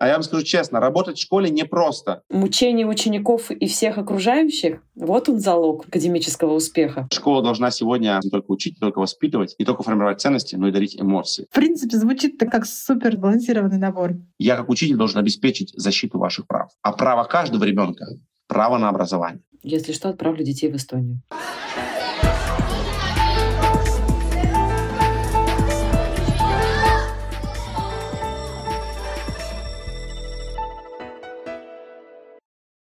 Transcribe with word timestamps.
А 0.00 0.06
я 0.06 0.14
вам 0.14 0.22
скажу 0.22 0.42
честно, 0.42 0.80
работать 0.80 1.18
в 1.18 1.20
школе 1.20 1.50
непросто. 1.50 2.22
Мучение 2.30 2.86
учеников 2.86 3.50
и 3.50 3.66
всех 3.66 3.98
окружающих— 3.98 4.80
вот 4.94 5.28
он 5.28 5.38
залог 5.38 5.86
академического 5.88 6.54
успеха. 6.54 7.06
Школа 7.12 7.42
должна 7.42 7.70
сегодня 7.70 8.18
не 8.24 8.30
только 8.30 8.50
учить, 8.50 8.76
не 8.76 8.80
только 8.80 8.98
воспитывать, 8.98 9.56
не 9.58 9.66
только 9.66 9.82
формировать 9.82 10.18
ценности, 10.18 10.56
но 10.56 10.68
и 10.68 10.72
дарить 10.72 10.98
эмоции. 10.98 11.46
В 11.50 11.54
принципе, 11.54 11.98
звучит-то 11.98 12.46
как 12.46 12.64
супер 12.64 13.18
балансированный 13.18 13.76
набор. 13.76 14.14
Я 14.38 14.56
как 14.56 14.70
учитель 14.70 14.96
должен 14.96 15.18
обеспечить 15.18 15.74
защиту 15.76 16.18
ваших 16.18 16.46
прав. 16.46 16.70
А 16.80 16.92
право 16.92 17.24
каждого 17.24 17.62
ребенка— 17.64 18.06
право 18.48 18.78
на 18.78 18.88
образование. 18.88 19.42
Если 19.62 19.92
что, 19.92 20.08
отправлю 20.08 20.42
детей 20.42 20.72
в 20.72 20.76
Эстонию. 20.76 21.20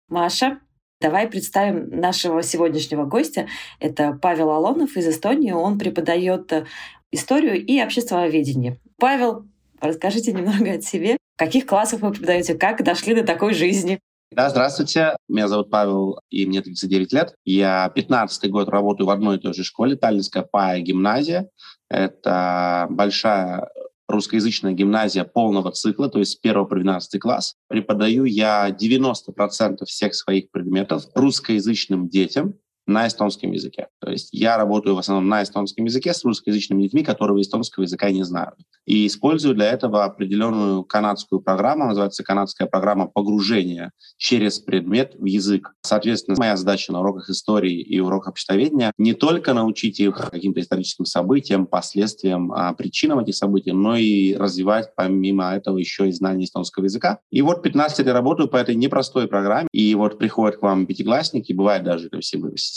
Маша, 0.09 0.59
давай 1.01 1.27
представим 1.27 1.89
нашего 1.89 2.41
сегодняшнего 2.43 3.05
гостя. 3.05 3.47
Это 3.79 4.17
Павел 4.21 4.51
Алонов 4.51 4.97
из 4.97 5.07
Эстонии. 5.07 5.51
Он 5.51 5.77
преподает 5.77 6.51
э, 6.51 6.65
историю 7.11 7.63
и 7.63 7.81
обществоведение. 7.81 8.79
Павел, 8.97 9.45
расскажите 9.79 10.33
немного 10.33 10.71
о 10.71 10.81
себе. 10.81 11.17
Каких 11.37 11.65
классах 11.65 12.01
вы 12.01 12.11
преподаете? 12.11 12.55
Как 12.55 12.83
дошли 12.83 13.15
до 13.15 13.23
такой 13.23 13.53
жизни? 13.53 13.99
Да, 14.31 14.49
здравствуйте. 14.49 15.15
Меня 15.27 15.47
зовут 15.47 15.71
Павел, 15.71 16.19
и 16.29 16.45
мне 16.45 16.61
39 16.61 17.13
лет. 17.13 17.33
Я 17.45 17.89
15 17.89 18.51
год 18.51 18.69
работаю 18.69 19.07
в 19.07 19.09
одной 19.09 19.37
и 19.37 19.39
той 19.39 19.53
же 19.53 19.63
школе, 19.63 19.95
Таллинская 19.95 20.43
ПАЯ 20.43 20.81
гимназия. 20.81 21.49
Это 21.89 22.85
большая 22.91 23.69
русскоязычная 24.09 24.73
гимназия 24.73 25.23
полного 25.23 25.71
цикла, 25.71 26.09
то 26.09 26.19
есть 26.19 26.33
с 26.33 26.39
1 26.41 26.65
по 26.65 26.75
12 26.75 27.21
класс. 27.21 27.55
Преподаю 27.67 28.25
я 28.25 28.69
90% 28.69 29.85
всех 29.85 30.15
своих 30.15 30.51
предметов 30.51 31.03
русскоязычным 31.13 32.09
детям, 32.09 32.55
на 32.89 33.07
эстонском 33.07 33.51
языке. 33.51 33.87
То 33.99 34.11
есть 34.11 34.29
я 34.31 34.57
работаю 34.57 34.95
в 34.95 34.99
основном 34.99 35.29
на 35.29 35.43
эстонском 35.43 35.85
языке 35.85 36.13
с 36.13 36.23
русскоязычными 36.25 36.83
детьми, 36.83 37.03
которые 37.03 37.41
эстонского 37.41 37.83
языка 37.83 38.09
не 38.11 38.23
знают. 38.23 38.55
И 38.85 39.05
использую 39.05 39.53
для 39.53 39.67
этого 39.67 40.03
определенную 40.03 40.83
канадскую 40.83 41.41
программу, 41.41 41.85
называется 41.85 42.23
канадская 42.23 42.67
программа 42.67 43.07
погружения 43.07 43.91
через 44.17 44.59
предмет 44.59 45.13
в 45.15 45.25
язык. 45.25 45.73
Соответственно, 45.81 46.37
моя 46.39 46.57
задача 46.57 46.91
на 46.91 47.01
уроках 47.01 47.29
истории 47.29 47.79
и 47.79 47.99
уроках 47.99 48.29
обществоведения 48.29 48.91
не 48.97 49.13
только 49.13 49.53
научить 49.53 49.99
их 49.99 50.15
каким-то 50.31 50.59
историческим 50.59 51.05
событиям, 51.05 51.67
последствиям, 51.67 52.51
а, 52.51 52.73
причинам 52.73 53.19
этих 53.19 53.35
событий, 53.35 53.71
но 53.71 53.95
и 53.95 54.33
развивать 54.35 54.93
помимо 54.95 55.51
этого 55.53 55.77
еще 55.77 56.09
и 56.09 56.11
знание 56.11 56.45
эстонского 56.45 56.85
языка. 56.85 57.19
И 57.29 57.43
вот 57.43 57.61
15 57.61 57.99
лет 57.99 58.07
я 58.07 58.13
работаю 58.13 58.49
по 58.49 58.57
этой 58.57 58.73
непростой 58.73 59.27
программе, 59.27 59.67
и 59.71 59.93
вот 59.93 60.17
приходят 60.17 60.57
к 60.57 60.63
вам 60.63 60.87
пятиклассники, 60.87 61.53
бывает 61.53 61.83
даже 61.83 62.09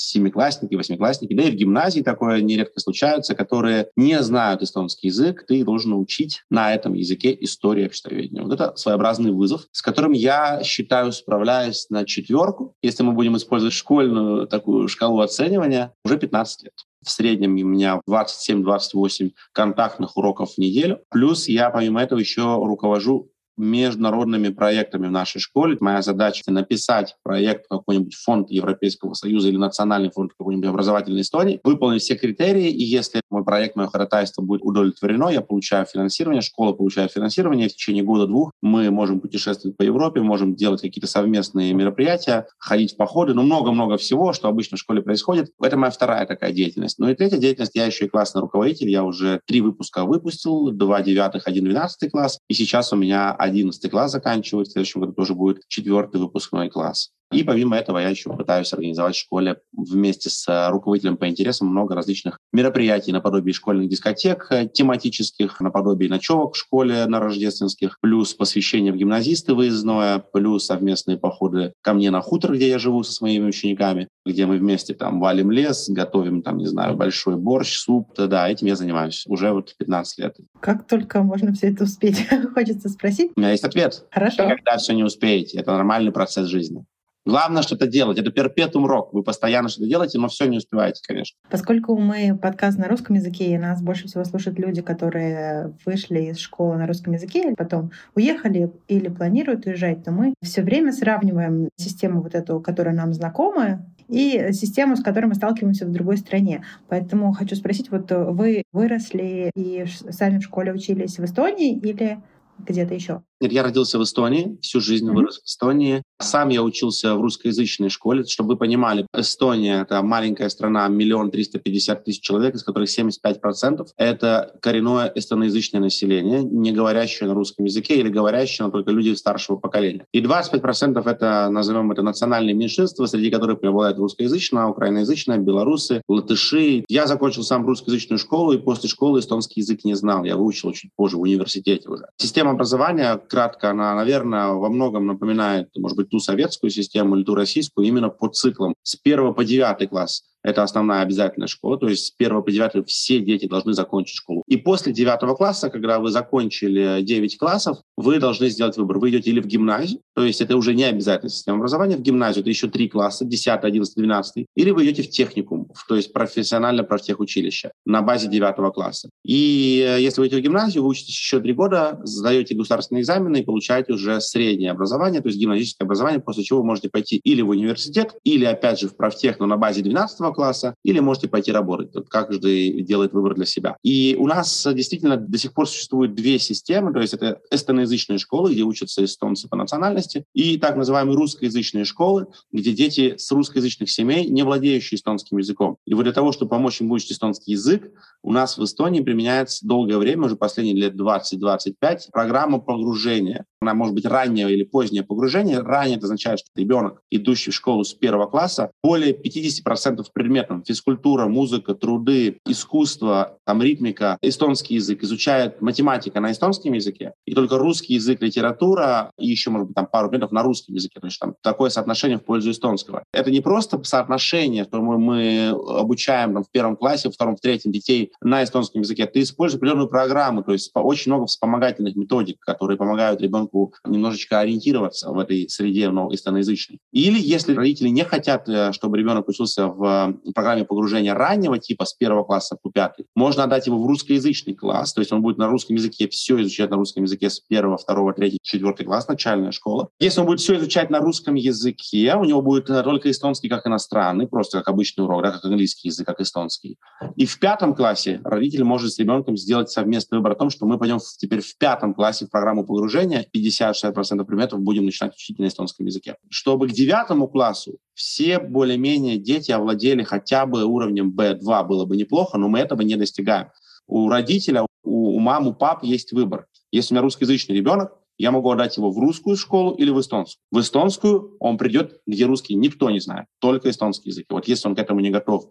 семиклассники, 0.03 0.75
восьмиклассники, 0.75 1.35
да 1.35 1.45
и 1.45 1.51
в 1.51 1.55
гимназии 1.55 2.01
такое 2.01 2.41
нередко 2.43 2.81
случается, 2.81 3.35
которые 3.35 3.89
не 3.97 4.23
знают 4.23 4.63
эстонский 4.63 5.09
язык, 5.09 5.45
ты 5.47 5.65
должен 5.65 5.95
учить 5.95 6.43
на 6.51 6.75
этом 6.75 6.95
языке 6.95 7.37
историю 7.41 7.87
обществоведения. 7.87 8.43
Вот 8.43 8.53
это 8.53 8.77
своеобразный 8.77 9.33
вызов, 9.33 9.67
с 9.73 9.83
которым 9.83 10.13
я 10.13 10.63
считаю, 10.63 11.13
справляюсь 11.13 11.87
на 11.91 12.05
четверку, 12.05 12.75
если 12.83 13.03
мы 13.03 13.13
будем 13.13 13.37
использовать 13.37 13.75
школьную 13.75 14.47
такую 14.47 14.89
шкалу 14.89 15.21
оценивания, 15.21 15.93
уже 16.05 16.19
15 16.19 16.65
лет. 16.65 16.75
В 17.05 17.11
среднем 17.11 17.55
у 17.55 17.69
меня 17.69 18.01
27-28 18.09 19.33
контактных 19.53 20.17
уроков 20.17 20.55
в 20.55 20.59
неделю. 20.59 21.01
Плюс 21.11 21.49
я, 21.49 21.69
помимо 21.71 22.01
этого, 22.01 22.21
еще 22.21 22.43
руковожу 22.43 23.32
международными 23.57 24.49
проектами 24.49 25.07
в 25.07 25.11
нашей 25.11 25.41
школе. 25.41 25.77
Моя 25.81 26.03
задача— 26.03 26.43
написать 26.47 27.17
проект 27.23 27.67
какой-нибудь 27.69 28.15
фонд 28.15 28.51
Европейского 28.51 29.15
Союза 29.15 29.49
или 29.49 29.57
национальный 29.57 30.11
фонд 30.11 30.33
какой-нибудь 30.39 30.69
образовательной 30.69 31.23
истории, 31.23 31.61
выполнить 31.65 32.03
все 32.03 32.17
критерии, 32.17 32.71
и 32.71 32.83
если 32.83 33.21
мой 33.31 33.45
проект, 33.45 33.77
мое 33.77 33.89
ходатайство 33.89 34.43
будет 34.43 34.63
удовлетворено, 34.63 35.29
я 35.29 35.41
получаю 35.41 35.87
финансирование, 35.87 36.43
школа 36.43 36.73
получает 36.73 37.13
финансирование, 37.13 37.69
в 37.69 37.73
течение 37.73 38.03
года-двух 38.03 38.53
мы 38.63 38.91
можем 38.91 39.21
путешествовать 39.21 39.77
по 39.77 39.83
Европе, 39.83 40.21
можем 40.21 40.55
делать 40.55 40.81
какие-то 40.81 41.07
совместные 41.07 41.73
мероприятия, 41.75 42.47
ходить 42.59 42.95
в 42.95 42.97
походы, 42.97 43.35
ну, 43.35 43.43
много-много 43.43 43.97
всего, 43.97 44.33
что 44.33 44.49
обычно 44.49 44.77
в 44.77 44.81
школе 44.81 45.03
происходит. 45.03 45.51
Это 45.61 45.77
моя 45.77 45.91
вторая 45.91 46.27
такая 46.27 46.53
деятельность. 46.53 46.99
Ну 46.99 47.09
и 47.09 47.15
третья 47.15 47.39
деятельность, 47.39 47.75
я 47.75 47.87
еще 47.87 48.07
и 48.07 48.09
классный 48.09 48.41
руководитель, 48.41 48.89
я 48.91 49.05
уже 49.05 49.41
три 49.47 49.61
выпуска 49.61 50.05
выпустил, 50.05 50.71
два 50.71 51.03
девятых, 51.03 51.47
один 51.47 51.65
двенадцатый 51.65 52.11
класс, 52.11 52.39
и 52.49 52.55
сейчас 52.55 52.93
у 52.93 52.97
меня 52.97 53.33
11 53.43 53.91
класс 53.91 54.13
заканчивает, 54.13 54.69
в 54.69 54.73
следующем 54.73 55.01
году 55.01 55.13
тоже 55.13 55.35
будет 55.35 55.63
четвертый 55.69 56.21
выпускной 56.21 56.71
класс. 56.71 57.11
И 57.33 57.45
помимо 57.45 57.77
этого 57.77 57.99
я 57.99 58.11
еще 58.11 58.31
пытаюсь 58.31 58.73
организовать 58.73 59.17
в 59.17 59.21
школе 59.21 59.57
вместе 59.73 60.29
с 60.29 60.47
э, 60.49 60.69
руководителем 60.69 61.17
по 61.17 61.29
интересам 61.29 61.69
много 61.69 61.95
различных 61.95 62.39
мероприятий 62.53 63.11
наподобие 63.11 63.55
школьных 63.55 63.89
дискотек 63.89 64.49
э, 64.51 64.69
тематических, 64.69 65.59
наподобие 65.61 66.11
ночевок 66.11 66.55
в 66.55 66.59
школе 66.59 67.07
на 67.07 67.21
рождественских, 67.21 67.97
плюс 68.01 68.35
посвящение 68.35 68.93
в 68.93 68.97
гимназисты 68.97 69.55
выездное, 69.55 70.19
плюс 70.19 70.67
совместные 70.67 71.17
походы 71.17 71.73
ко 71.81 71.95
мне 71.95 72.11
на 72.11 72.21
хутор, 72.21 72.53
где 72.55 72.69
я 72.69 72.79
живу 72.79 73.03
со 73.03 73.13
своими 73.13 73.47
учениками, 73.47 74.09
где 74.27 74.45
мы 74.45 74.59
вместе 74.59 74.93
там 74.93 75.19
валим 75.19 75.51
лес, 75.51 75.89
готовим 75.89 76.43
там, 76.43 76.59
не 76.59 76.67
знаю, 76.67 76.97
большой 76.97 77.37
борщ, 77.37 77.79
суп. 77.79 78.11
Да, 78.15 78.49
этим 78.49 78.67
я 78.67 78.77
занимаюсь 78.77 79.25
уже 79.27 79.53
вот 79.53 79.75
15 79.79 80.19
лет. 80.19 80.37
Как 80.61 80.87
только 80.87 81.23
можно 81.23 81.55
все 81.55 81.69
это 81.69 81.85
успеть? 81.85 82.29
Хочется 82.55 82.91
спросить. 82.91 83.32
У 83.37 83.41
меня 83.41 83.51
есть 83.51 83.65
ответ. 83.65 84.05
Хорошо. 84.11 84.49
Когда 84.49 84.77
все 84.79 84.93
не 84.95 85.05
успеете. 85.05 85.59
Это 85.59 85.73
нормальный 85.73 86.13
процесс 86.13 86.47
жизни. 86.47 86.85
Главное 87.25 87.63
что-то 87.63 87.87
делать. 87.87 88.19
Это 88.19 88.33
перпетум 88.33 88.85
рок. 88.85 89.13
Вы 89.13 89.23
постоянно 89.23 89.69
что-то 89.69 89.89
делаете, 89.89 90.19
но 90.19 90.27
все 90.27 90.47
не 90.47 90.57
успеваете, 90.57 91.03
конечно. 91.07 91.39
Поскольку 91.49 91.97
мы 91.97 92.37
подкаст 92.37 92.79
на 92.79 92.89
русском 92.89 93.15
языке, 93.15 93.53
и 93.53 93.59
нас 93.59 93.81
больше 93.81 94.09
всего 94.09 94.25
слушают 94.25 94.59
люди, 94.59 94.83
которые 94.83 95.73
вышли 95.87 96.23
из 96.23 96.39
школы 96.39 96.77
на 96.77 96.87
русском 96.89 97.13
языке, 97.13 97.55
потом 97.57 97.93
уехали 98.17 98.73
или 98.89 99.09
планируют 99.09 99.67
уезжать, 99.67 100.03
то 100.03 100.11
мы 100.11 100.35
все 100.43 100.63
время 100.63 100.93
сравниваем 100.93 101.69
систему 101.77 102.23
вот 102.23 102.35
эту, 102.35 102.61
которая 102.61 102.95
нам 102.95 103.13
знакома, 103.13 103.87
и 104.09 104.53
систему, 104.53 104.97
с 104.97 105.03
которой 105.03 105.27
мы 105.27 105.35
сталкиваемся 105.37 105.87
в 105.87 105.93
другой 105.93 106.17
стране. 106.19 106.65
Поэтому 106.89 107.33
хочу 107.33 107.55
спросить, 107.55 107.91
вот 107.91 108.11
вы 108.11 108.65
выросли 108.73 109.51
и 109.55 109.87
сами 110.11 110.39
в 110.39 110.43
школе 110.43 110.73
учились 110.73 111.19
в 111.19 111.25
Эстонии 111.25 111.79
или 111.79 112.19
где-то 112.65 112.95
еще? 112.95 113.23
Я 113.51 113.63
родился 113.63 113.99
в 113.99 114.03
Эстонии, 114.03 114.59
всю 114.61 114.81
жизнь 114.81 115.09
mm-hmm. 115.09 115.15
вырос 115.15 115.41
в 115.41 115.47
Эстонии. 115.47 116.03
Сам 116.21 116.51
я 116.51 116.63
учился 116.63 117.15
в 117.17 117.21
русскоязычной 117.21 117.89
школе. 117.89 118.25
Чтобы 118.25 118.51
вы 118.51 118.57
понимали, 118.57 119.07
Эстония— 119.15 119.83
это 119.83 120.03
маленькая 120.03 120.49
страна, 120.49 120.87
миллион 120.89 121.31
триста 121.31 121.59
пятьдесят 121.59 122.05
тысяч 122.05 122.21
человек, 122.21 122.55
из 122.55 122.63
которых 122.63 122.89
75%— 122.89 123.89
это 123.97 124.55
коренное 124.61 125.11
эстоноязычное 125.15 125.81
население, 125.81 126.43
не 126.43 126.73
говорящее 126.73 127.29
на 127.29 127.35
русском 127.35 127.65
языке 127.65 127.97
или 127.97 128.09
говорящее, 128.09 128.67
но 128.67 128.73
только 128.73 128.91
люди 128.91 129.15
старшего 129.15 129.57
поколения. 129.57 130.07
И 130.13 130.21
25%— 130.21 131.03
это, 131.11 131.49
назовем 131.51 131.91
это, 131.93 132.03
национальные 132.03 132.55
меньшинства, 132.55 133.07
среди 133.07 133.31
которых 133.31 133.61
преобладает 133.61 133.99
русскоязычное, 133.99 134.67
украиноязычное, 134.67 135.39
белорусы, 135.39 136.03
латыши. 136.09 136.85
Я 136.89 137.07
закончил 137.07 137.43
сам 137.43 137.67
русскоязычную 137.67 138.19
школу, 138.19 138.53
и 138.53 138.59
после 138.59 138.89
школы 138.89 139.21
эстонский 139.21 139.61
язык 139.61 139.85
не 139.85 139.95
знал. 139.95 140.25
Я 140.25 140.37
выучил 140.37 140.73
чуть 140.73 140.91
позже, 140.95 141.17
в 141.17 141.21
университете 141.21 141.89
уже. 141.89 142.07
Система 142.17 142.51
образования 142.53 143.21
кратко, 143.33 143.71
она, 143.71 143.95
наверное, 143.95 144.49
во 144.49 144.69
многом 144.69 145.07
напоминает, 145.07 145.71
может 145.77 145.97
быть, 145.97 146.11
ту 146.11 146.19
советскую 146.19 146.71
систему 146.71 147.17
или 147.17 147.25
ту 147.25 147.35
российскую 147.35 147.87
именно 147.87 148.11
по 148.11 148.29
циклам. 148.29 148.75
С 148.83 148.97
первого 148.97 149.33
по 149.33 149.43
девятый 149.43 149.89
класс 149.89 150.23
это 150.43 150.63
основная 150.63 151.03
обязательная 151.03 151.49
школа, 151.49 151.79
то 151.79 151.89
есть 151.89 152.07
с 152.07 152.15
1 152.19 152.43
по 152.43 152.51
9 152.51 152.89
все 152.89 153.21
дети 153.21 153.47
должны 153.47 153.73
закончить 153.73 154.17
школу. 154.17 154.43
И 154.47 154.57
после 154.57 154.93
9 154.93 155.37
класса, 155.37 155.71
когда 155.71 155.99
вы 155.99 156.11
закончили 156.11 157.03
9 157.03 157.39
классов, 157.39 157.79
вы 157.97 158.19
должны 158.19 158.49
сделать 158.49 158.77
выбор. 158.77 158.99
Вы 158.99 159.11
идете 159.11 159.31
или 159.31 159.41
в 159.41 159.47
гимназию, 159.47 160.01
то 160.15 160.25
есть 160.25 160.41
это 160.41 160.57
уже 160.57 160.75
не 160.75 160.85
обязательная 160.85 161.31
система 161.31 161.59
образования, 161.59 161.97
в 161.97 162.03
гимназию 162.03 162.43
это 162.43 162.51
еще 162.51 162.69
3 162.69 162.89
класса, 162.89 163.25
10, 163.25 163.65
11, 163.65 163.95
12, 163.97 164.47
или 164.57 164.71
вы 164.71 164.85
идете 164.85 165.03
в 165.03 165.11
техникум, 165.11 165.69
то 165.89 165.97
есть 165.97 166.13
профессионально 166.13 166.85
профтехучилище 166.85 167.73
на 167.87 168.03
базе 168.03 168.29
9 168.29 168.75
класса. 168.75 169.09
И 169.25 169.85
э, 169.87 170.01
если 170.01 170.21
вы 170.21 170.27
идете 170.27 170.41
в 170.41 170.45
гимназию, 170.45 170.83
вы 170.83 170.91
учитесь 170.91 171.17
еще 171.17 171.41
3 171.41 171.53
года, 171.53 172.01
сдаете 172.05 172.55
государственные 172.55 173.03
экзамены 173.03 173.39
и 173.39 173.45
получаете 173.45 173.93
уже 173.93 174.21
среднее 174.21 174.73
образование, 174.73 175.21
то 175.21 175.29
есть 175.29 175.39
гимназическое 175.39 175.87
образование, 175.87 176.21
после 176.21 176.45
чего 176.45 176.61
вы 176.61 176.67
можете 176.67 176.89
пойти 176.89 177.17
или 177.17 177.43
в 177.43 177.51
университет, 177.51 178.15
или 178.25 178.45
опять 178.45 178.81
же 178.81 178.89
в 178.89 178.97
профтех, 178.97 179.39
но 179.39 179.47
на 179.47 179.57
базе 179.57 179.83
12 179.83 180.32
первого 180.33 180.43
класса, 180.43 180.75
или 180.83 181.01
можете 181.01 181.29
пойти 181.29 181.53
работать. 181.53 181.93
Тут 181.93 182.09
каждый 182.09 182.83
делает 182.83 183.13
выбор 183.13 183.35
для 183.35 183.45
себя. 183.45 183.77
И 183.83 184.17
у 184.19 184.27
нас 184.27 184.67
действительно 184.73 185.17
до 185.17 185.39
сих 185.39 185.53
пор 185.53 185.69
существует 185.69 186.15
две 186.15 186.39
системы, 186.39 186.93
то 186.93 187.01
есть 187.01 187.15
это 187.15 187.41
эстоноязычные 187.51 188.19
школы, 188.19 188.53
где 188.53 188.63
учатся 188.63 189.05
эстонцы 189.05 189.49
по 189.49 189.57
национальности, 189.57 190.25
и 190.35 190.59
так 190.59 190.77
называемые 190.77 191.17
русскоязычные 191.17 191.85
школы, 191.85 192.27
где 192.53 192.73
дети 192.73 193.15
с 193.17 193.31
русскоязычных 193.31 193.91
семей, 193.91 194.29
не 194.29 194.43
владеющие 194.43 194.97
эстонским 194.97 195.39
языком. 195.39 195.77
И 195.87 195.95
вот 195.95 196.05
для 196.05 196.13
того, 196.13 196.33
чтобы 196.33 196.51
помочь 196.51 196.81
им 196.81 196.89
выучить 196.89 197.13
эстонский 197.13 197.53
язык, 197.53 197.91
у 198.23 198.33
нас 198.33 198.57
в 198.57 198.65
Эстонии 198.65 199.01
применяется 199.01 199.67
долгое 199.67 199.99
время, 199.99 200.27
уже 200.27 200.37
последние 200.37 200.77
лет 200.77 200.95
20-25, 200.95 202.11
программа 202.13 202.59
погружения. 202.61 203.45
Она 203.61 203.75
может 203.75 203.95
быть 203.95 204.07
раннее 204.07 204.51
или 204.53 204.63
позднее 204.65 205.03
погружение. 205.03 205.61
Ранее 205.61 205.97
это 205.97 206.07
означает, 206.07 206.41
что 206.41 206.49
ребенок, 206.57 207.03
идущий 207.11 207.51
в 207.51 207.55
школу 207.55 207.85
с 207.85 207.95
первого 207.95 208.27
класса, 208.27 208.71
более 208.83 209.13
50% 209.13 210.05
предметов 210.23 210.63
физкультура, 210.67 211.27
музыка, 211.27 211.75
труды, 211.75 212.39
искусство, 212.47 213.39
там, 213.45 213.63
ритмика, 213.63 214.19
эстонский 214.23 214.77
язык, 214.77 215.03
изучает 215.03 215.61
математика 215.61 216.21
на 216.21 216.33
эстонском 216.33 216.73
языке, 216.73 217.13
и 217.27 217.35
только 217.35 217.59
русский 217.59 217.95
язык, 217.95 218.23
литература, 218.23 219.11
и 219.19 219.27
еще, 219.27 219.51
может 219.51 219.69
быть, 219.69 219.75
там 219.75 219.87
пару 219.87 220.09
предметов 220.09 220.33
на 220.33 220.43
русском 220.43 220.75
языке. 220.75 221.01
То 221.01 221.07
есть 221.07 221.19
там 221.19 221.35
такое 221.43 221.71
соотношение 221.71 222.19
в 222.19 222.25
пользу 222.25 222.51
эстонского. 222.51 223.05
Это 223.13 223.31
не 223.31 223.41
просто 223.41 223.83
соотношение, 223.83 224.65
что 224.65 224.81
мы, 224.81 224.99
мы 224.99 225.49
обучаем 225.49 226.35
там, 226.35 226.45
в 226.45 226.51
первом 226.51 226.77
классе, 226.77 227.11
в 227.11 227.15
втором, 227.15 227.37
в 227.37 227.41
третьем 227.41 227.73
детей 227.73 228.13
на 228.21 228.45
эстонском 228.45 228.83
языке. 228.83 229.07
Ты 229.07 229.23
используешь 229.23 229.59
определенную 229.59 229.89
программу, 229.89 230.43
то 230.43 230.53
есть 230.53 230.71
очень 230.75 231.13
много 231.13 231.27
вспомогательных 231.27 231.97
методик, 231.97 232.39
которые 232.41 232.79
помогают 232.79 233.21
ребенку 233.21 233.75
немножечко 233.85 234.41
ориентироваться 234.41 235.11
в 235.11 235.19
этой 235.19 235.49
среде 235.49 235.91
ну, 235.91 236.13
эстоноязычной. 236.13 236.79
Или 236.93 237.19
если 237.21 237.55
родители 237.55 237.89
не 237.89 238.05
хотят, 238.05 238.49
э, 238.49 238.73
чтобы 238.73 238.99
ребенок 238.99 239.29
учился 239.29 239.67
в 239.67 240.12
программе 240.35 240.65
погружения 240.65 241.15
раннего 241.15 241.59
типа 241.59 241.85
с 241.85 241.95
первого 241.95 242.25
класса 242.25 242.57
по 242.61 242.71
пятый, 242.71 243.07
можно 243.15 243.45
отдать 243.45 243.67
его 243.67 243.83
в 243.83 243.87
русскоязычный 243.87 244.55
класс, 244.55 244.93
то 244.93 245.01
есть 245.01 245.13
он 245.13 245.23
будет 245.23 245.39
на 245.39 245.49
русском 245.49 245.77
языке 245.77 246.09
все 246.09 246.41
изучать 246.41 246.71
на 246.71 246.77
русском 246.77 247.05
языке 247.05 247.31
с 247.31 247.41
первого, 247.41 247.77
второго, 247.77 248.13
третьего, 248.13 248.39
четвертый 248.43 248.85
класс, 248.85 249.09
начальная 249.09 249.53
школа. 249.53 249.89
Если 250.01 250.21
он 250.21 250.27
будет 250.27 250.41
все 250.41 250.57
изучать 250.57 250.91
на 250.91 251.01
русском 251.01 251.35
языке, 251.35 252.15
у 252.17 252.25
него 252.25 252.43
будет 252.43 252.67
только 252.67 253.11
эстонский 253.11 253.49
как 253.49 253.67
иностранный, 253.67 254.27
просто 254.27 254.59
как 254.59 254.69
обычный 254.69 255.05
урок, 255.05 255.23
да, 255.23 255.31
как 255.33 255.45
английский 255.45 255.89
язык, 255.89 256.07
как 256.07 256.21
эстонский. 256.21 256.79
И 257.17 257.27
в 257.27 257.39
пятом 257.39 257.75
классе 257.75 258.21
родитель 258.25 258.65
может 258.65 258.93
с 258.93 258.99
ребенком 258.99 259.37
сделать 259.37 259.71
совместный 259.71 260.19
выбор 260.19 260.33
о 260.33 260.37
том, 260.37 260.51
что 260.51 260.67
мы 260.67 260.79
пойдем 260.79 260.99
теперь 261.19 261.41
в 261.41 261.57
пятом 261.59 261.95
классе 261.95 262.27
в 262.27 262.31
программу 262.31 262.65
погружения, 262.65 263.27
50-60% 263.35 264.25
предметов 264.25 264.61
будем 264.61 264.85
начинать 264.85 265.15
учить 265.15 265.39
на 265.39 265.47
эстонском 265.47 265.87
языке. 265.87 266.17
Чтобы 266.29 266.69
к 266.69 266.73
девятому 266.73 267.29
классу 267.29 267.79
все 267.95 268.39
более-менее 268.39 269.19
дети 269.19 269.51
овладели 269.51 270.03
хотя 270.03 270.47
бы 270.47 270.65
уровнем 270.65 271.15
B2, 271.17 271.67
было 271.67 271.85
бы 271.85 271.97
неплохо, 271.97 272.39
но 272.39 272.49
мы 272.49 272.59
этого 272.59 272.83
не 272.83 272.97
достигаем. 272.97 273.49
У 273.87 274.09
родителя, 274.09 274.67
у, 274.85 275.17
у 275.17 275.19
мам, 275.19 275.49
у 275.49 275.55
пап 275.55 275.85
есть 275.85 276.13
выбор. 276.13 276.47
Если 276.71 276.95
у 276.95 276.97
меня 276.97 277.03
русскоязычный 277.03 277.57
ребенок, 277.57 277.93
я 278.19 278.31
могу 278.31 278.51
отдать 278.51 278.77
его 278.77 278.91
в 278.91 278.99
русскую 278.99 279.37
школу 279.37 279.75
или 279.75 279.91
в 279.91 280.01
эстонскую. 280.01 280.43
В 280.51 280.61
эстонскую 280.61 281.37
он 281.41 281.59
придет, 281.59 282.01
где 282.07 282.27
русский 282.27 282.55
никто 282.55 282.91
не 282.91 283.01
знает, 283.01 283.27
только 283.41 283.71
эстонский 283.71 284.11
язык. 284.11 284.27
И 284.31 284.33
вот 284.33 284.47
если 284.49 284.69
он 284.69 284.77
к 284.77 284.79
этому 284.79 285.01
не 285.01 285.11
готов, 285.11 285.47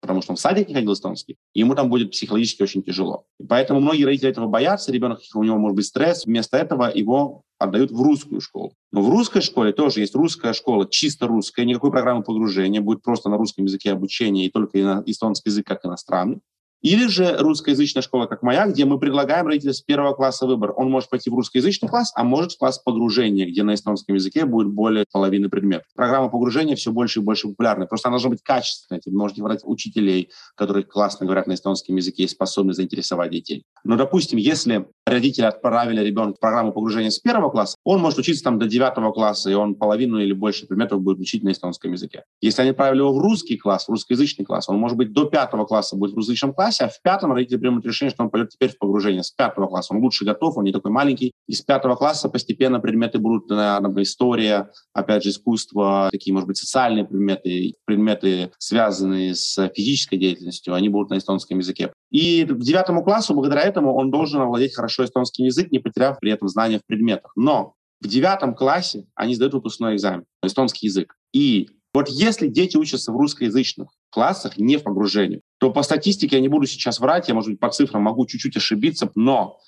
потому 0.00 0.22
что 0.22 0.32
он 0.32 0.36
в 0.36 0.40
садике 0.40 0.74
ходил 0.74 0.92
эстонский, 0.92 1.36
ему 1.54 1.74
там 1.74 1.88
будет 1.88 2.10
психологически 2.12 2.62
очень 2.62 2.82
тяжело. 2.82 3.26
И 3.38 3.44
поэтому 3.44 3.80
многие 3.80 4.04
родители 4.04 4.30
этого 4.30 4.46
боятся, 4.46 4.92
ребенок, 4.92 5.20
у 5.34 5.42
него 5.44 5.58
может 5.58 5.76
быть 5.76 5.86
стресс, 5.86 6.26
вместо 6.26 6.56
этого 6.56 6.90
его 6.92 7.42
отдают 7.58 7.90
в 7.90 8.00
русскую 8.00 8.40
школу. 8.40 8.74
Но 8.92 9.02
в 9.02 9.08
русской 9.08 9.40
школе 9.40 9.72
тоже 9.72 10.00
есть 10.00 10.14
русская 10.14 10.52
школа, 10.52 10.86
чисто 10.88 11.26
русская, 11.26 11.64
никакой 11.64 11.90
программы 11.90 12.22
погружения, 12.22 12.80
будет 12.80 13.02
просто 13.02 13.28
на 13.28 13.36
русском 13.36 13.64
языке 13.64 13.92
обучение 13.92 14.46
и 14.46 14.50
только 14.50 15.02
эстонский 15.06 15.50
язык 15.50 15.66
как 15.66 15.84
иностранный. 15.84 16.40
Или 16.82 17.06
же 17.06 17.36
русскоязычная 17.38 18.02
школа, 18.02 18.26
как 18.26 18.42
моя, 18.42 18.66
где 18.66 18.84
мы 18.84 18.98
предлагаем 18.98 19.46
родителям 19.46 19.74
с 19.74 19.80
первого 19.80 20.14
класса 20.14 20.46
выбор. 20.46 20.72
Он 20.76 20.90
может 20.90 21.10
пойти 21.10 21.30
в 21.30 21.34
русскоязычный 21.34 21.88
класс, 21.88 22.12
а 22.14 22.22
может 22.22 22.52
в 22.52 22.58
класс 22.58 22.78
погружения, 22.78 23.46
где 23.46 23.62
на 23.62 23.74
эстонском 23.74 24.14
языке 24.14 24.44
будет 24.44 24.68
более 24.68 25.04
половины 25.10 25.48
предметов. 25.48 25.86
Программа 25.94 26.28
погружения 26.28 26.76
все 26.76 26.92
больше 26.92 27.20
и 27.20 27.22
больше 27.22 27.48
популярна. 27.48 27.86
Просто 27.86 28.08
она 28.08 28.14
должна 28.16 28.30
быть 28.30 28.42
качественной. 28.42 29.00
Вы 29.04 29.18
можете 29.18 29.42
брать 29.42 29.60
учителей, 29.64 30.30
которые 30.54 30.84
классно 30.84 31.26
говорят 31.26 31.46
на 31.46 31.54
эстонском 31.54 31.96
языке 31.96 32.24
и 32.24 32.28
способны 32.28 32.72
заинтересовать 32.72 33.30
детей. 33.30 33.64
Но, 33.82 33.96
допустим, 33.96 34.38
если 34.38 34.86
родители 35.06 35.44
отправили 35.44 36.04
ребенка 36.04 36.36
в 36.36 36.40
программу 36.40 36.72
погружения 36.72 37.10
с 37.10 37.18
первого 37.18 37.50
класса, 37.50 37.76
он 37.84 38.00
может 38.00 38.18
учиться 38.18 38.44
там 38.44 38.58
до 38.58 38.66
девятого 38.66 39.12
класса, 39.12 39.50
и 39.50 39.54
он 39.54 39.74
половину 39.74 40.18
или 40.18 40.32
больше 40.32 40.66
предметов 40.66 41.00
будет 41.00 41.18
учить 41.18 41.42
на 41.42 41.52
эстонском 41.52 41.92
языке. 41.92 42.24
Если 42.40 42.62
они 42.62 42.70
отправили 42.70 42.98
его 42.98 43.14
в 43.14 43.18
русский 43.18 43.56
класс, 43.56 43.86
в 43.86 43.90
русскоязычный 43.90 44.44
класс, 44.44 44.68
он 44.68 44.78
может 44.78 44.96
быть 44.96 45.12
до 45.12 45.24
пятого 45.24 45.64
класса 45.64 45.96
будет 45.96 46.12
в 46.12 46.16
русскоязычном 46.16 46.52
классе, 46.52 46.65
классе, 46.66 46.84
а 46.84 46.88
в 46.88 47.00
пятом 47.02 47.32
родители 47.32 47.58
примут 47.58 47.86
решение, 47.86 48.12
что 48.12 48.24
он 48.24 48.30
пойдет 48.30 48.50
теперь 48.50 48.70
в 48.70 48.78
погружение 48.78 49.22
с 49.22 49.30
пятого 49.30 49.68
класса. 49.68 49.94
Он 49.94 50.00
лучше 50.00 50.24
готов, 50.24 50.56
он 50.56 50.64
не 50.64 50.72
такой 50.72 50.90
маленький. 50.90 51.32
И 51.46 51.52
с 51.52 51.62
пятого 51.62 51.94
класса 51.94 52.28
постепенно 52.28 52.80
предметы 52.80 53.18
будут, 53.18 53.48
наверное, 53.48 54.02
история, 54.02 54.70
опять 54.92 55.22
же, 55.22 55.30
искусство, 55.30 56.08
такие, 56.10 56.34
может 56.34 56.48
быть, 56.48 56.56
социальные 56.56 57.04
предметы, 57.04 57.74
предметы, 57.84 58.50
связанные 58.58 59.34
с 59.34 59.68
физической 59.74 60.16
деятельностью, 60.16 60.74
они 60.74 60.88
будут 60.88 61.10
на 61.10 61.18
эстонском 61.18 61.58
языке. 61.58 61.92
И 62.10 62.44
к 62.44 62.58
девятому 62.58 63.04
классу, 63.04 63.34
благодаря 63.34 63.62
этому, 63.62 63.94
он 63.94 64.10
должен 64.10 64.40
овладеть 64.40 64.74
хорошо 64.74 65.04
эстонский 65.04 65.44
язык, 65.44 65.70
не 65.70 65.78
потеряв 65.78 66.18
при 66.18 66.32
этом 66.32 66.48
знания 66.48 66.78
в 66.78 66.86
предметах. 66.86 67.30
Но 67.36 67.74
в 68.00 68.08
девятом 68.08 68.54
классе 68.54 69.06
они 69.14 69.34
сдают 69.34 69.54
выпускной 69.54 69.94
экзамен, 69.94 70.24
эстонский 70.42 70.86
язык. 70.88 71.14
И 71.32 71.68
вот 71.94 72.08
если 72.08 72.48
дети 72.48 72.76
учатся 72.76 73.12
в 73.12 73.16
русскоязычных 73.16 73.88
классах, 74.10 74.58
не 74.58 74.76
в 74.76 74.82
погружении, 74.82 75.40
то 75.58 75.70
по 75.70 75.82
статистике 75.82 76.36
я 76.36 76.42
не 76.42 76.48
буду 76.48 76.66
сейчас 76.66 77.00
врать, 77.00 77.28
я, 77.28 77.34
может 77.34 77.50
быть, 77.50 77.60
по 77.60 77.70
цифрам 77.70 78.02
могу 78.02 78.26
чуть-чуть 78.26 78.56
ошибиться, 78.56 79.10
но 79.14 79.58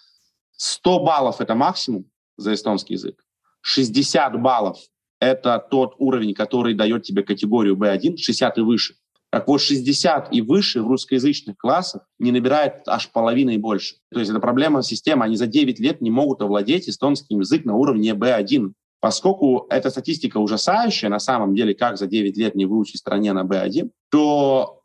100 0.56 1.04
баллов— 1.04 1.36
это 1.40 1.54
максимум 1.54 2.06
за 2.36 2.54
эстонский 2.54 2.94
язык. 2.94 3.24
60 3.62 4.40
баллов— 4.40 4.78
это 5.20 5.64
тот 5.70 5.94
уровень, 5.98 6.34
который 6.34 6.74
дает 6.74 7.04
тебе 7.04 7.22
категорию 7.22 7.76
B1, 7.76 8.16
60 8.16 8.58
и 8.58 8.60
выше. 8.60 8.94
Так 9.30 9.46
вот, 9.46 9.60
60 9.60 10.32
и 10.32 10.40
выше 10.40 10.82
в 10.82 10.88
русскоязычных 10.88 11.58
классах 11.58 12.02
не 12.18 12.32
набирает 12.32 12.86
аж 12.86 13.10
половины 13.10 13.54
и 13.54 13.58
больше. 13.58 13.96
То 14.10 14.20
есть 14.20 14.30
это 14.30 14.40
проблема 14.40 14.82
системы. 14.82 15.24
Они 15.26 15.36
за 15.36 15.46
9 15.46 15.78
лет 15.80 16.00
не 16.00 16.10
могут 16.10 16.40
овладеть 16.40 16.88
эстонским 16.88 17.40
язык 17.40 17.66
на 17.66 17.74
уровне 17.74 18.12
B1. 18.12 18.72
Поскольку 19.00 19.66
эта 19.68 19.90
статистика 19.90 20.38
ужасающая, 20.38 21.10
на 21.10 21.18
самом 21.18 21.54
деле, 21.54 21.74
как 21.74 21.98
за 21.98 22.06
9 22.06 22.36
лет 22.38 22.54
не 22.54 22.64
выучить 22.64 23.00
стране 23.00 23.32
на 23.34 23.44
B1, 23.44 23.90
то 24.10 24.77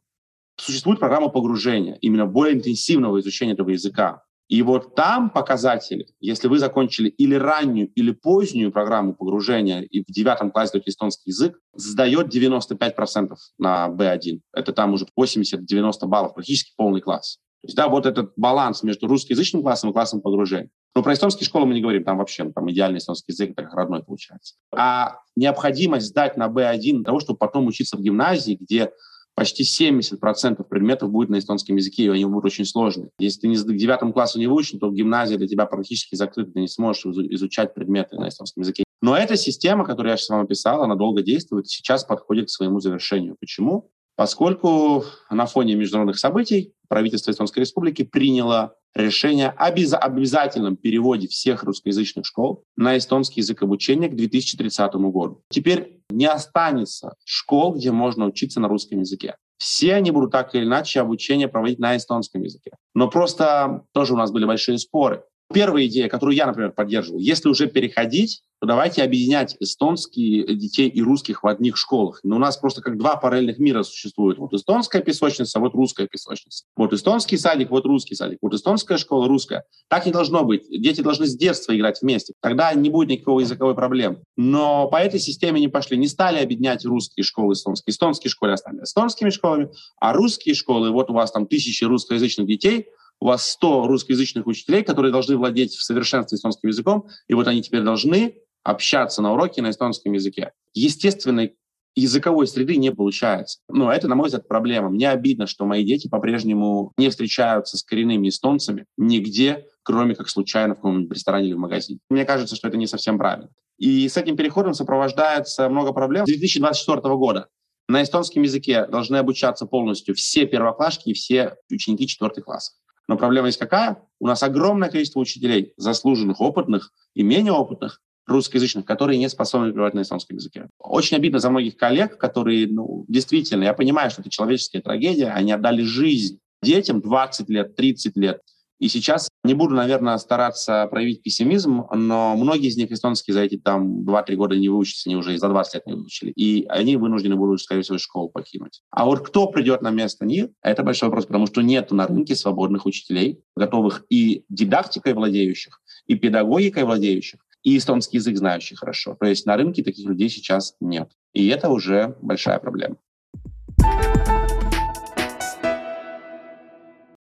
существует 0.58 1.00
программа 1.00 1.30
погружения, 1.30 1.98
именно 2.02 2.26
более 2.26 2.56
интенсивного 2.56 3.20
изучения 3.20 3.54
этого 3.54 3.70
языка. 3.70 4.24
И 4.50 4.62
вот 4.62 4.94
там 4.94 5.30
показатели, 5.30 6.08
если 6.20 6.48
вы 6.48 6.60
закончили 6.60 7.10
или 7.10 7.34
раннюю, 7.36 7.88
или 7.94 8.12
позднюю 8.12 8.72
программу 8.72 9.16
погружения 9.16 9.82
и 9.82 10.04
в 10.04 10.08
девятом 10.08 10.52
классе 10.52 10.74
даете 10.74 10.92
эстонский 10.92 11.32
язык, 11.32 11.60
сдает 11.74 12.36
95% 12.36 13.36
на 13.58 13.88
B1. 13.90 14.42
Это 14.54 14.74
там 14.74 14.94
уже 14.94 15.08
80-90 15.20 16.06
баллов, 16.06 16.34
практически 16.34 16.74
полный 16.76 17.02
класс. 17.02 17.40
То 17.62 17.68
есть, 17.68 17.78
да, 17.78 17.88
вот 17.88 18.06
этот 18.06 18.34
баланс 18.36 18.84
между 18.84 19.08
русскоязычным 19.08 19.64
классом 19.64 19.92
и 19.92 19.94
классом 19.94 20.22
погружения. 20.22 20.70
Но 20.96 21.02
про 21.02 21.14
эстонские 21.14 21.48
школы 21.48 21.66
мы 21.66 21.74
не 21.74 21.82
говорим, 21.82 22.04
там 22.04 22.18
вообще 22.18 22.52
там 22.52 22.70
идеальный 22.70 22.98
эстонский 22.98 23.32
язык, 23.32 23.52
это 23.52 23.64
как 23.64 23.74
родной 23.74 24.04
получается. 24.04 24.56
А 24.76 25.20
необходимость 25.38 26.08
сдать 26.08 26.36
на 26.36 26.48
B1 26.48 26.98
для 26.98 27.04
того, 27.04 27.22
чтобы 27.22 27.40
потом 27.40 27.66
учиться 27.68 27.96
в 27.96 28.02
гимназии, 28.02 28.58
где 28.60 28.92
почти 29.36 29.64
70% 29.64 30.64
предметов 30.64 31.12
будет 31.12 31.30
на 31.30 31.40
эстонском 31.40 31.76
языке, 31.76 32.04
и 32.04 32.10
они 32.10 32.26
будут 32.26 32.46
очень 32.46 32.66
сложные. 32.66 33.10
Если 33.20 33.42
ты 33.42 33.48
не 33.48 33.56
к 33.56 33.76
девятому 33.76 34.14
классу 34.14 34.40
не 34.40 34.48
выучен, 34.48 34.80
то 34.80 34.92
гимназия 34.92 35.38
для 35.38 35.48
тебя 35.48 35.66
практически 35.66 36.16
закрыта, 36.16 36.52
ты 36.52 36.60
не 36.62 36.68
сможешь 36.68 37.06
изучать 37.06 37.74
предметы 37.74 38.18
на 38.18 38.30
эстонском 38.30 38.62
языке. 38.62 38.84
Но 39.02 39.18
эта 39.18 39.36
система, 39.36 39.86
которую 39.86 40.12
я 40.12 40.18
сейчас 40.18 40.30
вам 40.30 40.42
описал, 40.42 40.82
она 40.82 40.96
долго 40.96 41.24
действует, 41.24 41.68
сейчас 41.68 42.06
подходит 42.06 42.48
к 42.48 42.50
своему 42.50 42.80
завершению. 42.80 43.36
Почему? 43.40 43.92
Поскольку 44.16 45.04
на 45.32 45.46
фоне 45.48 45.76
международных 45.76 46.20
событий 46.20 46.74
правительство 46.94 47.32
Эстонской 47.32 47.62
Республики 47.62 48.04
приняло 48.04 48.76
решение 48.94 49.48
об 49.50 49.80
обязательном 49.80 50.78
переводе 50.78 51.28
всех 51.28 51.64
русскоязычных 51.64 52.24
школ 52.24 52.66
на 52.76 52.96
эстонский 52.96 53.42
язык 53.42 53.64
обучения 53.64 54.10
к 54.10 54.16
2030 54.16 54.94
году. 54.94 55.42
Теперь 55.50 56.02
не 56.12 56.28
останется 56.28 57.16
школ, 57.26 57.74
где 57.74 57.92
можно 57.92 58.28
учиться 58.28 58.60
на 58.60 58.68
русском 58.68 59.00
языке. 59.00 59.38
Все 59.58 59.96
они 59.96 60.12
будут 60.12 60.32
так 60.32 60.54
или 60.54 60.66
иначе 60.66 61.00
обучение 61.00 61.48
проводить 61.48 61.80
на 61.80 61.98
эстонском 61.98 62.44
языке. 62.44 62.74
Но 62.94 63.10
просто 63.10 63.86
тоже 63.92 64.14
у 64.14 64.18
нас 64.18 64.32
были 64.32 64.46
большие 64.46 64.78
споры. 64.78 65.24
Первая 65.52 65.86
идея, 65.88 66.10
которую 66.10 66.36
я, 66.36 66.46
например, 66.46 66.72
поддерживал, 66.72 67.20
если 67.20 67.50
уже 67.50 67.68
переходить, 67.68 68.42
то 68.60 68.68
давайте 68.68 69.04
объединять 69.04 69.58
эстонские 69.60 70.56
детей 70.56 70.88
и 70.88 71.02
русских 71.02 71.44
в 71.44 71.48
одних 71.48 71.76
школах. 71.76 72.22
Но 72.24 72.38
у 72.38 72.40
нас 72.40 72.56
просто 72.56 72.82
как 72.82 72.98
два 72.98 73.18
параллельных 73.18 73.60
мира 73.60 73.84
существуют. 73.84 74.38
Вот 74.38 74.54
эстонская 74.54 75.02
песочница, 75.02 75.60
вот 75.60 75.74
русская 75.74 76.08
песочница. 76.08 76.64
Вот 76.78 76.94
эстонский 76.94 77.38
садик, 77.38 77.72
вот 77.72 77.86
русский 77.86 78.16
садик. 78.16 78.38
Вот 78.42 78.54
эстонская 78.54 78.98
школа, 78.98 79.28
русская. 79.28 79.66
Так 79.90 80.06
не 80.06 80.14
должно 80.14 80.46
быть. 80.46 80.64
Дети 80.70 81.02
должны 81.02 81.28
с 81.28 81.36
детства 81.36 81.76
играть 81.76 82.02
вместе. 82.02 82.34
Тогда 82.40 82.74
не 82.74 82.90
будет 82.90 83.10
никакого 83.10 83.42
языковой 83.42 83.76
проблемы. 83.76 84.24
Но 84.38 84.88
по 84.88 84.96
этой 84.96 85.20
системе 85.20 85.60
не 85.60 85.68
пошли. 85.68 85.98
Не 85.98 86.08
стали 86.08 86.40
объединять 86.40 86.86
русские 86.86 87.26
школы 87.26 87.54
эстонские. 87.54 87.92
Эстонские 87.92 88.32
школы 88.32 88.54
остались 88.54 88.94
эстонскими 88.94 89.30
школами, 89.30 89.70
а 90.00 90.14
русские 90.14 90.56
школы, 90.56 90.92
вот 90.92 91.10
у 91.10 91.14
вас 91.14 91.32
там 91.32 91.48
тысячи 91.48 91.84
русскоязычных 91.84 92.48
детей, 92.48 92.88
у 93.24 93.28
вас 93.28 93.50
100 93.52 93.88
русскоязычных 93.88 94.46
учителей, 94.48 94.84
которые 94.84 95.14
должны 95.14 95.38
владеть 95.38 95.76
в 95.76 95.82
совершенстве 95.82 96.36
эстонским 96.36 96.68
языком, 96.68 97.08
и 97.30 97.34
вот 97.34 97.48
они 97.48 97.62
теперь 97.62 97.82
должны 97.82 98.36
общаться 98.64 99.22
на 99.22 99.32
уроке 99.32 99.62
на 99.62 99.70
эстонском 99.70 100.12
языке. 100.12 100.52
Естественной 100.74 101.56
языковой 101.96 102.48
среды 102.48 102.76
не 102.76 102.92
получается. 102.92 103.60
Но 103.70 103.94
это, 103.94 104.10
на 104.10 104.16
мой 104.16 104.26
взгляд, 104.26 104.50
проблема. 104.50 104.90
Мне 104.90 105.10
обидно, 105.10 105.48
что 105.48 105.66
мои 105.66 105.86
дети 105.86 106.10
по-прежнему 106.10 106.92
не 106.98 107.10
встречаются 107.10 107.78
с 107.78 107.84
коренными 107.84 108.28
эстонцами 108.28 108.88
нигде, 108.98 109.68
кроме 109.84 110.16
как 110.16 110.28
случайно 110.28 110.74
в 110.74 110.80
каком-нибудь 110.80 111.16
ресторане 111.16 111.48
или 111.48 111.54
в 111.54 111.60
магазине. 111.60 112.00
Мне 112.10 112.26
кажется, 112.26 112.58
что 112.58 112.68
это 112.68 112.76
не 112.76 112.88
совсем 112.88 113.18
правильно. 113.18 113.50
И 113.78 114.10
с 114.10 114.18
этим 114.18 114.36
переходом 114.36 114.74
сопровождается 114.74 115.70
много 115.70 115.94
проблем. 115.94 116.26
С 116.26 116.30
2024 116.30 117.16
года 117.16 117.48
на 117.88 118.04
эстонском 118.04 118.44
языке 118.44 118.86
должны 118.86 119.16
обучаться 119.16 119.66
полностью 119.66 120.14
все 120.14 120.46
первоклашки 120.46 121.12
и 121.12 121.14
все 121.14 121.56
ученики 121.70 122.06
четвертых 122.06 122.44
классов. 122.44 122.76
Но 123.08 123.18
проблема 123.18 123.48
есть 123.48 123.60
какая? 123.60 124.02
У 124.20 124.28
нас 124.28 124.44
огромное 124.44 124.90
количество 124.90 125.20
учителей, 125.20 125.74
заслуженных, 125.78 126.40
опытных 126.40 126.92
и 127.14 127.24
менее 127.24 127.54
опытных, 127.54 128.00
русскоязычных, 128.26 128.86
которые 128.86 129.20
не 129.20 129.30
способны 129.30 129.68
преподавать 129.68 129.94
на 129.94 130.02
эстонском 130.02 130.38
языке. 130.38 130.70
Очень 130.80 131.18
обидно 131.18 131.40
за 131.40 131.50
многих 131.50 131.76
коллег, 131.76 132.18
которые, 132.18 132.68
ну, 132.68 133.06
действительно, 133.08 133.64
я 133.64 133.74
понимаю, 133.74 134.10
что 134.12 134.22
это 134.22 134.30
человеческая 134.30 134.82
трагедия, 134.82 135.28
они 135.28 135.52
отдали 135.52 135.84
жизнь 135.84 136.40
детям 136.62 137.02
20 137.02 137.50
лет, 137.50 137.76
30 137.76 138.16
лет. 138.18 138.42
И 138.80 138.88
сейчас 138.88 139.30
не 139.44 139.54
буду, 139.54 139.76
наверное, 139.76 140.18
стараться 140.18 140.88
проявить 140.88 141.22
пессимизм, 141.22 141.86
но 141.94 142.36
многие 142.38 142.68
из 142.68 142.78
них 142.78 142.92
эстонский 142.92 143.34
за 143.34 143.42
эти 143.42 143.58
там 143.58 144.02
2-3 144.02 144.36
года 144.36 144.56
не 144.56 144.70
выучатся, 144.70 145.10
они 145.10 145.18
уже 145.18 145.34
и 145.34 145.38
за 145.38 145.50
20 145.50 145.74
лет 145.76 145.86
не 145.86 145.94
выучили. 145.94 146.32
И 146.32 146.66
они 146.70 146.96
вынуждены 146.96 147.36
будут, 147.36 147.62
скорее 147.62 147.82
всего, 147.82 147.98
школу 147.98 148.30
покинуть. 148.30 148.82
А 148.90 149.06
вот 149.06 149.20
кто 149.20 149.48
придет 149.48 149.82
на 149.82 149.90
место 149.90 150.26
них, 150.26 150.48
это 150.62 150.84
большой 150.84 151.10
вопрос, 151.10 151.26
потому 151.26 151.48
что 151.48 151.62
нет 151.62 151.92
на 151.92 152.08
рынке 152.08 152.36
свободных 152.36 152.86
учителей, 152.86 153.42
готовых 153.56 154.06
и 154.10 154.46
дидактикой 154.48 155.14
владеющих, 155.14 155.82
и 156.08 156.16
педагогикой 156.16 156.86
владеющих, 156.86 157.42
и 157.64 157.78
эстонский 157.78 158.18
язык 158.18 158.38
знающий 158.38 158.76
хорошо. 158.76 159.18
То 159.20 159.26
есть 159.26 159.46
на 159.46 159.58
рынке 159.58 159.84
таких 159.84 160.08
людей 160.08 160.30
сейчас 160.30 160.76
нет. 160.80 161.10
И 161.34 161.48
это 161.48 161.70
уже 161.70 162.16
большая 162.22 162.60
проблема. 162.60 162.98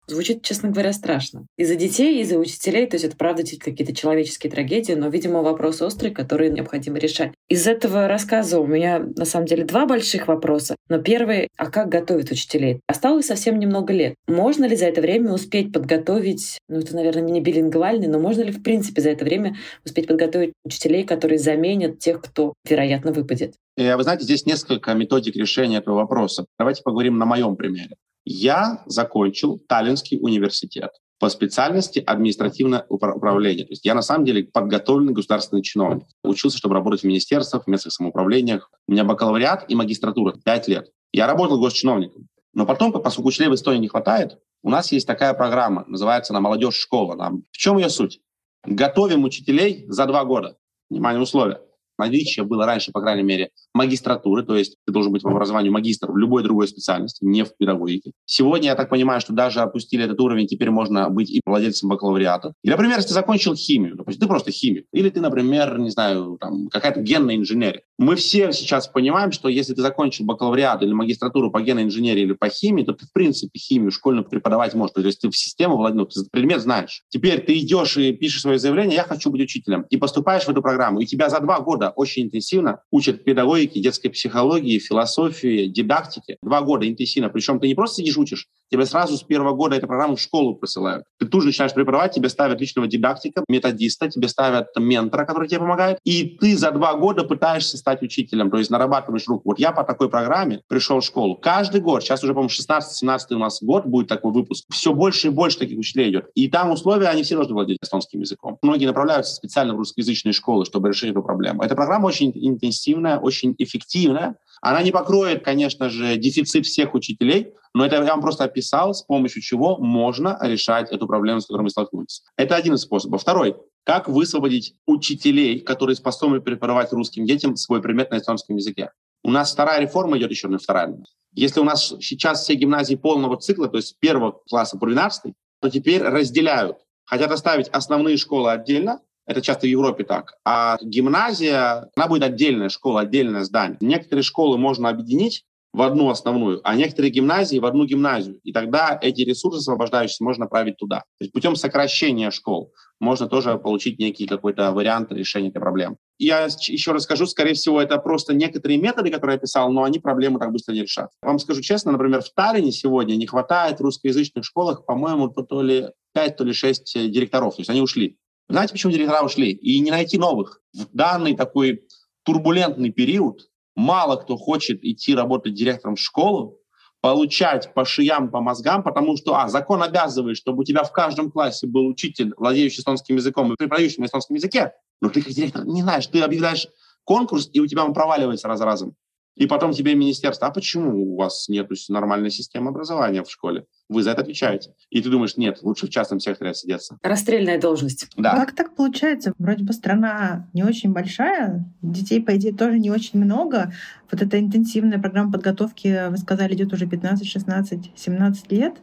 Звучит, 0.09 0.41
честно 0.41 0.69
говоря, 0.69 0.91
страшно. 0.91 1.45
И 1.55 1.65
за 1.65 1.75
детей, 1.75 2.19
и 2.19 2.23
за 2.23 2.39
учителей, 2.39 2.87
то 2.87 2.95
есть 2.95 3.05
это 3.05 3.15
правда 3.15 3.43
какие-то 3.43 3.95
человеческие 3.95 4.51
трагедии, 4.51 4.93
но, 4.93 5.07
видимо, 5.09 5.43
вопрос 5.43 5.83
острый, 5.83 6.09
который 6.09 6.49
необходимо 6.49 6.97
решать. 6.97 7.31
Из 7.47 7.67
этого 7.67 8.07
рассказа 8.07 8.59
у 8.59 8.65
меня, 8.65 8.99
на 8.99 9.25
самом 9.25 9.45
деле, 9.45 9.65
два 9.65 9.85
больших 9.85 10.27
вопроса. 10.27 10.75
Но 10.89 10.99
первый, 10.99 11.47
а 11.57 11.69
как 11.69 11.89
готовить 11.89 12.31
учителей? 12.31 12.79
Осталось 12.87 13.27
совсем 13.27 13.59
немного 13.59 13.93
лет. 13.93 14.15
Можно 14.27 14.65
ли 14.65 14.75
за 14.75 14.85
это 14.85 15.01
время 15.01 15.31
успеть 15.31 15.71
подготовить, 15.71 16.57
ну 16.67 16.79
это, 16.79 16.95
наверное, 16.95 17.23
не 17.23 17.41
билингвальный, 17.41 18.07
но 18.07 18.17
можно 18.17 18.41
ли, 18.41 18.51
в 18.51 18.63
принципе, 18.63 19.01
за 19.01 19.11
это 19.11 19.25
время 19.25 19.57
успеть 19.85 20.07
подготовить 20.07 20.53
учителей, 20.65 21.03
которые 21.03 21.37
заменят 21.37 21.99
тех, 21.99 22.19
кто, 22.19 22.53
вероятно, 22.67 23.11
выпадет? 23.11 23.53
Э, 23.77 23.95
вы 23.95 24.03
знаете, 24.03 24.23
здесь 24.23 24.45
несколько 24.47 24.93
методик 24.93 25.35
решения 25.35 25.77
этого 25.77 25.95
вопроса. 25.95 26.45
Давайте 26.57 26.81
поговорим 26.83 27.17
на 27.17 27.25
моем 27.25 27.55
примере. 27.55 27.95
Я 28.31 28.83
закончил 28.85 29.57
Таллинский 29.67 30.19
университет 30.21 30.91
по 31.17 31.29
специальности 31.29 31.97
административное 31.97 32.85
управление. 32.87 33.65
То 33.65 33.71
есть 33.71 33.83
я 33.83 33.95
на 33.95 34.03
самом 34.03 34.23
деле 34.23 34.43
подготовленный 34.43 35.13
государственный 35.13 35.63
чиновник. 35.63 36.05
Учился, 36.23 36.59
чтобы 36.59 36.75
работать 36.75 37.01
в 37.01 37.05
министерствах, 37.05 37.63
в 37.63 37.67
местных 37.67 37.91
самоуправлениях. 37.91 38.69
У 38.87 38.91
меня 38.91 39.03
бакалавриат 39.03 39.65
и 39.67 39.73
магистратура 39.73 40.35
5 40.45 40.67
лет. 40.67 40.91
Я 41.11 41.25
работал 41.25 41.59
госчиновником. 41.59 42.27
Но 42.53 42.67
потом, 42.67 42.91
поскольку 42.91 43.29
учителей 43.29 43.49
в 43.49 43.55
Эстонии 43.55 43.79
не 43.79 43.87
хватает, 43.87 44.37
у 44.61 44.69
нас 44.69 44.91
есть 44.91 45.07
такая 45.07 45.33
программа, 45.33 45.85
называется 45.87 46.31
она 46.31 46.39
«Молодежь 46.39 46.75
школа». 46.75 47.15
В 47.51 47.57
чем 47.57 47.79
ее 47.79 47.89
суть? 47.89 48.21
Готовим 48.63 49.23
учителей 49.23 49.85
за 49.87 50.05
два 50.05 50.23
года. 50.23 50.55
Внимание, 50.91 51.19
условия 51.19 51.61
наличие 51.99 52.45
было 52.45 52.65
раньше, 52.65 52.91
по 52.91 53.01
крайней 53.01 53.23
мере, 53.23 53.49
магистратуры, 53.73 54.43
то 54.43 54.55
есть 54.55 54.77
ты 54.85 54.91
должен 54.91 55.11
быть 55.11 55.23
в 55.23 55.27
образовании 55.27 55.69
магистр 55.69 56.11
в 56.11 56.17
любой 56.17 56.43
другой 56.43 56.67
специальности, 56.67 57.23
не 57.23 57.43
в 57.43 57.55
педагогике. 57.55 58.11
Сегодня 58.25 58.69
я 58.69 58.75
так 58.75 58.89
понимаю, 58.89 59.21
что 59.21 59.33
даже 59.33 59.59
опустили 59.59 60.03
этот 60.03 60.19
уровень, 60.19 60.47
теперь 60.47 60.69
можно 60.71 61.09
быть 61.09 61.29
и 61.29 61.41
владельцем 61.45 61.89
бакалавриата. 61.89 62.53
И, 62.63 62.69
например, 62.69 62.97
если 62.97 63.09
ты 63.09 63.13
закончил 63.13 63.55
химию, 63.55 63.95
допустим, 63.95 64.21
ты 64.21 64.27
просто 64.27 64.51
химик, 64.51 64.85
или 64.93 65.09
ты, 65.09 65.21
например, 65.21 65.77
не 65.77 65.89
знаю, 65.89 66.37
там, 66.39 66.67
какая-то 66.69 67.01
генная 67.01 67.35
инженерия. 67.35 67.83
Мы 67.97 68.15
все 68.15 68.51
сейчас 68.53 68.87
понимаем, 68.87 69.31
что 69.31 69.49
если 69.49 69.73
ты 69.73 69.81
закончил 69.81 70.25
бакалавриат 70.25 70.81
или 70.81 70.93
магистратуру 70.93 71.51
по 71.51 71.61
генной 71.61 71.83
инженерии 71.83 72.23
или 72.23 72.33
по 72.33 72.49
химии, 72.49 72.83
то 72.83 72.93
ты, 72.93 73.05
в 73.05 73.11
принципе, 73.11 73.59
химию 73.59 73.91
школьную 73.91 74.25
преподавать 74.25 74.73
можешь. 74.73 74.93
То 74.93 75.01
есть 75.01 75.21
ты 75.21 75.29
в 75.29 75.37
систему 75.37 75.77
владел, 75.77 76.05
ты 76.05 76.21
предмет 76.31 76.61
знаешь. 76.61 77.03
Теперь 77.09 77.41
ты 77.41 77.57
идешь 77.59 77.97
и 77.97 78.13
пишешь 78.13 78.41
свое 78.41 78.57
заявление, 78.59 78.95
я 78.95 79.03
хочу 79.03 79.29
быть 79.29 79.41
учителем, 79.41 79.85
и 79.89 79.97
поступаешь 79.97 80.43
в 80.45 80.49
эту 80.49 80.61
программу, 80.61 80.99
и 80.99 81.05
тебя 81.05 81.29
за 81.29 81.39
два 81.39 81.59
года 81.59 81.88
очень 81.95 82.23
интенсивно 82.23 82.83
учат 82.91 83.23
педагогике, 83.23 83.81
детской 83.81 84.09
психологии, 84.09 84.79
философии, 84.79 85.67
дидактике. 85.67 86.37
Два 86.41 86.61
года 86.61 86.87
интенсивно. 86.87 87.29
Причем 87.29 87.59
ты 87.59 87.67
не 87.67 87.75
просто 87.75 87.97
сидишь 87.97 88.17
учишь, 88.17 88.47
тебя 88.69 88.85
сразу 88.85 89.17
с 89.17 89.23
первого 89.23 89.53
года 89.53 89.75
эту 89.75 89.87
программу 89.87 90.15
в 90.15 90.21
школу 90.21 90.55
посылают. 90.55 91.05
Ты 91.17 91.25
тут 91.25 91.41
же 91.41 91.47
начинаешь 91.47 91.73
преподавать, 91.73 92.13
тебе 92.13 92.29
ставят 92.29 92.59
личного 92.59 92.87
дидактика, 92.87 93.43
методиста, 93.47 94.09
тебе 94.09 94.27
ставят 94.27 94.67
ментора, 94.77 95.25
который 95.25 95.47
тебе 95.47 95.59
помогает, 95.59 95.99
и 96.03 96.37
ты 96.39 96.57
за 96.57 96.71
два 96.71 96.95
года 96.95 97.23
пытаешься 97.23 97.77
стать 97.77 98.01
учителем, 98.01 98.51
то 98.51 98.57
есть 98.57 98.69
нарабатываешь 98.69 99.27
руку. 99.27 99.49
Вот 99.49 99.59
я 99.59 99.71
по 99.71 99.83
такой 99.83 100.09
программе 100.09 100.61
пришел 100.67 100.99
в 100.99 101.03
школу. 101.03 101.35
Каждый 101.35 101.81
год, 101.81 102.03
сейчас 102.03 102.23
уже, 102.23 102.33
по-моему, 102.33 102.49
16-17 102.49 103.19
у 103.31 103.37
нас 103.37 103.61
год 103.61 103.85
будет 103.85 104.07
такой 104.07 104.31
выпуск, 104.31 104.65
все 104.69 104.93
больше 104.93 105.27
и 105.27 105.29
больше 105.31 105.59
таких 105.59 105.79
учителей 105.79 106.11
идет. 106.11 106.29
И 106.35 106.47
там 106.47 106.71
условия, 106.71 107.07
они 107.07 107.23
все 107.23 107.35
должны 107.35 107.53
владеть 107.53 107.79
эстонским 107.81 108.21
языком. 108.21 108.57
Многие 108.61 108.85
направляются 108.85 109.33
специально 109.33 109.73
в 109.73 109.77
русскоязычные 109.77 110.33
школы, 110.33 110.65
чтобы 110.65 110.89
решить 110.89 111.11
эту 111.11 111.23
проблему. 111.23 111.63
Эта 111.63 111.75
программа 111.75 112.07
очень 112.07 112.31
интенсивная, 112.35 113.17
очень 113.17 113.55
эффективная. 113.57 114.35
Она 114.61 114.83
не 114.83 114.91
покроет, 114.91 115.43
конечно 115.43 115.89
же, 115.89 116.17
дефицит 116.17 116.65
всех 116.65 116.93
учителей, 116.93 117.53
но 117.73 117.85
это 117.85 117.97
я 117.97 118.11
вам 118.11 118.21
просто 118.21 118.43
описал, 118.45 118.93
с 118.93 119.03
помощью 119.03 119.41
чего 119.41 119.77
можно 119.77 120.37
решать 120.41 120.91
эту 120.91 121.07
проблему, 121.07 121.41
с 121.41 121.45
которой 121.45 121.63
мы 121.63 121.69
столкнулись. 121.69 122.23
Это 122.35 122.55
один 122.55 122.73
из 122.73 122.81
способов. 122.81 123.21
Второй. 123.21 123.55
Как 123.83 124.07
высвободить 124.07 124.75
учителей, 124.85 125.59
которые 125.59 125.95
способны 125.95 126.41
преподавать 126.41 126.91
русским 126.91 127.25
детям 127.25 127.55
свой 127.55 127.81
предмет 127.81 128.11
на 128.11 128.17
эстонском 128.17 128.55
языке? 128.55 128.91
У 129.23 129.31
нас 129.31 129.51
вторая 129.51 129.81
реформа 129.81 130.17
идет 130.17 130.31
еще, 130.31 130.47
на 130.47 130.57
вторая. 130.57 130.95
Если 131.33 131.59
у 131.59 131.63
нас 131.63 131.93
сейчас 132.01 132.43
все 132.43 132.55
гимназии 132.55 132.95
полного 132.95 133.37
цикла, 133.37 133.67
то 133.67 133.77
есть 133.77 133.97
первого 133.99 134.41
класса 134.49 134.77
по 134.77 134.85
12, 134.85 135.33
то 135.61 135.69
теперь 135.69 136.01
разделяют. 136.01 136.77
Хотят 137.05 137.31
оставить 137.31 137.67
основные 137.69 138.17
школы 138.17 138.51
отдельно, 138.51 139.01
это 139.25 139.41
часто 139.41 139.67
в 139.67 139.69
Европе 139.69 140.03
так. 140.03 140.33
А 140.43 140.77
гимназия, 140.81 141.89
она 141.95 142.07
будет 142.07 142.23
отдельная 142.23 142.69
школа, 142.69 143.01
отдельное 143.01 143.43
здание. 143.43 143.77
Некоторые 143.79 144.23
школы 144.23 144.57
можно 144.57 144.89
объединить 144.89 145.45
в 145.71 145.81
одну 145.81 146.09
основную, 146.09 146.61
а 146.63 146.75
некоторые 146.75 147.11
гимназии 147.11 147.59
в 147.59 147.65
одну 147.65 147.85
гимназию. 147.85 148.39
И 148.43 148.51
тогда 148.51 148.97
эти 149.01 149.21
ресурсы 149.21 149.59
освобождающиеся 149.59 150.23
можно 150.23 150.45
направить 150.45 150.77
туда. 150.77 150.97
То 151.19 151.23
есть 151.25 151.31
путем 151.31 151.55
сокращения 151.55 152.31
школ 152.31 152.73
можно 152.99 153.27
тоже 153.27 153.57
получить 153.57 153.99
некий 153.99 154.25
какой-то 154.25 154.71
вариант 154.71 155.11
решения 155.11 155.49
этой 155.49 155.59
проблемы. 155.59 155.97
Я 156.17 156.45
еще 156.45 156.91
раз 156.91 157.03
скажу, 157.03 157.25
скорее 157.27 157.53
всего, 157.53 157.81
это 157.81 157.97
просто 157.97 158.33
некоторые 158.33 158.79
методы, 158.79 159.09
которые 159.09 159.35
я 159.35 159.39
писал, 159.39 159.71
но 159.71 159.83
они 159.83 159.99
проблему 159.99 160.39
так 160.39 160.51
быстро 160.51 160.73
не 160.73 160.81
решат. 160.81 161.11
Вам 161.21 161.39
скажу 161.39 161.61
честно, 161.61 161.91
например, 161.91 162.21
в 162.21 162.29
Таллине 162.33 162.71
сегодня 162.71 163.15
не 163.15 163.25
хватает 163.27 163.79
в 163.79 163.83
русскоязычных 163.83 164.43
школах, 164.43 164.85
по-моему, 164.85 165.29
то 165.29 165.61
ли 165.61 165.87
5, 166.13 166.35
то 166.35 166.43
ли 166.43 166.51
6 166.51 167.11
директоров. 167.11 167.55
То 167.55 167.61
есть 167.61 167.69
они 167.69 167.81
ушли. 167.81 168.17
Знаете, 168.49 168.73
почему 168.73 168.91
директора 168.91 169.23
ушли? 169.23 169.51
И 169.51 169.79
не 169.79 169.91
найти 169.91 170.17
новых. 170.17 170.61
В 170.73 170.87
данный 170.91 171.35
такой 171.35 171.83
турбулентный 172.23 172.91
период 172.91 173.48
мало 173.79 174.17
кто 174.17 174.35
хочет 174.35 174.83
идти 174.83 175.15
работать 175.15 175.53
директором 175.53 175.95
в 175.95 176.01
школу, 176.01 176.59
получать 177.01 177.73
по 177.73 177.85
шиям, 177.85 178.29
по 178.29 178.41
мозгам, 178.41 178.83
потому 178.83 179.15
что, 179.15 179.39
а, 179.39 179.47
закон 179.47 179.81
обязывает, 179.81 180.35
чтобы 180.35 180.61
у 180.61 180.63
тебя 180.65 180.83
в 180.83 180.91
каждом 180.91 181.31
классе 181.31 181.65
был 181.65 181.87
учитель, 181.87 182.33
владеющий 182.35 182.81
эстонским 182.81 183.15
языком 183.15 183.53
и 183.53 183.55
преподающий 183.55 184.01
на 184.01 184.07
эстонском 184.07 184.35
языке, 184.35 184.73
но 185.01 185.07
ты 185.07 185.21
как 185.21 185.31
директор 185.31 185.65
не 185.65 185.81
знаешь, 185.81 186.07
ты 186.07 186.21
объявляешь 186.21 186.67
конкурс, 187.05 187.49
и 187.53 187.61
у 187.61 187.67
тебя 187.67 187.85
он 187.85 187.93
проваливается 187.93 188.49
раз 188.49 188.59
за 188.59 188.65
разом. 188.65 188.95
И 189.39 189.47
потом 189.47 189.71
тебе 189.71 189.95
министерство, 189.95 190.47
а 190.47 190.51
почему 190.51 191.13
у 191.13 191.15
вас 191.15 191.47
нет 191.47 191.69
нормальной 191.87 192.29
системы 192.29 192.69
образования 192.69 193.23
в 193.23 193.31
школе? 193.31 193.65
Вы 193.87 194.03
за 194.03 194.11
это 194.11 194.21
отвечаете. 194.21 194.73
И 194.89 195.01
ты 195.01 195.09
думаешь, 195.09 195.37
нет, 195.37 195.59
лучше 195.61 195.87
в 195.87 195.89
частном 195.89 196.19
секторе 196.19 196.51
отсидеться. 196.51 196.97
Расстрельная 197.01 197.57
должность. 197.57 198.09
Да. 198.17 198.35
Как 198.35 198.53
так 198.53 198.75
получается? 198.75 199.31
Вроде 199.39 199.63
бы 199.63 199.71
страна 199.71 200.49
не 200.53 200.63
очень 200.63 200.91
большая, 200.91 201.65
детей, 201.81 202.21
по 202.21 202.35
идее, 202.35 202.53
тоже 202.53 202.79
не 202.79 202.91
очень 202.91 203.17
много. 203.23 203.71
Вот 204.11 204.21
эта 204.21 204.37
интенсивная 204.37 204.99
программа 204.99 205.31
подготовки, 205.31 206.09
вы 206.09 206.17
сказали, 206.17 206.53
идет 206.53 206.73
уже 206.73 206.85
15, 206.85 207.25
16, 207.25 207.91
17 207.95 208.51
лет. 208.51 208.75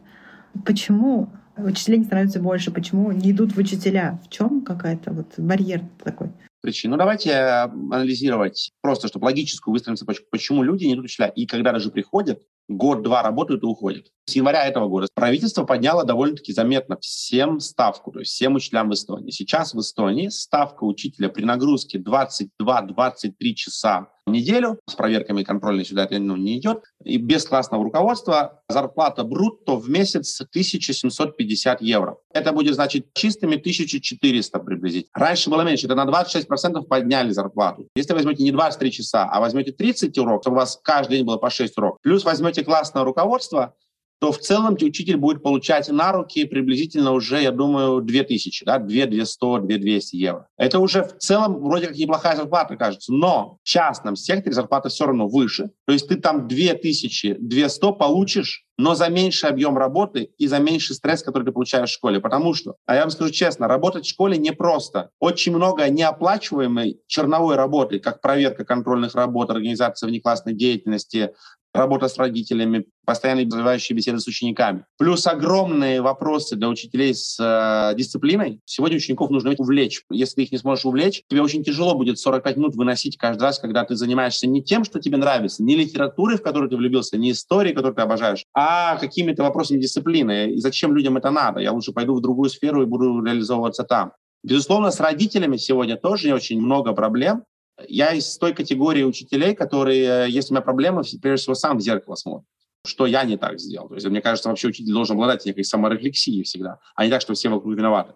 Почему 0.65 1.29
учителей 1.55 1.99
не 1.99 2.05
становится 2.05 2.39
больше? 2.39 2.71
Почему 2.71 3.11
не 3.11 3.29
идут 3.29 3.55
в 3.55 3.59
учителя? 3.59 4.19
В 4.25 4.29
чем 4.29 4.61
какая-то 4.61 5.13
вот 5.13 5.33
барьер 5.37 5.83
такой? 6.03 6.31
Причин. 6.67 6.91
Ну, 6.91 6.97
давайте 6.97 7.33
анализировать 7.33 8.71
просто, 8.81 9.07
чтобы 9.07 9.23
логическую 9.23 9.71
выстроить 9.71 9.99
цепочку, 9.99 10.25
почему 10.29 10.63
люди 10.63 10.83
не 10.83 10.95
идут 10.95 11.05
учителя. 11.05 11.29
И 11.29 11.45
когда 11.45 11.71
даже 11.71 11.91
приходят, 11.91 12.41
год-два 12.67 13.23
работают 13.23 13.63
и 13.63 13.65
уходят. 13.65 14.07
С 14.25 14.35
января 14.35 14.65
этого 14.65 14.89
года 14.89 15.07
правительство 15.13 15.63
подняло 15.63 16.03
довольно-таки 16.03 16.51
заметно 16.51 16.97
всем 16.99 17.61
ставку, 17.61 18.11
то 18.11 18.19
есть 18.19 18.33
всем 18.33 18.55
учителям 18.55 18.89
в 18.89 18.93
Эстонии. 18.95 19.31
Сейчас 19.31 19.73
в 19.73 19.79
Эстонии 19.79 20.27
ставка 20.27 20.83
учителя 20.83 21.29
при 21.29 21.45
нагрузке 21.45 21.99
22-23 21.99 23.53
часа 23.53 24.09
неделю, 24.27 24.79
с 24.87 24.95
проверками 24.95 25.43
контрольной 25.43 25.85
сюда 25.85 26.07
ну, 26.11 26.35
не 26.35 26.57
идет, 26.57 26.83
и 27.03 27.17
без 27.17 27.45
классного 27.45 27.83
руководства 27.83 28.61
зарплата 28.69 29.23
брутто 29.23 29.75
в 29.75 29.89
месяц 29.89 30.41
1750 30.41 31.81
евро. 31.81 32.17
Это 32.33 32.51
будет, 32.51 32.75
значит, 32.75 33.07
чистыми 33.13 33.55
1400 33.55 34.59
приблизительно. 34.59 35.11
Раньше 35.13 35.49
было 35.49 35.61
меньше, 35.61 35.87
это 35.87 35.95
на 35.95 36.05
26% 36.05 36.83
подняли 36.83 37.31
зарплату. 37.31 37.87
Если 37.95 38.13
возьмете 38.13 38.43
не 38.43 38.51
23 38.51 38.91
часа, 38.91 39.29
а 39.31 39.39
возьмете 39.39 39.71
30 39.71 40.17
уроков, 40.17 40.45
то 40.45 40.51
у 40.51 40.55
вас 40.55 40.79
каждый 40.83 41.17
день 41.17 41.25
было 41.25 41.37
по 41.37 41.49
6 41.49 41.77
уроков, 41.77 41.99
плюс 42.01 42.23
возьмете 42.23 42.63
классное 42.63 43.03
руководство, 43.03 43.75
то 44.19 44.31
в 44.31 44.39
целом 44.39 44.73
учитель 44.73 45.17
будет 45.17 45.43
получать 45.43 45.89
на 45.89 46.11
руки 46.11 46.45
приблизительно 46.45 47.11
уже, 47.11 47.41
я 47.41 47.51
думаю, 47.51 48.01
2000, 48.01 48.65
да, 48.65 48.79
2 48.79 49.05
200, 49.05 49.39
2 49.39 49.59
200 49.59 50.15
евро. 50.15 50.47
Это 50.57 50.79
уже 50.79 51.03
в 51.03 51.17
целом 51.17 51.61
вроде 51.61 51.87
как 51.87 51.97
неплохая 51.97 52.35
зарплата, 52.35 52.75
кажется, 52.75 53.13
но 53.13 53.59
в 53.63 53.67
частном 53.67 54.15
секторе 54.15 54.53
зарплата 54.53 54.89
все 54.89 55.05
равно 55.05 55.27
выше. 55.27 55.71
То 55.85 55.93
есть 55.93 56.07
ты 56.07 56.15
там 56.15 56.47
2200 56.47 57.93
получишь, 57.97 58.65
но 58.77 58.95
за 58.95 59.09
меньший 59.09 59.49
объем 59.49 59.77
работы 59.77 60.31
и 60.37 60.47
за 60.47 60.59
меньший 60.59 60.95
стресс, 60.95 61.23
который 61.23 61.43
ты 61.43 61.51
получаешь 61.51 61.89
в 61.89 61.93
школе. 61.93 62.19
Потому 62.19 62.53
что, 62.53 62.75
а 62.85 62.95
я 62.95 63.01
вам 63.01 63.09
скажу 63.09 63.31
честно, 63.31 63.67
работать 63.67 64.05
в 64.05 64.09
школе 64.09 64.37
непросто. 64.37 65.09
Очень 65.19 65.55
много 65.55 65.89
неоплачиваемой 65.89 67.01
черновой 67.07 67.55
работы, 67.55 67.99
как 67.99 68.21
проверка 68.21 68.65
контрольных 68.65 69.15
работ, 69.15 69.49
организация 69.49 70.07
внеклассной 70.07 70.53
деятельности, 70.53 71.31
работа 71.73 72.07
с 72.07 72.17
родителями, 72.17 72.85
постоянные 73.05 73.45
развивающие 73.45 73.95
беседы 73.95 74.19
с 74.19 74.27
учениками. 74.27 74.85
Плюс 74.97 75.25
огромные 75.27 76.01
вопросы 76.01 76.55
для 76.55 76.67
учителей 76.69 77.13
с 77.13 77.37
э, 77.39 77.95
дисциплиной. 77.95 78.59
Сегодня 78.65 78.97
учеников 78.97 79.29
нужно 79.29 79.53
увлечь. 79.57 80.03
Если 80.11 80.35
ты 80.35 80.43
их 80.43 80.51
не 80.51 80.57
сможешь 80.57 80.85
увлечь, 80.85 81.23
тебе 81.29 81.41
очень 81.41 81.63
тяжело 81.63 81.95
будет 81.95 82.19
45 82.19 82.57
минут 82.57 82.75
выносить 82.75 83.17
каждый 83.17 83.43
раз, 83.43 83.59
когда 83.59 83.85
ты 83.85 83.95
занимаешься 83.95 84.47
не 84.47 84.63
тем, 84.63 84.83
что 84.83 84.99
тебе 84.99 85.17
нравится, 85.17 85.63
не 85.63 85.75
литературой, 85.75 86.37
в 86.37 86.41
которую 86.41 86.69
ты 86.69 86.77
влюбился, 86.77 87.17
не 87.17 87.31
историей, 87.31 87.73
которую 87.73 87.95
ты 87.95 88.01
обожаешь, 88.01 88.45
а 88.53 88.97
какими-то 88.97 89.43
вопросами 89.43 89.79
дисциплины. 89.79 90.51
И 90.51 90.59
зачем 90.59 90.95
людям 90.95 91.17
это 91.17 91.31
надо? 91.31 91.59
Я 91.59 91.71
лучше 91.71 91.93
пойду 91.93 92.15
в 92.15 92.21
другую 92.21 92.49
сферу 92.49 92.81
и 92.81 92.85
буду 92.85 93.23
реализовываться 93.23 93.83
там. 93.83 94.11
Безусловно, 94.43 94.91
с 94.91 94.99
родителями 94.99 95.57
сегодня 95.57 95.97
тоже 95.97 96.33
очень 96.33 96.61
много 96.61 96.93
проблем. 96.93 97.43
Я 97.87 98.13
из 98.13 98.37
той 98.37 98.53
категории 98.53 99.03
учителей, 99.03 99.55
которые, 99.55 100.29
если 100.29 100.51
у 100.51 100.55
меня 100.55 100.61
проблемы, 100.61 101.03
прежде 101.21 101.43
всего 101.43 101.55
сам 101.55 101.77
в 101.77 101.81
зеркало 101.81 102.15
смотрят 102.15 102.47
что 102.85 103.05
я 103.05 103.23
не 103.25 103.37
так 103.37 103.59
сделал. 103.59 103.89
То 103.89 103.95
есть, 103.95 104.07
мне 104.07 104.21
кажется, 104.21 104.47
вообще 104.47 104.69
учитель 104.69 104.93
должен 104.93 105.15
обладать 105.15 105.45
некой 105.45 105.65
саморефлексией 105.65 106.43
всегда, 106.43 106.79
а 106.95 107.03
не 107.03 107.11
так, 107.11 107.21
что 107.21 107.33
все 107.33 107.49
вокруг 107.49 107.75
виноваты. 107.75 108.13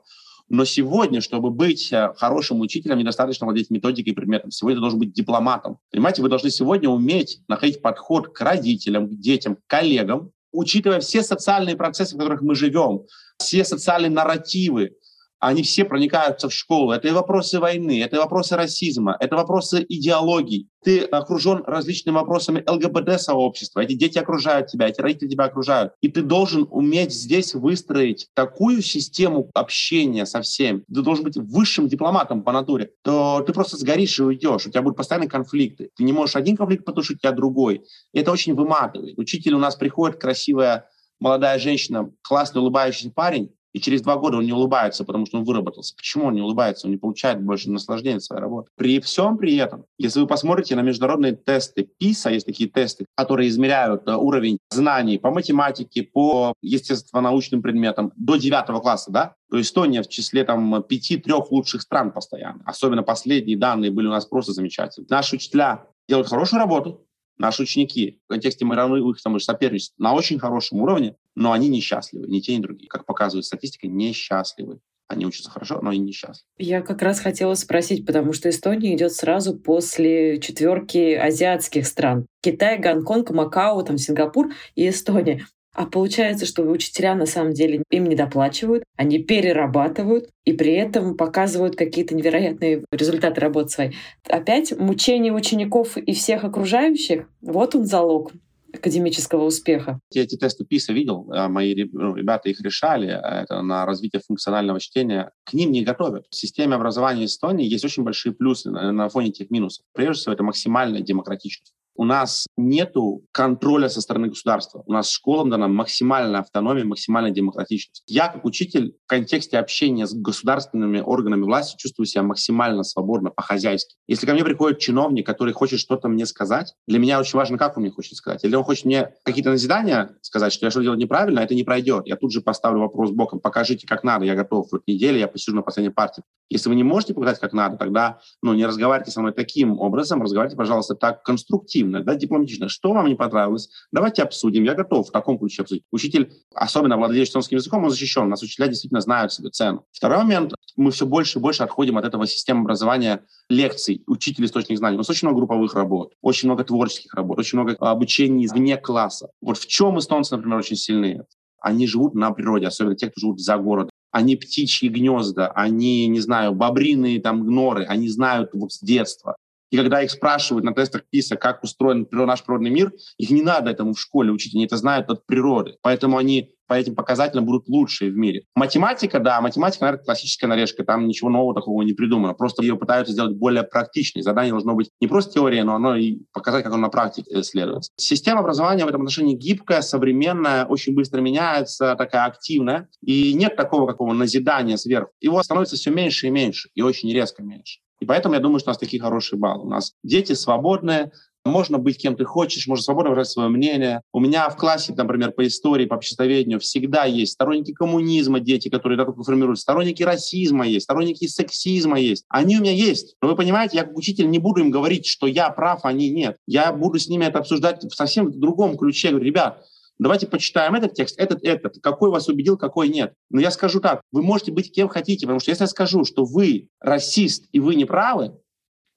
Но 0.50 0.66
сегодня, 0.66 1.22
чтобы 1.22 1.50
быть 1.50 1.94
э, 1.94 2.14
хорошим 2.18 2.60
учителем, 2.60 2.98
недостаточно 2.98 3.46
владеть 3.46 3.70
методикой 3.70 4.12
и 4.12 4.16
предметом. 4.16 4.52
Сегодня 4.52 4.78
ты 4.78 4.82
должен 4.82 5.00
быть 5.00 5.14
дипломатом. 5.14 5.80
Понимаете, 5.92 6.22
вы 6.22 6.30
должны 6.30 6.50
сегодня 6.50 6.90
уметь 6.90 7.40
находить 7.48 7.82
подход 7.82 8.34
к 8.34 8.42
родителям, 8.42 9.08
к 9.08 9.14
детям, 9.18 9.56
к 9.56 9.60
коллегам, 9.68 10.32
учитывая 10.52 11.00
все 11.00 11.24
социальные 11.24 11.78
процессы, 11.78 12.16
в 12.16 12.20
которых 12.20 12.42
мы 12.42 12.56
живем, 12.56 13.06
все 13.38 13.64
социальные 13.64 14.10
нарративы, 14.10 14.98
они 15.42 15.64
все 15.64 15.86
проникаются 15.86 16.50
в 16.50 16.54
школу. 16.54 16.92
Это 16.92 17.08
и 17.08 17.12
вопросы 17.12 17.60
войны, 17.60 18.02
это 18.02 18.16
и 18.16 18.20
вопросы 18.20 18.56
расизма, 18.56 19.18
это 19.20 19.36
вопросы 19.36 19.84
идеологий. 19.90 20.70
Ты 20.84 21.00
окружен 21.00 21.64
различными 21.66 22.16
вопросами 22.16 22.64
ЛГБТ-сообщества. 22.68 23.82
Эти 23.82 23.94
дети 23.94 24.20
окружают 24.20 24.68
тебя, 24.68 24.88
эти 24.88 25.02
родители 25.02 25.30
тебя 25.30 25.46
окружают. 25.46 25.94
И 26.02 26.10
ты 26.10 26.22
должен 26.22 26.68
уметь 26.70 27.12
здесь 27.12 27.56
выстроить 27.56 28.28
такую 28.36 28.84
систему 28.84 29.50
общения 29.56 30.28
со 30.28 30.42
всеми. 30.42 30.84
Ты 30.94 31.02
должен 31.02 31.24
быть 31.24 31.38
высшим 31.38 31.88
дипломатом 31.88 32.44
по 32.44 32.52
натуре. 32.52 32.92
То 33.04 33.44
ты 33.46 33.52
просто 33.52 33.78
сгоришь 33.78 34.20
и 34.20 34.24
уйдешь. 34.24 34.68
У 34.68 34.70
тебя 34.70 34.84
будут 34.84 34.98
постоянные 34.98 35.30
конфликты. 35.30 35.90
Ты 35.96 36.04
не 36.04 36.14
можешь 36.14 36.36
один 36.36 36.56
конфликт 36.56 36.86
потушить, 36.86 37.24
а 37.24 37.32
другой. 37.32 37.84
И 38.14 38.20
это 38.20 38.32
очень 38.32 38.54
выматывает. 38.54 39.18
Учитель 39.18 39.56
у 39.56 39.60
нас 39.60 39.76
приходит, 39.76 40.20
красивая 40.20 40.86
молодая 41.20 41.60
женщина, 41.60 42.12
классный 42.24 42.62
улыбающийся 42.62 43.12
парень, 43.12 43.54
и 43.74 43.80
через 43.80 44.02
два 44.02 44.18
года 44.18 44.38
он 44.38 44.46
не 44.46 44.54
улыбается, 44.54 45.04
потому 45.04 45.26
что 45.26 45.38
он 45.38 45.44
выработался. 45.44 45.96
Почему 45.96 46.26
он 46.26 46.36
не 46.36 46.42
улыбается? 46.42 46.88
Он 46.88 46.92
не 46.92 46.98
получает 46.98 47.42
больше 47.42 47.70
наслаждения 47.70 48.18
от 48.18 48.24
своей 48.24 48.42
работы. 48.42 48.70
При 48.76 49.00
всем 49.00 49.38
при 49.38 49.56
этом, 49.56 49.86
если 49.98 50.20
вы 50.20 50.28
посмотрите 50.28 50.76
на 50.76 50.82
международные 50.82 51.34
тесты 51.34 51.90
PISA, 52.02 52.34
есть 52.34 52.46
такие 52.46 52.70
тесты, 52.70 53.06
которые 53.16 53.50
измеряют 53.50 54.08
э, 54.08 54.16
уровень 54.16 54.58
знаний 54.72 55.18
по 55.18 55.32
математике, 55.32 56.04
по 56.04 56.54
естественно-научным 56.62 57.62
предметам 57.62 58.12
до 58.16 58.36
девятого 58.36 58.80
класса, 58.80 59.12
да, 59.12 59.36
то 59.50 59.60
Эстония 59.60 60.02
в 60.02 60.08
числе 60.08 60.44
там 60.44 60.84
пяти-трех 60.84 61.52
лучших 61.52 61.82
стран 61.82 62.12
постоянно. 62.12 62.62
Особенно 62.66 63.04
последние 63.04 63.58
данные 63.58 63.92
были 63.92 64.08
у 64.08 64.12
нас 64.12 64.26
просто 64.26 64.54
замечательные. 64.54 65.08
Наши 65.10 65.36
учителя 65.36 65.86
делают 66.08 66.30
хорошую 66.30 66.60
работу, 66.60 67.06
наши 67.42 67.64
ученики 67.64 68.20
в 68.26 68.30
контексте 68.30 68.64
мировых 68.64 69.22
там, 69.22 69.40
соперничеств 69.40 69.96
на 69.98 70.14
очень 70.14 70.40
хорошем 70.40 70.80
уровне, 70.82 71.16
но 71.36 71.52
они 71.52 71.68
несчастливы, 71.68 72.28
ни 72.28 72.40
те, 72.40 72.56
ни 72.56 72.62
другие. 72.62 72.88
Как 72.88 73.06
показывает 73.06 73.46
статистика, 73.46 73.88
несчастливы. 73.88 74.80
Они 75.08 75.26
учатся 75.26 75.50
хорошо, 75.50 75.82
но 75.82 75.92
и 75.92 75.98
несчастливы. 75.98 76.46
Я 76.58 76.82
как 76.82 77.02
раз 77.02 77.20
хотела 77.20 77.54
спросить, 77.56 78.06
потому 78.06 78.32
что 78.32 78.50
Эстония 78.50 78.96
идет 78.96 79.12
сразу 79.12 79.58
после 79.60 80.40
четверки 80.40 81.16
азиатских 81.16 81.86
стран. 81.86 82.28
Китай, 82.42 82.80
Гонконг, 82.80 83.32
Макао, 83.32 83.82
там, 83.82 83.98
Сингапур 83.98 84.54
и 84.76 84.88
Эстония. 84.88 85.46
А 85.74 85.86
получается, 85.86 86.46
что 86.46 86.64
учителя 86.64 87.16
на 87.16 87.26
самом 87.26 87.54
деле 87.54 87.84
им 87.90 88.06
не 88.06 88.16
доплачивают, 88.16 88.84
они 88.98 89.20
перерабатывают 89.20 90.30
и 90.46 90.54
при 90.54 90.74
этом 90.74 91.16
показывают 91.16 91.78
какие-то 91.78 92.14
невероятные 92.14 92.84
результаты 92.92 93.40
работы 93.40 93.70
своей. 93.70 93.96
Опять 94.28 94.78
мучение 94.78 95.34
учеников 95.34 95.98
и 95.98 96.14
всех 96.14 96.44
окружающих, 96.44 97.28
вот 97.42 97.76
он 97.76 97.86
залог 97.86 98.34
академического 98.74 99.44
успеха. 99.44 100.00
Я 100.12 100.24
эти 100.24 100.38
тесты 100.38 100.66
ПИСа 100.66 100.94
видел, 100.94 101.28
а 101.32 101.50
мои 101.50 101.76
ну, 101.92 102.16
ребята 102.16 102.50
их 102.50 102.62
решали, 102.62 103.08
а 103.08 103.44
это 103.44 103.62
на 103.62 103.86
развитие 103.86 104.22
функционального 104.26 104.80
чтения. 104.80 105.32
К 105.44 105.54
ним 105.54 105.72
не 105.72 105.84
готовят. 105.84 106.26
В 106.30 106.36
системе 106.36 106.76
образования 106.76 107.26
Эстонии 107.26 107.68
есть 107.68 107.86
очень 107.86 108.04
большие 108.04 108.34
плюсы 108.34 108.70
на, 108.72 108.92
на 108.92 109.10
фоне 109.10 109.30
этих 109.30 109.50
минусов. 109.50 109.86
Прежде 109.94 110.22
всего, 110.22 110.34
это 110.34 110.44
максимальная 110.44 111.02
демократичность 111.02 111.74
у 111.96 112.06
нас 112.06 112.48
нет 112.58 112.96
контроля 113.32 113.90
со 113.90 114.02
стороны 114.02 114.28
государства. 114.28 114.84
У 114.86 114.92
нас 114.94 115.10
школам 115.10 115.50
дана 115.50 115.68
максимальная 115.68 116.42
автономия, 116.42 116.84
максимальная 116.84 117.32
демократичность. 117.32 118.04
Я, 118.08 118.28
как 118.28 118.46
учитель, 118.46 118.96
в 119.06 119.08
контексте 119.08 119.58
общения 119.58 120.08
с 120.08 120.14
государственными 120.14 121.00
органами 121.00 121.44
власти 121.44 121.78
чувствую 121.78 122.06
себя 122.06 122.24
максимально 122.24 122.84
свободно, 122.84 123.30
по-хозяйски. 123.30 123.96
Если 124.08 124.26
ко 124.26 124.34
мне 124.34 124.44
приходит 124.44 124.80
чиновник, 124.80 125.26
который 125.26 125.54
хочет 125.54 125.80
что-то 125.80 126.08
мне 126.08 126.26
сказать, 126.26 126.74
для 126.88 127.00
меня 127.00 127.20
очень 127.20 127.38
важно, 127.38 127.58
как 127.58 127.78
он 127.78 127.84
мне 127.84 127.92
хочет 127.92 128.16
сказать. 128.16 128.44
Или 128.44 128.56
он 128.56 128.64
хочет 128.64 128.86
мне 128.86 129.14
какие-то 129.24 129.52
назидания 129.52 130.16
сказать, 130.22 130.54
что 130.54 130.66
я 130.66 130.72
что-то 130.72 130.84
делаю 130.84 131.00
неправильно, 131.00 131.40
это 131.40 131.56
не 131.56 131.64
пройдет. 131.64 132.08
Я 132.08 132.16
тут 132.16 132.32
же 132.32 132.42
поставлю 132.42 132.82
вопрос 132.82 133.12
боком, 133.12 133.40
покажите, 133.40 133.88
как 133.88 134.04
надо, 134.04 134.26
я 134.26 134.36
готов. 134.36 134.68
Вот 134.72 134.84
неделю 134.88 135.18
я 135.18 135.28
посижу 135.28 135.56
на 135.56 135.62
последней 135.62 135.94
партии. 135.94 136.24
Если 136.50 136.68
вы 136.68 136.76
не 136.76 136.84
можете 136.84 137.14
показать, 137.14 137.40
как 137.40 137.54
надо, 137.54 137.78
тогда 137.78 138.20
ну, 138.42 138.54
не 138.54 138.66
разговаривайте 138.66 139.12
со 139.12 139.22
мной 139.22 139.34
таким 139.34 139.80
образом, 139.80 140.22
разговаривайте, 140.22 140.58
пожалуйста, 140.58 140.96
так 140.96 141.24
конструктивно, 141.24 141.81
да, 141.84 142.16
дипломатично. 142.16 142.70
Что 142.70 142.94
вам 142.94 143.08
не 143.08 143.16
понравилось? 143.16 143.70
Давайте 143.92 144.24
обсудим. 144.24 144.64
Я 144.64 144.74
готов 144.74 145.10
в 145.10 145.12
таком 145.12 145.40
ключе 145.40 145.64
обсудить. 145.64 145.84
Учитель, 145.92 146.34
особенно 146.54 146.98
владеющий 146.98 147.30
эстонским 147.30 147.58
языком, 147.58 147.84
он 147.84 147.90
защищен. 147.90 148.24
У 148.24 148.28
нас 148.28 148.42
учителя 148.42 148.68
действительно 148.68 149.02
знают 149.02 149.34
себе 149.34 149.50
цену. 149.50 149.86
Второй 149.92 150.20
момент. 150.20 150.54
Мы 150.78 150.92
все 150.92 151.06
больше 151.06 151.40
и 151.40 151.42
больше 151.42 151.64
отходим 151.64 151.98
от 151.98 152.06
этого 152.06 152.26
системы 152.26 152.62
образования 152.62 153.26
лекций, 153.50 154.04
учитель 154.08 154.46
источник 154.46 154.78
знаний. 154.78 154.96
У 154.96 155.00
нас 155.00 155.10
очень 155.10 155.28
много 155.28 155.40
групповых 155.40 155.74
работ, 155.76 156.14
очень 156.22 156.48
много 156.48 156.64
творческих 156.64 157.14
работ, 157.14 157.40
очень 157.40 157.60
много 157.60 157.76
обучений 157.76 158.48
вне 158.48 158.78
класса. 158.78 159.32
Вот 159.42 159.58
в 159.58 159.68
чем 159.68 160.00
эстонцы, 160.00 160.36
например, 160.36 160.60
очень 160.60 160.78
сильные? 160.78 161.26
Они 161.60 161.88
живут 161.88 162.16
на 162.16 162.32
природе, 162.32 162.68
особенно 162.68 162.96
те, 162.96 163.10
кто 163.10 163.20
живут 163.20 163.42
за 163.42 163.58
городом 163.58 163.92
они 164.12 164.36
птичьи 164.36 164.90
гнезда, 164.90 165.48
они, 165.48 166.08
не 166.08 166.20
знаю, 166.20 166.54
бобриные 166.54 167.22
там 167.22 167.46
гноры, 167.46 167.86
они 167.86 168.10
знают 168.10 168.52
вот 168.54 168.74
с 168.74 168.80
детства. 168.80 169.38
И 169.72 169.78
когда 169.78 170.04
их 170.04 170.12
спрашивают 170.12 170.66
на 170.66 170.74
тестах 170.74 171.04
ПИСа, 171.10 171.38
как 171.38 171.64
устроен 171.64 172.08
наш 172.12 172.44
природный 172.44 172.70
мир, 172.70 172.92
их 173.18 173.30
не 173.30 173.42
надо 173.42 173.72
этому 173.72 173.94
в 173.94 174.00
школе 174.00 174.32
учить, 174.32 174.54
они 174.54 174.66
это 174.66 174.78
знают 174.78 175.10
от 175.10 175.26
природы. 175.26 175.78
Поэтому 175.82 176.18
они 176.18 176.52
по 176.68 176.76
этим 176.76 176.96
показателям 176.96 177.44
будут 177.44 177.68
лучшие 177.68 178.12
в 178.12 178.16
мире. 178.16 178.44
Математика, 178.56 179.20
да, 179.20 179.42
математика, 179.42 179.84
наверное, 179.84 180.06
классическая 180.06 180.48
нарежка, 180.48 180.86
там 180.86 181.06
ничего 181.06 181.30
нового 181.30 181.54
такого 181.54 181.82
не 181.82 181.92
придумано. 181.92 182.34
Просто 182.34 182.64
ее 182.64 182.78
пытаются 182.78 183.12
сделать 183.12 183.36
более 183.36 183.64
практичной. 183.64 184.22
Задание 184.22 184.52
должно 184.52 184.74
быть 184.74 184.90
не 185.02 185.08
просто 185.08 185.34
теория, 185.34 185.66
но 185.66 185.76
оно 185.76 185.98
и 185.98 186.20
показать, 186.32 186.64
как 186.64 186.72
оно 186.72 186.84
на 186.84 186.90
практике 186.90 187.42
исследуется. 187.42 187.92
Система 187.98 188.40
образования 188.40 188.86
в 188.86 188.88
этом 188.88 189.02
отношении 189.02 189.36
гибкая, 189.36 189.82
современная, 189.82 190.66
очень 190.66 190.96
быстро 190.96 191.20
меняется, 191.20 191.96
такая 191.98 192.26
активная. 192.26 192.88
И 193.02 193.34
нет 193.34 193.58
такого 193.58 193.86
какого 193.86 194.14
назидания 194.14 194.78
сверху. 194.78 195.12
Его 195.20 195.44
становится 195.44 195.76
все 195.76 195.92
меньше 195.92 196.28
и 196.28 196.30
меньше, 196.30 196.70
и 196.74 196.82
очень 196.82 197.12
резко 197.14 197.44
меньше. 197.44 197.82
И 198.02 198.06
поэтому 198.06 198.34
я 198.34 198.42
думаю, 198.42 198.60
что 198.60 198.70
у 198.70 198.72
нас 198.72 198.80
такие 198.80 199.02
хорошие 199.02 199.40
баллы. 199.40 199.64
У 199.64 199.70
нас 199.70 199.94
дети 200.04 200.34
свободные, 200.34 201.12
можно 201.46 201.78
быть 201.78 201.98
кем 201.98 202.16
ты 202.16 202.26
хочешь, 202.26 202.68
можно 202.68 202.84
свободно 202.84 203.12
выражать 203.12 203.32
свое 203.32 203.50
мнение. 203.50 204.02
У 204.12 204.20
меня 204.20 204.50
в 204.50 204.58
классе, 204.58 204.94
например, 204.96 205.32
по 205.32 205.46
истории, 205.46 205.86
по 205.86 205.96
обществоведению 205.96 206.60
всегда 206.60 207.06
есть 207.06 207.34
сторонники 207.34 207.74
коммунизма, 207.74 208.40
дети, 208.40 208.70
которые 208.70 208.98
только 208.98 209.24
формируют, 209.24 209.60
сторонники 209.60 210.04
расизма 210.04 210.68
есть, 210.68 210.84
сторонники 210.84 211.26
сексизма 211.28 212.00
есть. 212.00 212.26
Они 212.30 212.58
у 212.58 212.62
меня 212.62 212.74
есть. 212.74 213.16
Но 213.22 213.30
вы 213.30 213.36
понимаете, 213.36 213.78
я 213.78 213.84
как 213.84 213.98
учитель 213.98 214.30
не 214.30 214.40
буду 214.40 214.62
им 214.62 214.72
говорить, 214.72 215.06
что 215.06 215.28
я 215.28 215.50
прав, 215.50 215.82
они 215.84 216.10
нет. 216.10 216.38
Я 216.48 216.74
буду 216.74 217.00
с 217.00 217.08
ними 217.08 217.26
это 217.26 217.40
обсуждать 217.40 217.84
в 217.84 217.96
совсем 217.96 218.32
другом 218.40 218.78
ключе. 218.78 219.10
Я 219.10 219.14
говорю, 219.14 219.28
ребят, 219.28 219.64
Давайте 220.02 220.26
почитаем 220.26 220.74
этот 220.74 220.96
текст, 220.96 221.20
этот, 221.20 221.44
этот, 221.44 221.78
какой 221.80 222.10
вас 222.10 222.28
убедил, 222.28 222.58
какой 222.58 222.90
нет. 222.90 223.14
Но 223.30 223.40
я 223.40 223.52
скажу 223.52 223.80
так, 223.80 224.02
вы 224.12 224.24
можете 224.24 224.52
быть 224.52 224.74
кем 224.74 224.88
хотите, 224.88 225.28
потому 225.28 225.40
что 225.40 225.52
если 225.52 225.66
я 225.66 225.68
скажу, 225.68 226.06
что 226.06 226.26
вы 226.26 226.70
расист 226.80 227.46
и 227.52 227.60
вы 227.60 227.76
не 227.76 227.86
правы, 227.86 228.36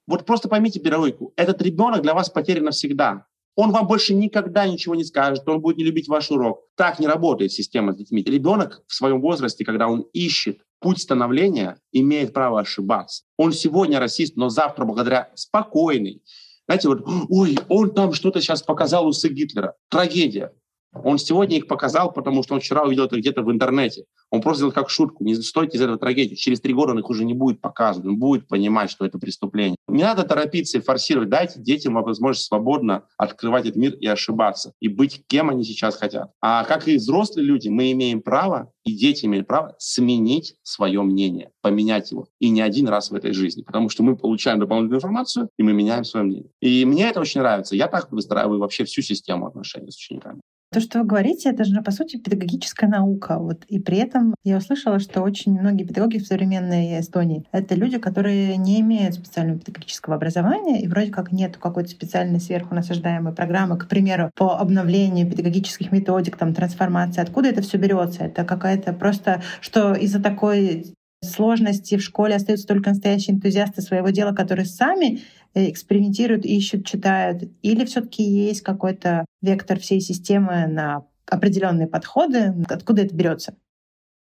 вот 0.06 0.24
просто 0.24 0.48
поймите 0.48 0.80
педагогику. 0.80 1.34
Этот 1.36 1.60
ребенок 1.60 2.00
для 2.00 2.14
вас 2.14 2.30
потерян 2.30 2.64
навсегда. 2.64 3.26
Он 3.54 3.70
вам 3.70 3.86
больше 3.86 4.14
никогда 4.14 4.66
ничего 4.66 4.94
не 4.94 5.04
скажет, 5.04 5.46
он 5.46 5.60
будет 5.60 5.76
не 5.76 5.84
любить 5.84 6.08
ваш 6.08 6.30
урок. 6.30 6.62
Так 6.74 6.98
не 6.98 7.06
работает 7.06 7.52
система 7.52 7.92
с 7.92 7.98
детьми. 7.98 8.22
Ребенок 8.22 8.82
в 8.86 8.94
своем 8.94 9.20
возрасте, 9.20 9.62
когда 9.62 9.88
он 9.88 10.06
ищет 10.14 10.60
путь 10.80 11.02
становления, 11.02 11.78
имеет 11.92 12.32
право 12.32 12.60
ошибаться. 12.60 13.24
Он 13.36 13.52
сегодня 13.52 14.00
расист, 14.00 14.36
но 14.36 14.48
завтра 14.48 14.86
благодаря 14.86 15.30
спокойной, 15.34 16.22
знаете, 16.66 16.88
вот, 16.88 17.02
ой, 17.28 17.58
он 17.68 17.92
там 17.92 18.14
что-то 18.14 18.40
сейчас 18.40 18.62
показал 18.62 19.06
усы 19.06 19.28
Гитлера. 19.28 19.74
Трагедия. 19.90 20.54
Он 21.02 21.18
сегодня 21.18 21.56
их 21.56 21.66
показал, 21.66 22.12
потому 22.12 22.42
что 22.42 22.54
он 22.54 22.60
вчера 22.60 22.84
увидел 22.84 23.04
это 23.04 23.16
где-то 23.16 23.42
в 23.42 23.50
интернете. 23.50 24.04
Он 24.30 24.40
просто 24.40 24.58
сделал 24.58 24.72
как 24.72 24.90
шутку. 24.90 25.24
Не 25.24 25.34
стойте 25.34 25.76
из 25.76 25.80
этого 25.80 25.98
трагедии. 25.98 26.34
Через 26.34 26.60
три 26.60 26.74
года 26.74 26.92
он 26.92 26.98
их 26.98 27.10
уже 27.10 27.24
не 27.24 27.34
будет 27.34 27.60
показывать. 27.60 28.08
Он 28.08 28.18
будет 28.18 28.48
понимать, 28.48 28.90
что 28.90 29.04
это 29.04 29.18
преступление. 29.18 29.76
Не 29.88 30.02
надо 30.02 30.24
торопиться 30.24 30.78
и 30.78 30.80
форсировать. 30.80 31.28
Дайте 31.28 31.60
детям 31.60 31.94
возможность 31.94 32.46
свободно 32.46 33.04
открывать 33.16 33.66
этот 33.66 33.76
мир 33.76 33.94
и 33.94 34.06
ошибаться. 34.06 34.72
И 34.80 34.88
быть 34.88 35.22
кем 35.26 35.50
они 35.50 35.64
сейчас 35.64 35.96
хотят. 35.96 36.30
А 36.40 36.64
как 36.64 36.88
и 36.88 36.96
взрослые 36.96 37.46
люди, 37.46 37.68
мы 37.68 37.92
имеем 37.92 38.22
право, 38.22 38.72
и 38.84 38.92
дети 38.92 39.26
имеют 39.26 39.46
право 39.46 39.74
сменить 39.78 40.56
свое 40.62 41.02
мнение, 41.02 41.50
поменять 41.62 42.10
его. 42.10 42.26
И 42.40 42.50
не 42.50 42.60
один 42.60 42.88
раз 42.88 43.10
в 43.10 43.14
этой 43.14 43.32
жизни. 43.32 43.62
Потому 43.62 43.88
что 43.88 44.02
мы 44.02 44.16
получаем 44.16 44.58
дополнительную 44.58 44.98
информацию, 44.98 45.48
и 45.58 45.62
мы 45.62 45.72
меняем 45.72 46.04
свое 46.04 46.24
мнение. 46.24 46.50
И 46.60 46.84
мне 46.84 47.08
это 47.08 47.20
очень 47.20 47.40
нравится. 47.40 47.76
Я 47.76 47.88
так 47.88 48.10
выстраиваю 48.12 48.60
вообще 48.60 48.84
всю 48.84 49.02
систему 49.02 49.46
отношений 49.46 49.90
с 49.90 49.96
учениками. 49.96 50.40
То, 50.72 50.80
что 50.80 50.98
вы 50.98 51.04
говорите, 51.04 51.50
это 51.50 51.64
же, 51.64 51.80
по 51.82 51.92
сути, 51.92 52.16
педагогическая 52.16 52.90
наука. 52.90 53.38
Вот. 53.38 53.64
И 53.68 53.78
при 53.78 53.98
этом 53.98 54.34
я 54.42 54.56
услышала, 54.56 54.98
что 54.98 55.22
очень 55.22 55.52
многие 55.52 55.84
педагоги 55.84 56.18
в 56.18 56.26
современной 56.26 56.98
Эстонии— 56.98 57.44
это 57.52 57.76
люди, 57.76 57.98
которые 57.98 58.56
не 58.56 58.80
имеют 58.80 59.14
специального 59.14 59.60
педагогического 59.60 60.16
образования, 60.16 60.82
и 60.82 60.88
вроде 60.88 61.12
как 61.12 61.30
нет 61.30 61.56
какой-то 61.56 61.90
специальной 61.90 62.40
сверху 62.40 62.74
насаждаемой 62.74 63.32
программы, 63.32 63.78
к 63.78 63.86
примеру, 63.86 64.30
по 64.34 64.58
обновлению 64.58 65.30
педагогических 65.30 65.92
методик, 65.92 66.36
там, 66.36 66.52
трансформации. 66.52 67.20
Откуда 67.20 67.50
это 67.50 67.62
все 67.62 67.78
берется? 67.78 68.24
Это 68.24 68.44
какая-то 68.44 68.92
просто, 68.92 69.42
что 69.60 69.94
из-за 69.94 70.20
такой 70.20 70.94
сложности 71.24 71.96
в 71.96 72.02
школе 72.02 72.36
остаются 72.36 72.66
только 72.66 72.90
настоящие 72.90 73.36
энтузиасты 73.36 73.82
своего 73.82 74.10
дела, 74.10 74.32
которые 74.32 74.66
сами 74.66 75.22
э, 75.54 75.70
экспериментируют, 75.70 76.44
ищут, 76.44 76.86
читают? 76.86 77.50
Или 77.62 77.84
все 77.84 78.00
таки 78.00 78.22
есть 78.22 78.62
какой-то 78.62 79.24
вектор 79.42 79.78
всей 79.78 80.00
системы 80.00 80.66
на 80.66 81.06
определенные 81.26 81.86
подходы? 81.86 82.54
Откуда 82.68 83.02
это 83.02 83.14
берется? 83.14 83.56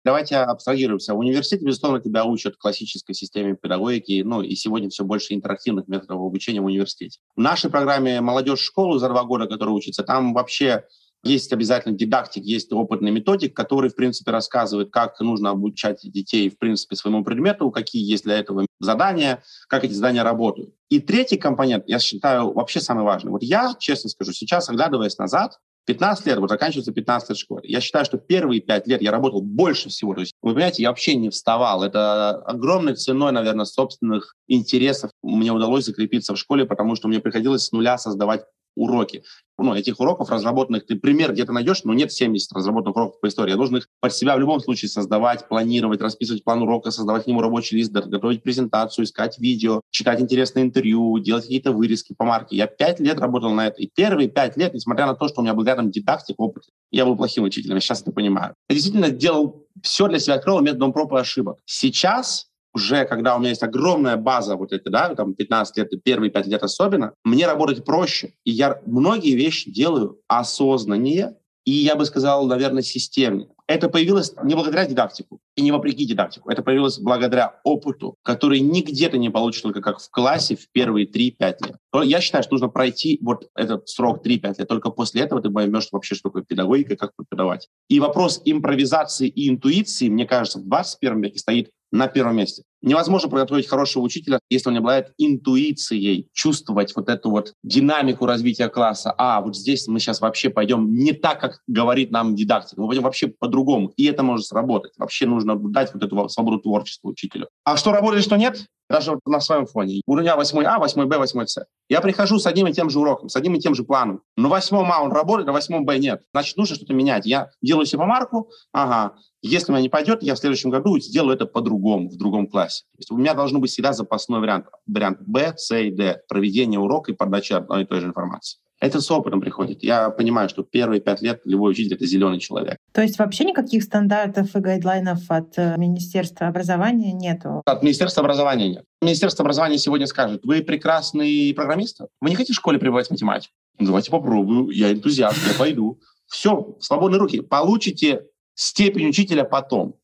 Давайте 0.05 0.37
абстрагируемся. 0.37 1.15
В 1.15 1.19
университете, 1.19 1.65
безусловно, 1.65 2.01
тебя 2.01 2.25
учат 2.25 2.57
классической 2.57 3.15
системе 3.15 3.55
педагогики, 3.55 4.23
ну 4.25 4.43
и 4.43 4.57
сегодня 4.57 4.91
все 4.91 5.05
больше 5.05 5.33
интерактивных 5.35 5.87
методов 5.87 6.21
обучения 6.21 6.61
в 6.61 6.65
университете. 6.65 7.21
В 7.37 7.41
нашей 7.41 7.71
программе 7.71 8.21
«Молодежь 8.21 8.59
в 8.59 8.65
школу» 8.65 8.99
за 8.99 9.09
два 9.09 9.23
года, 9.23 9.47
которая 9.47 9.75
учится, 9.75 10.03
там 10.03 10.35
вообще 10.35 10.85
есть 11.23 11.53
обязательно 11.53 11.97
дидактик, 11.97 12.45
есть 12.45 12.73
опытный 12.73 13.11
методик, 13.11 13.55
который, 13.55 13.91
в 13.91 13.95
принципе, 13.95 14.31
рассказывает, 14.31 14.91
как 14.91 15.19
нужно 15.21 15.51
обучать 15.51 16.01
детей, 16.03 16.51
в 16.51 16.59
принципе, 16.59 16.97
своему 16.97 17.25
предмету, 17.25 17.71
какие 17.71 18.09
есть 18.09 18.25
для 18.25 18.39
этого 18.39 18.67
задания, 18.81 19.43
как 19.69 19.85
эти 19.85 19.93
задания 19.93 20.25
работают. 20.25 20.75
И 20.91 21.01
третий 21.01 21.37
компонент, 21.37 21.85
я 21.87 21.99
считаю, 21.99 22.53
вообще 22.53 22.81
самый 22.81 23.05
важный. 23.05 23.31
Вот 23.31 23.43
я, 23.43 23.75
честно 23.79 24.11
скажу, 24.11 24.33
сейчас, 24.33 24.69
оглядываясь 24.69 25.19
назад, 25.19 25.59
15 25.87 26.27
лет, 26.27 26.39
вот 26.39 26.51
заканчивается 26.51 26.93
15 26.93 27.31
лет 27.31 27.39
школы. 27.39 27.61
Я 27.65 27.81
считаю, 27.81 28.05
что 28.05 28.19
первые 28.19 28.61
5 28.61 28.87
лет 28.87 29.03
я 29.03 29.11
работал 29.11 29.43
больше 29.43 29.89
всего. 29.89 30.15
То 30.15 30.21
есть, 30.21 30.33
вы 30.41 30.55
понимаете, 30.55 30.83
я 30.83 30.91
вообще 30.91 31.17
не 31.17 31.31
вставал. 31.31 31.83
Это 31.83 32.37
огромной 32.43 32.95
ценой, 32.95 33.33
наверное, 33.33 33.65
собственных 33.65 34.35
интересов 34.47 35.11
мне 35.23 35.51
удалось 35.51 35.85
закрепиться 35.85 36.35
в 36.35 36.39
школе, 36.39 36.65
потому 36.67 36.95
что 36.95 37.09
мне 37.09 37.19
приходилось 37.19 37.65
с 37.65 37.73
нуля 37.73 37.99
создавать 37.99 38.45
уроки. 38.75 39.23
Ну, 39.59 39.75
этих 39.75 40.01
уроков 40.01 40.31
разработанных, 40.31 40.87
ты 40.87 40.97
пример 40.97 41.33
где-то 41.33 41.53
найдешь, 41.53 41.85
но 41.85 41.95
нет 41.95 42.11
70 42.11 42.53
разработанных 42.53 42.97
уроков 42.97 43.21
по 43.21 43.29
истории. 43.29 43.51
Я 43.51 43.57
должен 43.57 43.77
их 43.77 43.89
под 44.01 44.13
себя 44.13 44.37
в 44.37 44.41
любом 44.41 44.61
случае 44.61 44.89
создавать, 44.89 45.47
планировать, 45.47 46.01
расписывать 46.01 46.43
план 46.43 46.63
урока, 46.63 46.91
создавать 46.91 47.25
к 47.25 47.27
нему 47.29 47.41
рабочий 47.41 47.77
лист, 47.77 47.93
готовить 47.93 48.43
презентацию, 48.43 49.05
искать 49.05 49.39
видео, 49.39 49.81
читать 49.91 50.21
интересные 50.21 50.65
интервью, 50.65 51.19
делать 51.19 51.45
какие-то 51.45 51.73
вырезки 51.73 52.15
по 52.17 52.25
марке. 52.25 52.57
Я 52.57 52.67
пять 52.67 52.99
лет 52.99 53.21
работал 53.21 53.53
на 53.53 53.69
это. 53.69 53.81
И 53.81 53.89
первые 53.95 54.29
пять 54.29 54.57
лет, 54.57 54.75
несмотря 54.75 55.07
на 55.07 55.15
то, 55.15 55.29
что 55.29 55.41
у 55.41 55.45
меня 55.45 55.55
был 55.55 55.65
рядом 55.65 55.91
дидактик, 55.91 56.41
опыт, 56.41 56.65
я 56.91 57.05
был 57.05 57.17
плохим 57.17 57.45
учителем, 57.45 57.77
я 57.77 57.81
сейчас 57.81 58.03
это 58.03 58.11
понимаю. 58.11 58.55
Я 58.69 58.75
действительно 58.75 59.11
делал 59.11 59.67
все 59.83 60.09
для 60.09 60.19
себя, 60.19 60.35
открыл 60.35 60.61
методом 60.61 60.93
проб 60.93 61.13
и 61.13 61.17
ошибок. 61.17 61.59
Сейчас 61.67 62.49
уже 62.75 63.05
когда 63.05 63.37
у 63.37 63.39
меня 63.39 63.51
есть 63.51 63.63
огромная 63.63 64.17
база 64.17 64.57
вот 64.57 64.73
эта, 64.73 64.91
да, 64.91 65.15
там 65.15 65.35
15 65.35 65.77
лет, 65.77 66.03
первые 66.03 66.31
5 66.31 66.47
лет 66.47 66.63
особенно, 66.63 67.15
мне 67.25 67.47
работать 67.47 67.85
проще. 67.85 68.35
И 68.45 68.51
я 68.51 68.81
многие 68.87 69.35
вещи 69.35 69.71
делаю 69.71 70.21
осознаннее, 70.29 71.37
и 71.65 71.71
я 71.71 71.95
бы 71.95 72.05
сказал, 72.07 72.47
наверное, 72.47 72.83
системнее. 72.83 73.49
Это 73.69 73.89
появилось 73.89 74.35
не 74.43 74.55
благодаря 74.55 74.85
дидактику 74.85 75.41
и 75.55 75.63
не 75.63 75.71
вопреки 75.71 76.05
дидактику. 76.05 76.51
Это 76.51 76.63
появилось 76.63 76.99
благодаря 76.99 77.61
опыту, 77.63 78.17
который 78.23 78.61
нигде 78.61 79.09
ты 79.09 79.19
не 79.19 79.31
получишь 79.31 79.63
только 79.63 79.81
как 79.81 80.01
в 80.01 80.11
классе 80.11 80.57
в 80.57 80.69
первые 80.73 81.07
3-5 81.07 81.39
лет. 81.41 81.77
Я 82.03 82.21
считаю, 82.21 82.43
что 82.43 82.55
нужно 82.55 82.69
пройти 82.69 83.19
вот 83.23 83.49
этот 83.55 83.89
срок 83.89 84.27
3-5 84.27 84.55
лет. 84.59 84.69
Только 84.69 84.91
после 84.91 85.23
этого 85.23 85.41
ты 85.41 85.51
поймешь 85.51 85.89
вообще, 85.93 86.17
что 86.17 86.29
такое 86.29 86.43
педагогика, 86.43 86.97
как 86.97 87.13
преподавать. 87.17 87.69
И 87.89 88.01
вопрос 88.01 88.43
импровизации 88.45 89.29
и 89.29 89.49
интуиции, 89.49 90.09
мне 90.09 90.27
кажется, 90.27 90.59
в 90.59 90.65
21 90.65 91.23
веке 91.23 91.39
стоит 91.39 91.71
на 91.93 92.09
первом 92.09 92.37
месте. 92.37 92.65
Невозможно 92.83 93.29
подготовить 93.29 93.69
хорошего 93.69 94.03
учителя, 94.03 94.41
если 94.51 94.69
он 94.69 94.75
не 94.75 94.79
обладает 94.79 95.13
интуицией, 95.17 96.29
чувствовать 96.33 96.95
вот 96.97 97.09
эту 97.09 97.31
вот 97.31 97.55
динамику 97.63 98.27
развития 98.27 98.69
класса. 98.69 99.15
А, 99.17 99.41
вот 99.41 99.57
здесь 99.57 99.87
мы 99.87 100.01
сейчас 100.01 100.21
вообще 100.21 100.51
пойдем 100.51 100.93
не 100.93 101.13
так, 101.13 101.41
как 101.41 101.61
говорит 101.69 102.11
нам 102.11 102.35
дидактик, 102.35 102.79
мы 102.79 102.89
пойдем 102.89 103.05
вообще 103.05 103.29
по-другому. 103.29 103.93
И 103.97 104.05
это 104.07 104.25
может 104.25 104.47
сработать. 104.47 104.93
Вообще 104.99 105.27
нужно 105.27 105.57
дать 105.57 105.95
вот 105.95 106.03
эту 106.03 106.29
свободу 106.29 106.59
творчества 106.59 107.09
учителю. 107.09 107.49
А 107.65 107.77
что 107.77 107.93
работает, 107.93 108.25
что 108.25 108.37
нет? 108.37 108.67
Даже 108.91 109.13
вот 109.13 109.21
на 109.25 109.41
своем 109.41 109.67
фоне. 109.67 110.03
У 110.07 110.17
меня 110.17 110.37
8А, 110.37 110.79
8Б, 110.79 111.25
8С. 111.25 111.65
Я 111.89 112.01
прихожу 112.01 112.39
с 112.39 112.47
одним 112.47 112.67
и 112.67 112.73
тем 112.73 112.91
же 112.91 112.99
уроком, 112.99 113.29
с 113.29 113.37
одним 113.37 113.55
и 113.55 113.61
тем 113.61 113.75
же 113.75 113.85
планом. 113.85 114.23
Но 114.37 114.49
8 114.49 114.77
А 114.77 115.03
он 115.03 115.13
работает, 115.13 115.49
а 115.49 115.53
8 115.53 115.85
Б 115.85 115.99
нет. 115.99 116.23
Значит, 116.33 116.57
нужно 116.57 116.77
что-то 116.77 116.93
менять. 116.93 117.25
Я 117.25 117.49
делаю 117.63 117.87
себе 117.87 118.01
помарку, 118.01 118.51
ага, 118.73 119.15
если 119.43 119.73
у 119.73 119.75
меня 119.75 119.83
не 119.83 119.89
пойдет, 119.89 120.23
я 120.23 120.37
в 120.37 120.39
следующем 120.39 120.71
году 120.71 120.99
сделаю 121.01 121.35
это 121.35 121.47
по-другому, 121.47 122.09
в 122.09 122.17
другом 122.17 122.47
классе. 122.47 122.72
То 122.81 122.99
есть 122.99 123.11
у 123.11 123.17
меня 123.17 123.35
должен 123.35 123.61
быть 123.61 123.71
всегда 123.71 123.93
запасной 123.93 124.41
вариант. 124.41 124.67
Вариант 124.87 125.19
Б, 125.21 125.55
С 125.57 125.75
и 125.77 125.91
Д. 125.91 126.23
Проведение 126.29 126.81
урока 126.81 127.13
и 127.13 127.15
подача 127.15 127.59
одной 127.59 127.83
и 127.83 127.87
той 127.87 128.01
же 128.01 128.07
информации. 128.07 128.59
Это 128.83 129.01
с 129.01 129.09
опытом 129.13 129.41
приходит. 129.41 129.85
Я 129.85 130.11
понимаю, 130.11 130.49
что 130.49 130.65
первые 130.65 131.01
пять 131.01 131.23
лет 131.23 131.41
любой 131.45 131.71
учитель— 131.71 131.95
это 131.95 132.05
зеленый 132.05 132.41
человек. 132.41 132.79
То 132.93 133.01
есть 133.01 133.17
вообще 133.17 133.45
никаких 133.45 133.85
стандартов 133.85 134.57
и 134.57 134.59
гайдлайнов 134.59 135.21
от 135.29 135.57
э, 135.57 135.77
Министерства 135.79 136.49
образования 136.49 137.13
нету? 137.13 137.63
От 137.65 137.83
Министерства 137.85 138.25
образования 138.25 138.69
нет. 138.69 138.85
Министерство 139.01 139.45
образования 139.45 139.79
сегодня 139.79 140.09
скажет, 140.09 140.41
вы 140.43 140.63
прекрасный 140.63 141.55
программист, 141.55 142.01
вы 142.21 142.31
не 142.31 142.35
хотите 142.35 142.55
в 142.55 142.57
школе 142.57 142.81
преподавать 142.81 143.09
математику? 143.09 143.55
Давайте 143.79 144.11
попробую, 144.11 144.71
я 144.71 144.91
энтузиаст, 144.93 145.39
я 145.47 145.55
пойду. 145.57 146.01
Все, 146.27 146.77
свободные 146.81 147.21
руки. 147.21 147.41
Получите 147.41 148.23
степень 148.55 149.11
учителя 149.11 149.45
потом. 149.45 149.95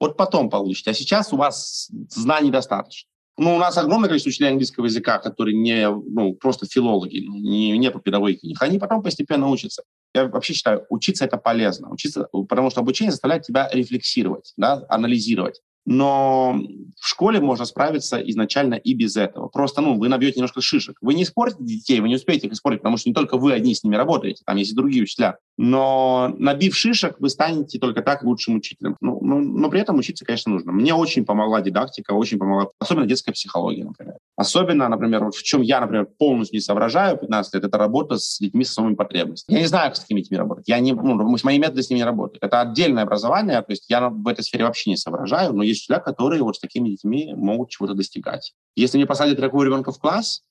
Вот 0.00 0.16
потом 0.16 0.50
получите. 0.50 0.90
А 0.90 0.94
сейчас 0.94 1.32
у 1.32 1.36
вас 1.36 1.90
знаний 2.08 2.50
достаточно. 2.50 3.08
Ну, 3.36 3.56
у 3.56 3.58
нас 3.58 3.76
огромное 3.76 4.08
количество 4.08 4.28
учителей 4.28 4.50
английского 4.50 4.84
языка, 4.84 5.18
которые 5.18 5.56
не, 5.56 5.88
ну, 5.88 6.34
просто 6.34 6.66
филологи, 6.66 7.24
ну, 7.26 7.34
не, 7.34 7.76
не 7.76 7.90
по 7.90 7.98
у 7.98 8.28
них. 8.28 8.62
Они 8.62 8.78
потом 8.78 9.02
постепенно 9.02 9.48
учатся. 9.48 9.82
Я 10.14 10.28
вообще 10.28 10.52
считаю, 10.52 10.86
учиться 10.88 11.24
это 11.24 11.36
полезно. 11.36 11.90
Учиться, 11.90 12.28
потому 12.48 12.70
что 12.70 12.80
обучение 12.80 13.10
заставляет 13.10 13.42
тебя 13.42 13.68
рефлексировать, 13.72 14.52
да, 14.56 14.84
анализировать. 14.88 15.60
Но 15.86 16.58
в 16.98 17.06
школе 17.06 17.40
можно 17.40 17.64
справиться 17.66 18.18
изначально 18.18 18.74
и 18.74 18.94
без 18.94 19.16
этого. 19.16 19.48
Просто, 19.48 19.82
ну, 19.82 19.98
вы 19.98 20.08
набьете 20.08 20.36
немножко 20.36 20.60
шишек. 20.60 20.96
Вы 21.00 21.14
не 21.14 21.24
испортите 21.24 21.64
детей, 21.64 22.00
вы 22.00 22.08
не 22.08 22.16
успеете 22.16 22.46
их 22.46 22.54
испортить, 22.54 22.80
потому 22.80 22.96
что 22.96 23.08
не 23.08 23.14
только 23.14 23.36
вы 23.36 23.52
одни 23.52 23.74
с 23.74 23.84
ними 23.84 23.96
работаете, 23.96 24.42
там 24.46 24.56
есть 24.56 24.72
и 24.72 24.74
другие 24.74 25.02
учителя. 25.02 25.36
Но 25.56 26.34
набив 26.38 26.74
шишек, 26.74 27.16
вы 27.20 27.28
станете 27.28 27.78
только 27.78 28.02
так 28.02 28.22
лучшим 28.24 28.56
учителем. 28.56 28.96
Ну, 29.00 29.18
ну, 29.22 29.38
но 29.40 29.68
при 29.68 29.80
этом 29.80 29.98
учиться, 29.98 30.24
конечно, 30.24 30.50
нужно. 30.52 30.72
Мне 30.72 30.94
очень 30.94 31.24
помогла 31.24 31.60
дидактика, 31.60 32.12
очень 32.12 32.38
помогла, 32.38 32.70
особенно 32.78 33.06
детская 33.06 33.32
психология, 33.32 33.84
например. 33.84 34.14
Особенно, 34.36 34.88
например, 34.88 35.24
вот 35.24 35.34
в 35.34 35.42
чем 35.42 35.62
я, 35.62 35.80
например, 35.80 36.06
полностью 36.18 36.56
не 36.56 36.60
соображаю 36.60 37.18
15 37.18 37.54
лет, 37.54 37.64
это 37.64 37.78
работа 37.78 38.18
с 38.18 38.38
детьми 38.40 38.64
с 38.64 38.70
особыми 38.70 38.94
потребностями. 38.94 39.56
Я 39.56 39.62
не 39.62 39.68
знаю, 39.68 39.90
как 39.90 39.96
с 39.96 40.00
такими 40.00 40.20
детьми 40.20 40.36
работать. 40.36 40.66
Я 40.68 40.80
не, 40.80 40.92
ну, 40.92 41.36
мои 41.44 41.58
методы 41.58 41.82
с 41.82 41.90
ними 41.90 41.98
не 41.98 42.04
работают. 42.04 42.42
Это 42.42 42.60
отдельное 42.60 43.04
образование, 43.04 43.60
то 43.62 43.70
есть 43.70 43.84
я 43.88 44.08
в 44.08 44.26
этой 44.26 44.42
сфере 44.42 44.64
вообще 44.64 44.90
не 44.90 44.96
соображаю, 44.96 45.52
но 45.52 45.62
есть 45.74 45.82
учителя, 45.82 46.00
которые 46.00 46.42
вот 46.42 46.56
с 46.56 46.60
такими 46.60 46.90
детьми 46.90 47.34
могут 47.34 47.70
чего-то 47.70 47.94
достигать. 47.94 48.54
Если 48.76 48.96
мне 48.96 49.06
посадят 49.06 49.38
такого 49.38 49.64
ребенка 49.64 49.92
в 49.92 49.98
класс, 49.98 50.42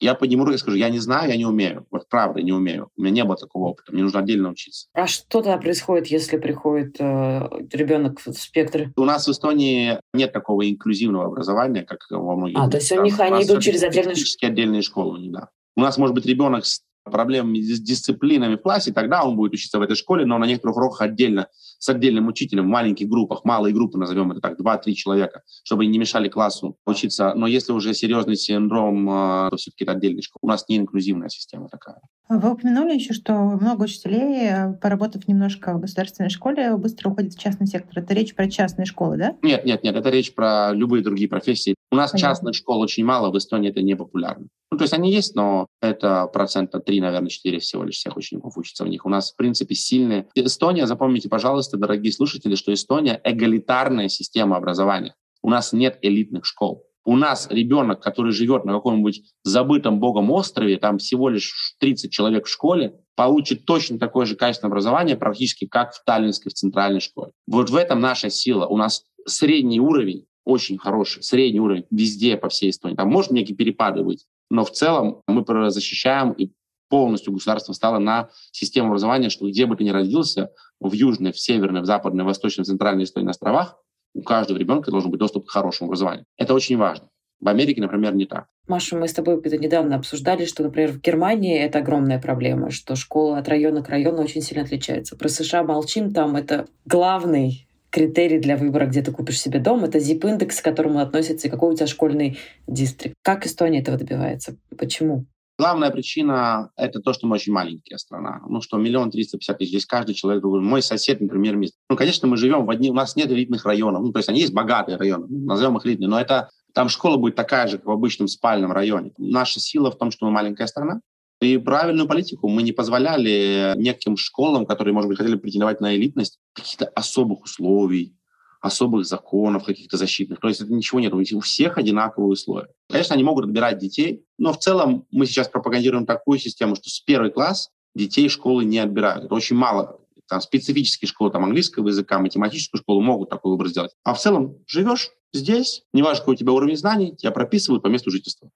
я 0.00 0.14
подниму 0.14 0.44
руку 0.44 0.54
и 0.54 0.58
скажу, 0.58 0.76
я 0.78 0.88
не 0.88 0.98
знаю, 0.98 1.28
я 1.28 1.36
не 1.36 1.44
умею. 1.44 1.86
Вот 1.90 2.08
правда, 2.08 2.40
не 2.40 2.52
умею. 2.52 2.88
У 2.96 3.02
меня 3.02 3.12
не 3.12 3.24
было 3.24 3.36
такого 3.36 3.68
опыта. 3.68 3.92
Мне 3.92 4.02
нужно 4.02 4.20
отдельно 4.20 4.48
учиться. 4.48 4.88
А 4.94 5.06
что 5.06 5.42
тогда 5.42 5.58
происходит, 5.58 6.06
если 6.06 6.38
приходит 6.38 6.96
э, 6.98 7.48
ребенок 7.70 8.18
в 8.24 8.32
спектр? 8.32 8.92
У 8.96 9.04
нас 9.04 9.28
в 9.28 9.30
Эстонии 9.30 10.00
нет 10.14 10.32
такого 10.32 10.68
инклюзивного 10.68 11.26
образования, 11.26 11.82
как 11.82 11.98
во 12.08 12.34
многих. 12.34 12.58
А, 12.58 12.70
то 12.70 12.78
есть 12.78 12.90
у 12.92 13.02
них 13.02 13.20
они 13.20 13.44
идут 13.44 13.62
через 13.62 13.82
отдельные 13.82 14.16
школы? 14.16 14.50
отдельные 14.50 14.82
школы, 14.82 15.18
да. 15.28 15.50
У 15.76 15.82
нас 15.82 15.98
может 15.98 16.14
быть 16.14 16.24
ребенок 16.24 16.64
с 16.64 16.82
проблемами 17.10 17.60
с 17.60 17.80
дисциплинами 17.80 18.56
в 18.56 18.62
классе, 18.62 18.92
тогда 18.92 19.24
он 19.24 19.36
будет 19.36 19.52
учиться 19.52 19.78
в 19.78 19.82
этой 19.82 19.96
школе, 19.96 20.24
но 20.24 20.38
на 20.38 20.46
некоторых 20.46 20.76
уроках 20.76 21.02
отдельно, 21.02 21.48
с 21.78 21.88
отдельным 21.88 22.28
учителем, 22.28 22.64
в 22.64 22.68
маленьких 22.68 23.08
группах, 23.08 23.44
малые 23.44 23.74
группы, 23.74 23.98
назовем 23.98 24.32
это 24.32 24.40
так, 24.40 24.58
2-3 24.58 24.92
человека, 24.92 25.42
чтобы 25.64 25.86
не 25.86 25.98
мешали 25.98 26.28
классу 26.28 26.76
учиться. 26.86 27.34
Но 27.34 27.46
если 27.46 27.72
уже 27.72 27.94
серьезный 27.94 28.36
синдром, 28.36 29.08
э, 29.08 29.50
то 29.50 29.56
все-таки 29.56 29.84
это 29.84 29.92
отдельная 29.92 30.22
школа. 30.22 30.40
У 30.42 30.48
нас 30.48 30.68
не 30.68 30.76
инклюзивная 30.76 31.28
система 31.28 31.68
такая. 31.68 32.00
Вы 32.28 32.52
упомянули 32.52 32.94
еще, 32.94 33.12
что 33.12 33.32
много 33.32 33.84
учителей, 33.84 34.76
поработав 34.80 35.26
немножко 35.26 35.74
в 35.74 35.80
государственной 35.80 36.30
школе, 36.30 36.76
быстро 36.76 37.10
уходят 37.10 37.34
в 37.34 37.38
частный 37.38 37.66
сектор. 37.66 38.04
Это 38.04 38.14
речь 38.14 38.34
про 38.34 38.48
частные 38.48 38.86
школы, 38.86 39.16
да? 39.16 39.36
Нет, 39.42 39.64
нет, 39.64 39.82
нет, 39.82 39.96
это 39.96 40.10
речь 40.10 40.32
про 40.34 40.72
любые 40.72 41.02
другие 41.02 41.28
профессии. 41.28 41.74
У 41.90 41.96
нас 41.96 42.12
Понятно. 42.12 42.28
частных 42.28 42.54
школ 42.54 42.80
очень 42.80 43.04
мало, 43.04 43.32
в 43.32 43.38
Эстонии 43.38 43.70
это 43.70 43.82
не 43.82 43.96
популярно. 43.96 44.46
Ну, 44.70 44.78
то 44.78 44.84
есть 44.84 44.94
они 44.94 45.12
есть, 45.12 45.34
но 45.34 45.66
это 45.80 46.26
процента 46.26 46.78
3, 46.78 47.00
наверное, 47.00 47.28
4 47.28 47.58
всего 47.58 47.82
лишь 47.82 47.96
всех 47.96 48.16
учеников 48.16 48.56
учатся 48.56 48.84
в 48.84 48.88
них. 48.88 49.04
У 49.04 49.08
нас, 49.08 49.32
в 49.32 49.36
принципе, 49.36 49.74
сильные. 49.74 50.28
Эстония, 50.34 50.86
запомните, 50.86 51.28
пожалуйста, 51.28 51.76
дорогие 51.76 52.12
слушатели, 52.12 52.54
что 52.54 52.72
Эстония— 52.72 53.20
эгалитарная 53.24 54.08
система 54.08 54.56
образования. 54.56 55.14
У 55.42 55.50
нас 55.50 55.72
нет 55.72 55.98
элитных 56.02 56.44
школ. 56.44 56.86
У 57.04 57.16
нас 57.16 57.48
ребенок, 57.50 58.02
который 58.02 58.30
живет 58.30 58.64
на 58.64 58.74
каком-нибудь 58.74 59.22
забытом 59.42 59.98
богом 59.98 60.30
острове, 60.30 60.76
там 60.76 60.98
всего 60.98 61.30
лишь 61.30 61.74
30 61.80 62.12
человек 62.12 62.46
в 62.46 62.50
школе, 62.50 62.94
получит 63.16 63.64
точно 63.64 63.98
такое 63.98 64.26
же 64.26 64.36
качественное 64.36 64.70
образование 64.70 65.16
практически 65.16 65.66
как 65.66 65.94
в 65.94 66.04
Таллинской, 66.04 66.50
в 66.50 66.54
центральной 66.54 67.00
школе. 67.00 67.32
Вот 67.46 67.70
в 67.70 67.76
этом 67.76 68.00
наша 68.00 68.30
сила. 68.30 68.66
У 68.66 68.76
нас 68.76 69.02
средний 69.26 69.80
уровень 69.80 70.26
очень 70.44 70.78
хороший, 70.78 71.22
средний 71.22 71.60
уровень 71.60 71.84
везде 71.90 72.36
по 72.36 72.48
всей 72.48 72.70
Эстонии. 72.70 72.96
Там 72.96 73.08
может 73.08 73.30
некие 73.30 73.56
перепады 73.56 74.02
быть, 74.02 74.26
но 74.50 74.64
в 74.64 74.70
целом 74.70 75.22
мы 75.26 75.44
защищаем 75.70 76.32
и 76.32 76.50
полностью 76.88 77.32
государство 77.32 77.72
стало 77.72 77.98
на 77.98 78.28
систему 78.52 78.88
образования, 78.88 79.30
что 79.30 79.48
где 79.48 79.66
бы 79.66 79.76
ты 79.76 79.84
ни 79.84 79.90
родился, 79.90 80.50
в 80.80 80.92
южной, 80.92 81.32
в 81.32 81.38
северной, 81.38 81.82
в 81.82 81.86
западной, 81.86 82.24
в 82.24 82.26
восточной, 82.26 82.64
в 82.64 82.66
центральной 82.66 83.04
Эстонии 83.04 83.26
на 83.26 83.30
островах, 83.30 83.78
у 84.12 84.22
каждого 84.22 84.58
ребенка 84.58 84.90
должен 84.90 85.10
быть 85.10 85.20
доступ 85.20 85.46
к 85.46 85.50
хорошему 85.50 85.88
образованию. 85.88 86.26
Это 86.36 86.52
очень 86.52 86.76
важно. 86.76 87.08
В 87.40 87.48
Америке, 87.48 87.80
например, 87.80 88.14
не 88.14 88.26
так. 88.26 88.46
Маша, 88.68 88.96
мы 88.96 89.08
с 89.08 89.14
тобой 89.14 89.40
это 89.42 89.56
недавно 89.56 89.96
обсуждали, 89.96 90.44
что, 90.44 90.62
например, 90.62 90.92
в 90.92 91.00
Германии 91.00 91.58
это 91.58 91.78
огромная 91.78 92.20
проблема, 92.20 92.70
что 92.70 92.96
школа 92.96 93.38
от 93.38 93.48
района 93.48 93.82
к 93.82 93.88
району 93.88 94.22
очень 94.22 94.42
сильно 94.42 94.64
отличается. 94.64 95.16
Про 95.16 95.28
США 95.28 95.62
молчим, 95.62 96.12
там 96.12 96.36
это 96.36 96.66
главный 96.84 97.66
критерий 97.90 98.38
для 98.38 98.56
выбора, 98.56 98.86
где 98.86 99.02
ты 99.02 99.12
купишь 99.12 99.40
себе 99.40 99.58
дом, 99.58 99.84
это 99.84 99.98
zip-индекс, 99.98 100.60
к 100.60 100.64
которому 100.64 101.00
относится 101.00 101.48
и 101.48 101.50
какой 101.50 101.72
у 101.72 101.76
тебя 101.76 101.86
школьный 101.86 102.38
дистрикт. 102.66 103.14
Как 103.22 103.46
Эстония 103.46 103.80
этого 103.80 103.98
добивается? 103.98 104.56
Почему? 104.78 105.26
Главная 105.58 105.90
причина— 105.90 106.70
это 106.76 107.00
то, 107.00 107.12
что 107.12 107.26
мы 107.26 107.34
очень 107.34 107.52
маленькая 107.52 107.98
страна. 107.98 108.40
Ну 108.48 108.62
что, 108.62 108.78
миллион 108.78 109.10
триста 109.10 109.36
пятьдесят 109.36 109.58
тысяч. 109.58 109.70
Здесь 109.70 109.84
каждый 109.84 110.14
человек 110.14 110.40
другой. 110.40 110.62
Мой 110.62 110.80
сосед, 110.80 111.20
например, 111.20 111.56
месяц. 111.56 111.74
Ну, 111.90 111.96
конечно, 111.96 112.26
мы 112.26 112.38
живем 112.38 112.64
в 112.64 112.70
одни... 112.70 112.90
У 112.90 112.94
нас 112.94 113.14
нет 113.14 113.30
элитных 113.30 113.66
районов. 113.66 114.02
Ну, 114.02 114.10
то 114.10 114.20
есть 114.20 114.30
они 114.30 114.40
есть 114.40 114.54
богатые 114.54 114.96
районы, 114.96 115.26
назовем 115.28 115.76
их 115.76 115.84
элитные, 115.84 116.08
но 116.08 116.18
это 116.18 116.48
там 116.72 116.88
школа 116.88 117.18
будет 117.18 117.34
такая 117.34 117.66
же, 117.68 117.76
как 117.76 117.86
в 117.86 117.90
обычном 117.90 118.26
спальном 118.28 118.72
районе. 118.72 119.12
Наша 119.18 119.60
сила 119.60 119.90
в 119.90 119.98
том, 119.98 120.10
что 120.10 120.24
мы 120.24 120.32
маленькая 120.32 120.66
страна, 120.66 121.00
и 121.40 121.58
правильную 121.58 122.06
политику. 122.06 122.48
Мы 122.48 122.62
не 122.62 122.72
позволяли 122.72 123.74
неким 123.76 124.16
школам, 124.16 124.66
которые, 124.66 124.94
может 124.94 125.08
быть, 125.08 125.18
хотели 125.18 125.36
претендовать 125.36 125.80
на 125.80 125.96
элитность, 125.96 126.38
каких-то 126.54 126.86
особых 126.86 127.42
условий, 127.42 128.14
особых 128.60 129.06
законов 129.06 129.64
каких-то 129.64 129.96
защитных. 129.96 130.38
То 130.38 130.48
есть 130.48 130.60
это 130.60 130.72
ничего 130.72 131.00
нет. 131.00 131.14
У 131.14 131.40
всех 131.40 131.78
одинаковые 131.78 132.32
условия. 132.32 132.68
Конечно, 132.88 133.14
они 133.14 133.24
могут 133.24 133.46
отбирать 133.46 133.78
детей, 133.78 134.22
но 134.38 134.52
в 134.52 134.58
целом 134.58 135.06
мы 135.10 135.26
сейчас 135.26 135.48
пропагандируем 135.48 136.06
такую 136.06 136.38
систему, 136.38 136.76
что 136.76 136.90
с 136.90 137.00
первый 137.00 137.30
класс 137.30 137.70
детей 137.94 138.28
школы 138.28 138.64
не 138.64 138.78
отбирают. 138.78 139.24
Это 139.24 139.34
очень 139.34 139.56
мало. 139.56 139.98
Там 140.28 140.40
специфические 140.40 141.08
школы, 141.08 141.30
там 141.32 141.42
английского 141.42 141.88
языка, 141.88 142.18
математическую 142.20 142.80
школу 142.80 143.00
могут 143.00 143.30
такой 143.30 143.50
выбор 143.50 143.68
сделать. 143.68 143.92
А 144.04 144.14
в 144.14 144.20
целом 144.20 144.58
живешь 144.66 145.10
здесь, 145.32 145.82
неважно, 145.92 146.20
какой 146.20 146.34
у 146.34 146.36
тебя 146.36 146.52
уровень 146.52 146.76
знаний, 146.76 147.16
тебя 147.16 147.32
прописывают 147.32 147.82
по 147.82 147.88
месту 147.88 148.10
жительства. 148.10 148.50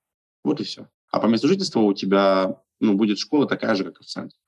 Вот 0.44 0.60
и 0.60 0.64
все. 0.64 0.88
А 1.10 1.18
по 1.18 1.26
месту 1.26 1.48
жительства 1.48 1.80
у 1.80 1.92
тебя 1.94 2.60
ну, 2.84 2.94
будет 2.94 3.18
школа 3.18 3.46
такая 3.46 3.74
же, 3.74 3.84
как 3.84 4.00
и 4.00 4.04
в 4.04 4.06
центре. 4.06 4.38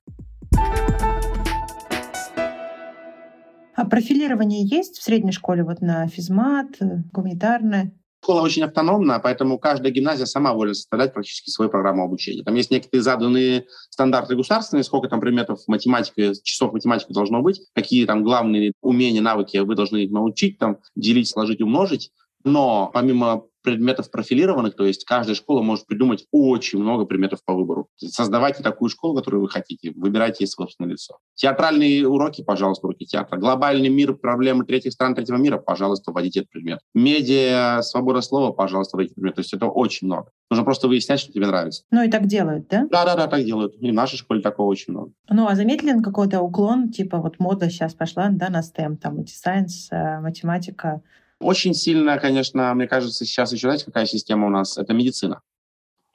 А 3.75 3.85
профилирование 3.85 4.65
есть 4.65 4.97
в 4.97 5.03
средней 5.03 5.31
школе 5.31 5.63
вот 5.63 5.81
на 5.81 6.07
физмат, 6.07 6.67
э, 6.79 7.03
гуманитарное? 7.13 7.93
Школа 8.23 8.41
очень 8.41 8.63
автономна, 8.63 9.19
поэтому 9.19 9.59
каждая 9.59 9.91
гимназия 9.91 10.25
сама 10.25 10.53
вольна 10.53 10.73
составлять 10.73 11.13
практически 11.13 11.51
свою 11.51 11.69
программу 11.69 12.03
обучения. 12.03 12.43
Там 12.43 12.55
есть 12.55 12.71
некоторые 12.71 13.03
заданные 13.03 13.65
стандарты 13.91 14.35
государственные, 14.35 14.83
сколько 14.83 15.07
там 15.07 15.19
предметов 15.21 15.59
математики, 15.67 16.33
часов 16.41 16.73
математики 16.73 17.13
должно 17.13 17.43
быть, 17.43 17.61
какие 17.75 18.07
там 18.07 18.23
главные 18.23 18.73
умения, 18.81 19.21
навыки 19.21 19.57
вы 19.57 19.75
должны 19.75 19.97
их 19.97 20.11
научить, 20.11 20.57
там, 20.57 20.79
делить, 20.95 21.29
сложить, 21.29 21.61
умножить. 21.61 22.11
Но 22.47 22.89
помимо 22.93 23.43
предметов 23.67 24.09
профилированных, 24.09 24.77
то 24.77 24.85
есть 24.85 25.03
каждая 25.03 25.35
школа 25.35 25.61
может 25.61 25.85
придумать 25.87 26.25
очень 26.31 26.79
много 26.79 27.03
предметов 27.03 27.39
по 27.43 27.53
выбору. 27.53 27.89
Создавайте 27.97 28.63
такую 28.63 28.87
школу, 28.87 29.13
которую 29.13 29.41
вы 29.41 29.49
хотите, 29.49 29.91
выбирайте 29.93 30.45
ей 30.45 30.47
собственное 30.47 30.91
лицо. 30.91 31.17
Театральные 31.35 32.07
уроки, 32.07 32.45
пожалуйста, 32.45 32.87
уроки 32.87 33.03
театра. 33.03 33.37
Глобальный 33.37 33.89
мир, 33.89 34.13
проблемы 34.13 34.63
третьих 34.63 34.93
стран, 34.93 35.15
третьего 35.15 35.35
мира, 35.35 35.57
пожалуйста, 35.57 36.13
вводите 36.13 36.39
этот 36.39 36.51
предмет. 36.51 36.79
Медиа, 36.95 37.81
свобода 37.81 38.21
слова, 38.21 38.53
пожалуйста, 38.53 38.95
вводите 38.95 39.15
предмет. 39.15 39.35
То 39.35 39.41
есть 39.41 39.53
это 39.53 39.65
очень 39.65 40.07
много. 40.07 40.31
Нужно 40.49 40.63
просто 40.63 40.87
выяснять, 40.87 41.19
что 41.19 41.33
тебе 41.33 41.47
нравится. 41.47 41.83
Ну 41.91 42.03
и 42.03 42.09
так 42.09 42.25
делают, 42.25 42.69
да? 42.69 42.87
Да-да-да, 42.89 43.27
так 43.27 43.43
делают. 43.43 43.75
И 43.81 43.91
в 43.91 43.93
нашей 43.93 44.15
школе 44.15 44.41
такого 44.41 44.67
очень 44.67 44.93
много. 44.93 45.11
Ну 45.29 45.45
а 45.45 45.55
заметили 45.55 46.01
какой-то 46.01 46.39
уклон, 46.39 46.89
типа 46.89 47.17
вот 47.17 47.37
мода 47.39 47.69
сейчас 47.69 47.93
пошла, 47.93 48.29
да, 48.31 48.47
на 48.47 48.61
STEM, 48.61 48.95
там, 48.95 49.19
эти 49.19 49.33
science, 49.33 49.91
э, 49.91 50.21
математика, 50.21 51.01
очень 51.39 51.73
сильно, 51.73 52.17
конечно, 52.17 52.73
мне 52.73 52.87
кажется, 52.87 53.25
сейчас 53.25 53.51
еще, 53.53 53.67
знаете, 53.67 53.85
какая 53.85 54.05
система 54.05 54.47
у 54.47 54.49
нас? 54.49 54.77
Это 54.77 54.93
медицина. 54.93 55.41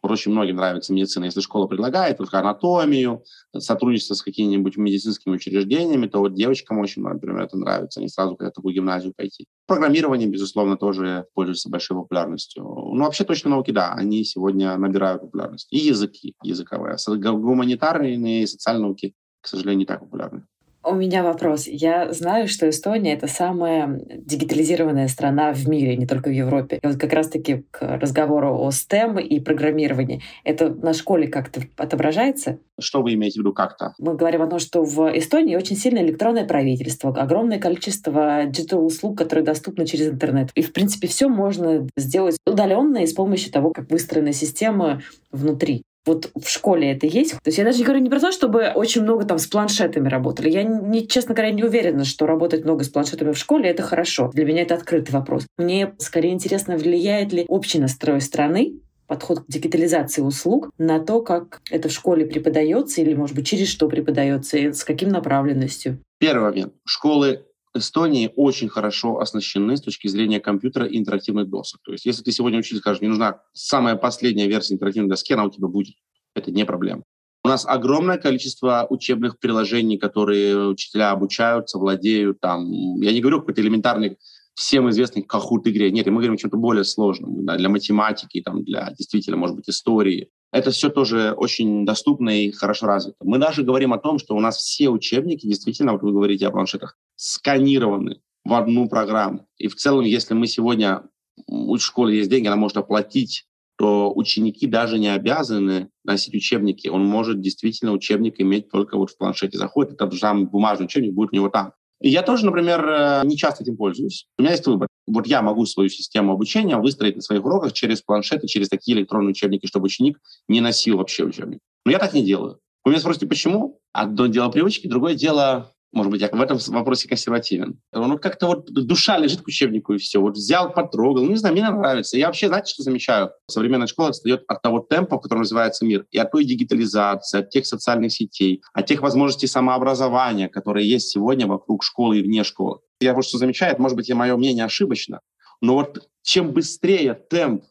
очень 0.02 0.32
многим 0.32 0.56
нравится 0.56 0.92
медицина. 0.92 1.26
Если 1.26 1.40
школа 1.40 1.68
предлагает 1.68 2.18
только 2.18 2.40
анатомию, 2.40 3.22
сотрудничество 3.56 4.14
с 4.14 4.22
какими-нибудь 4.22 4.76
медицинскими 4.76 5.34
учреждениями, 5.34 6.08
то 6.08 6.18
вот 6.18 6.34
девочкам 6.34 6.80
очень, 6.80 7.02
например, 7.02 7.42
это 7.42 7.56
нравится. 7.56 8.00
Они 8.00 8.08
сразу 8.08 8.36
хотят 8.36 8.52
в 8.52 8.56
такую 8.56 8.74
гимназию 8.74 9.14
пойти. 9.16 9.46
Программирование, 9.66 10.28
безусловно, 10.28 10.76
тоже 10.76 11.26
пользуется 11.34 11.70
большой 11.70 11.96
популярностью. 11.96 12.64
Ну, 12.64 13.04
вообще 13.04 13.24
точно 13.24 13.50
науки, 13.50 13.70
да, 13.70 13.92
они 13.92 14.24
сегодня 14.24 14.76
набирают 14.76 15.22
популярность. 15.22 15.68
И 15.70 15.78
языки 15.78 16.34
языковые. 16.42 16.96
Гуманитарные 17.06 18.42
и 18.42 18.46
социальные 18.46 18.82
науки, 18.82 19.14
к 19.40 19.46
сожалению, 19.46 19.78
не 19.78 19.86
так 19.86 20.00
популярны. 20.00 20.46
У 20.84 20.94
меня 20.94 21.22
вопрос. 21.22 21.68
Я 21.68 22.12
знаю, 22.12 22.48
что 22.48 22.68
Эстония— 22.68 23.12
это 23.14 23.28
самая 23.28 24.00
дигитализированная 24.16 25.06
страна 25.06 25.52
в 25.52 25.68
мире, 25.68 25.96
не 25.96 26.06
только 26.06 26.28
в 26.28 26.32
Европе. 26.32 26.80
И 26.82 26.86
вот 26.86 26.96
как 26.96 27.12
раз-таки 27.12 27.64
к 27.70 27.98
разговору 27.98 28.58
о 28.58 28.70
STEM 28.70 29.22
и 29.22 29.38
программировании. 29.38 30.22
Это 30.42 30.70
на 30.70 30.92
школе 30.92 31.28
как-то 31.28 31.62
отображается? 31.76 32.58
Что 32.80 33.02
вы 33.02 33.14
имеете 33.14 33.38
в 33.38 33.42
виду 33.42 33.52
как-то? 33.52 33.94
Мы 33.98 34.16
говорим 34.16 34.42
о 34.42 34.48
том, 34.48 34.58
что 34.58 34.82
в 34.82 35.16
Эстонии 35.16 35.54
очень 35.54 35.76
сильное 35.76 36.02
электронное 36.02 36.44
правительство, 36.44 37.10
огромное 37.10 37.60
количество 37.60 38.44
диджитал-услуг, 38.46 39.16
которые 39.16 39.44
доступны 39.44 39.86
через 39.86 40.08
интернет. 40.08 40.50
И, 40.56 40.62
в 40.62 40.72
принципе, 40.72 41.06
все 41.06 41.28
можно 41.28 41.86
сделать 41.96 42.38
удаленно 42.44 42.98
и 42.98 43.06
с 43.06 43.12
помощью 43.12 43.52
того, 43.52 43.70
как 43.70 43.88
выстроена 43.88 44.32
система 44.32 45.00
внутри. 45.30 45.82
Вот 46.04 46.30
в 46.34 46.48
школе 46.48 46.92
это 46.92 47.06
есть. 47.06 47.32
То 47.32 47.46
есть 47.46 47.58
я 47.58 47.64
даже 47.64 47.78
не 47.78 47.84
говорю 47.84 48.02
не 48.02 48.10
про 48.10 48.20
то, 48.20 48.32
чтобы 48.32 48.72
очень 48.74 49.02
много 49.02 49.24
там 49.24 49.38
с 49.38 49.46
планшетами 49.46 50.08
работали. 50.08 50.50
Я, 50.50 50.64
не, 50.64 51.06
честно 51.06 51.34
говоря, 51.34 51.52
не 51.52 51.62
уверена, 51.62 52.04
что 52.04 52.26
работать 52.26 52.64
много 52.64 52.84
с 52.84 52.88
планшетами 52.88 53.32
в 53.32 53.38
школе— 53.38 53.68
это 53.70 53.82
хорошо. 53.82 54.30
Для 54.34 54.44
меня 54.44 54.62
это 54.62 54.74
открытый 54.74 55.14
вопрос. 55.14 55.46
Мне 55.58 55.94
скорее 55.98 56.32
интересно, 56.32 56.76
влияет 56.76 57.32
ли 57.32 57.44
общий 57.48 57.78
настрой 57.78 58.20
страны 58.20 58.80
подход 59.06 59.40
к 59.40 59.44
дигитализации 59.46 60.22
услуг 60.22 60.70
на 60.78 60.98
то, 60.98 61.20
как 61.20 61.60
это 61.70 61.88
в 61.88 61.92
школе 61.92 62.24
преподается 62.24 63.02
или, 63.02 63.14
может 63.14 63.36
быть, 63.36 63.46
через 63.46 63.68
что 63.68 63.88
преподается 63.88 64.56
и 64.56 64.72
с 64.72 64.84
каким 64.84 65.10
направленностью? 65.10 65.98
Первый 66.18 66.50
момент. 66.50 66.72
Школы 66.84 67.44
Эстонии 67.74 68.30
очень 68.36 68.68
хорошо 68.68 69.18
оснащены 69.18 69.76
с 69.76 69.80
точки 69.80 70.08
зрения 70.08 70.40
компьютера 70.40 70.86
и 70.86 70.98
интерактивных 70.98 71.48
досок. 71.48 71.80
То 71.82 71.92
есть 71.92 72.04
если 72.04 72.22
ты 72.22 72.32
сегодня 72.32 72.58
учитель 72.58 72.78
скажешь, 72.78 73.00
мне 73.00 73.08
нужна 73.08 73.40
самая 73.54 73.96
последняя 73.96 74.46
версия 74.46 74.74
интерактивной 74.74 75.08
доски, 75.08 75.32
она 75.32 75.44
у 75.44 75.50
тебя 75.50 75.68
будет. 75.68 75.94
Это 76.34 76.50
не 76.50 76.64
проблема. 76.64 77.02
У 77.44 77.48
нас 77.48 77.66
огромное 77.66 78.18
количество 78.18 78.86
учебных 78.88 79.38
приложений, 79.38 79.98
которые 79.98 80.68
учителя 80.68 81.10
обучаются, 81.10 81.78
владеют. 81.78 82.40
Там, 82.40 82.70
я 83.00 83.12
не 83.12 83.20
говорю 83.20 83.40
какой-то 83.40 83.62
элементарный 83.62 84.16
всем 84.54 84.88
известный 84.90 85.22
Kahoot 85.22 85.62
игре. 85.64 85.90
Нет, 85.90 86.06
мы 86.06 86.12
говорим 86.12 86.34
о 86.34 86.36
чем-то 86.36 86.56
более 86.56 86.84
сложном, 86.84 87.44
да, 87.44 87.56
для 87.56 87.68
математики, 87.68 88.42
там, 88.42 88.62
для 88.64 88.92
действительно, 88.96 89.36
может 89.36 89.56
быть, 89.56 89.68
истории. 89.68 90.28
Это 90.52 90.70
все 90.70 90.90
тоже 90.90 91.32
очень 91.32 91.86
доступно 91.86 92.28
и 92.28 92.50
хорошо 92.50 92.86
развито. 92.86 93.16
Мы 93.22 93.38
даже 93.38 93.62
говорим 93.62 93.92
о 93.92 93.98
том, 93.98 94.18
что 94.18 94.36
у 94.36 94.40
нас 94.40 94.58
все 94.58 94.90
учебники, 94.90 95.46
действительно, 95.46 95.92
вот 95.92 96.02
вы 96.02 96.12
говорите 96.12 96.46
о 96.46 96.50
планшетах, 96.50 96.96
сканированы 97.22 98.20
в 98.44 98.52
одну 98.54 98.88
программу. 98.88 99.46
И 99.56 99.68
в 99.68 99.76
целом, 99.76 100.04
если 100.04 100.34
мы 100.34 100.48
сегодня, 100.48 101.04
у 101.46 101.78
школы 101.78 102.14
есть 102.14 102.28
деньги, 102.28 102.48
она 102.48 102.56
может 102.56 102.76
оплатить, 102.76 103.46
то 103.78 104.12
ученики 104.12 104.66
даже 104.66 104.98
не 104.98 105.06
обязаны 105.06 105.88
носить 106.04 106.34
учебники. 106.34 106.88
Он 106.88 107.06
может 107.06 107.40
действительно 107.40 107.92
учебник 107.92 108.40
иметь 108.40 108.70
только 108.70 108.98
вот 108.98 109.10
в 109.10 109.16
планшете. 109.16 109.56
Заходит, 109.56 109.92
этот 109.92 110.14
самый 110.14 110.46
бумажный 110.46 110.86
учебник 110.86 111.14
будет 111.14 111.32
у 111.32 111.36
него 111.36 111.48
там. 111.48 111.72
И 112.00 112.08
я 112.08 112.22
тоже, 112.22 112.44
например, 112.44 112.84
э, 112.84 113.22
не 113.24 113.36
часто 113.36 113.62
этим 113.62 113.76
пользуюсь. 113.76 114.26
У 114.36 114.42
меня 114.42 114.50
есть 114.50 114.66
выбор. 114.66 114.88
Вот 115.06 115.28
я 115.28 115.42
могу 115.42 115.64
свою 115.66 115.88
систему 115.88 116.32
обучения 116.32 116.76
выстроить 116.76 117.14
на 117.14 117.22
своих 117.22 117.44
уроках 117.44 117.72
через 117.72 118.02
планшеты, 118.02 118.48
через 118.48 118.68
такие 118.68 118.98
электронные 118.98 119.30
учебники, 119.30 119.66
чтобы 119.66 119.86
ученик 119.86 120.18
не 120.48 120.60
носил 120.60 120.96
вообще 120.96 121.24
учебник. 121.24 121.60
Но 121.86 121.92
я 121.92 122.00
так 122.00 122.14
не 122.14 122.24
делаю. 122.24 122.58
Вы 122.84 122.90
меня 122.90 123.00
спросите, 123.00 123.28
почему? 123.28 123.78
Одно 123.92 124.26
дело 124.26 124.48
привычки, 124.48 124.88
другое 124.88 125.14
дело 125.14 125.71
может 125.92 126.10
быть, 126.10 126.22
я 126.22 126.28
в 126.28 126.40
этом 126.40 126.58
вопросе 126.68 127.06
консервативен. 127.06 127.78
Ну, 127.92 128.18
как-то 128.18 128.46
вот 128.46 128.72
душа 128.72 129.18
лежит 129.18 129.42
к 129.42 129.46
учебнику, 129.46 129.92
и 129.92 129.98
все. 129.98 130.20
Вот 130.20 130.36
взял, 130.36 130.72
потрогал. 130.72 131.26
Не 131.26 131.36
знаю, 131.36 131.54
мне 131.54 131.68
нравится. 131.68 132.16
Я 132.16 132.26
вообще, 132.26 132.48
знаете, 132.48 132.72
что 132.72 132.82
замечаю? 132.82 133.30
Современная 133.46 133.86
школа 133.86 134.08
отстает 134.08 134.42
от 134.48 134.62
того 134.62 134.80
темпа, 134.80 135.18
в 135.18 135.20
котором 135.20 135.42
развивается 135.42 135.84
мир, 135.84 136.06
и 136.10 136.18
от 136.18 136.32
той 136.32 136.44
дигитализации, 136.44 137.40
от 137.40 137.50
тех 137.50 137.66
социальных 137.66 138.12
сетей, 138.12 138.62
от 138.72 138.86
тех 138.86 139.02
возможностей 139.02 139.46
самообразования, 139.46 140.48
которые 140.48 140.88
есть 140.88 141.10
сегодня 141.10 141.46
вокруг 141.46 141.84
школы 141.84 142.18
и 142.18 142.22
вне 142.22 142.42
школы. 142.42 142.78
Я 143.00 143.12
вот 143.12 143.26
что 143.26 143.36
замечаю, 143.36 143.76
может 143.78 143.96
быть, 143.96 144.08
и 144.08 144.14
мое 144.14 144.34
мнение 144.36 144.64
ошибочно, 144.64 145.20
но 145.60 145.74
вот 145.74 146.08
чем 146.22 146.52
быстрее 146.52 147.14
темп 147.14 147.64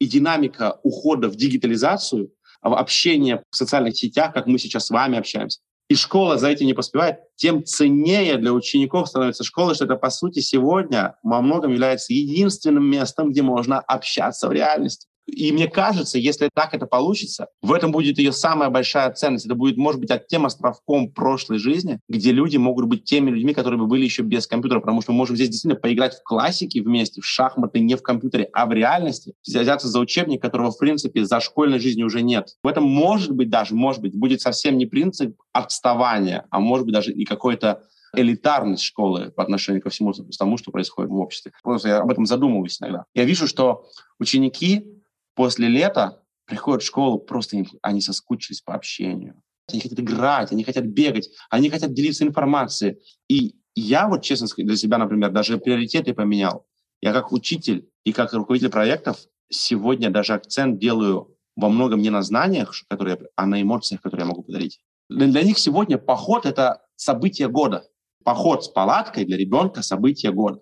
и 0.00 0.06
динамика 0.06 0.80
ухода 0.82 1.28
в 1.28 1.36
дигитализацию, 1.36 2.32
в 2.60 2.74
общение 2.74 3.42
в 3.50 3.56
социальных 3.56 3.96
сетях, 3.96 4.32
как 4.32 4.46
мы 4.46 4.58
сейчас 4.58 4.86
с 4.86 4.90
вами 4.90 5.18
общаемся, 5.18 5.60
и 5.88 5.94
школа 5.94 6.38
за 6.38 6.48
этим 6.48 6.66
не 6.66 6.74
поспевает, 6.74 7.20
тем 7.36 7.64
ценнее 7.64 8.36
для 8.36 8.52
учеников 8.52 9.08
становится 9.08 9.42
школа, 9.42 9.74
что 9.74 9.86
это, 9.86 9.96
по 9.96 10.10
сути, 10.10 10.40
сегодня 10.40 11.16
во 11.22 11.40
многом 11.40 11.72
является 11.72 12.12
единственным 12.12 12.88
местом, 12.88 13.30
где 13.30 13.42
можно 13.42 13.80
общаться 13.80 14.48
в 14.48 14.52
реальности. 14.52 15.07
И 15.28 15.52
мне 15.52 15.68
кажется, 15.68 16.18
если 16.18 16.48
так 16.52 16.72
это 16.72 16.86
получится, 16.86 17.48
в 17.60 17.72
этом 17.72 17.92
будет 17.92 18.18
ее 18.18 18.32
самая 18.32 18.70
большая 18.70 19.12
ценность. 19.12 19.44
Это 19.44 19.54
будет, 19.54 19.76
может 19.76 20.00
быть, 20.00 20.10
тем 20.26 20.46
островком 20.46 21.12
прошлой 21.12 21.58
жизни, 21.58 22.00
где 22.08 22.32
люди 22.32 22.56
могут 22.56 22.86
быть 22.86 23.04
теми 23.04 23.30
людьми, 23.30 23.52
которые 23.52 23.78
бы 23.78 23.86
были 23.86 24.04
еще 24.04 24.22
без 24.22 24.46
компьютера, 24.46 24.80
потому 24.80 25.02
что 25.02 25.12
мы 25.12 25.18
можем 25.18 25.36
здесь 25.36 25.50
действительно 25.50 25.78
поиграть 25.78 26.14
в 26.14 26.22
классики 26.22 26.78
вместе, 26.78 27.20
в 27.20 27.26
шахматы 27.26 27.80
не 27.80 27.94
в 27.94 28.02
компьютере, 28.02 28.48
а 28.54 28.64
в 28.66 28.72
реальности, 28.72 29.34
взяться 29.46 29.86
за 29.86 30.00
учебник, 30.00 30.40
которого, 30.40 30.70
в 30.70 30.78
принципе, 30.78 31.24
за 31.24 31.40
школьной 31.40 31.78
жизнью 31.78 32.06
уже 32.06 32.22
нет. 32.22 32.56
В 32.62 32.66
этом, 32.66 32.84
может 32.84 33.32
быть, 33.32 33.50
даже, 33.50 33.74
может 33.74 34.00
быть, 34.00 34.18
будет 34.18 34.40
совсем 34.40 34.78
не 34.78 34.86
принцип 34.86 35.36
отставания, 35.52 36.46
а 36.50 36.58
может 36.58 36.86
быть 36.86 36.94
даже 36.94 37.12
и 37.12 37.24
какой-то 37.24 37.82
элитарность 38.16 38.82
школы 38.82 39.30
по 39.30 39.42
отношению 39.42 39.82
ко 39.82 39.90
всему 39.90 40.14
тому, 40.38 40.56
что 40.56 40.70
происходит 40.70 41.10
в 41.10 41.16
обществе. 41.16 41.52
Просто 41.62 41.88
я 41.88 41.98
об 41.98 42.10
этом 42.10 42.24
задумываюсь 42.24 42.80
иногда. 42.80 43.04
Я 43.14 43.24
вижу, 43.24 43.46
что 43.46 43.84
ученики 44.18 44.97
после 45.38 45.68
лета 45.68 46.20
приходят 46.46 46.82
в 46.82 46.86
школу, 46.86 47.20
просто 47.20 47.64
они 47.80 48.00
соскучились 48.00 48.60
по 48.60 48.74
общению. 48.74 49.40
Они 49.68 49.80
хотят 49.80 50.00
играть, 50.00 50.50
они 50.50 50.64
хотят 50.64 50.84
бегать, 50.86 51.28
они 51.48 51.70
хотят 51.70 51.92
делиться 51.92 52.24
информацией. 52.24 52.98
И 53.28 53.54
я 53.76 54.08
вот, 54.08 54.22
честно 54.24 54.48
сказать, 54.48 54.66
для 54.66 54.76
себя, 54.76 54.98
например, 54.98 55.30
даже 55.30 55.58
приоритеты 55.58 56.12
поменял. 56.12 56.66
Я 57.00 57.12
как 57.12 57.30
учитель 57.30 57.88
и 58.02 58.12
как 58.12 58.32
руководитель 58.32 58.70
проектов 58.70 59.16
сегодня 59.48 60.10
даже 60.10 60.34
акцент 60.34 60.80
делаю 60.80 61.36
во 61.54 61.68
многом 61.68 62.02
не 62.02 62.10
на 62.10 62.22
знаниях, 62.22 62.74
которые, 62.88 63.20
а 63.36 63.46
на 63.46 63.62
эмоциях, 63.62 64.00
которые 64.00 64.24
я 64.24 64.30
могу 64.30 64.42
подарить. 64.42 64.80
Для, 65.08 65.44
них 65.44 65.60
сегодня 65.60 65.98
поход— 65.98 66.46
это 66.46 66.82
событие 66.96 67.46
года. 67.46 67.84
Поход 68.24 68.64
с 68.64 68.68
палаткой 68.68 69.24
для 69.24 69.36
ребенка— 69.36 69.82
событие 69.82 70.32
года. 70.32 70.58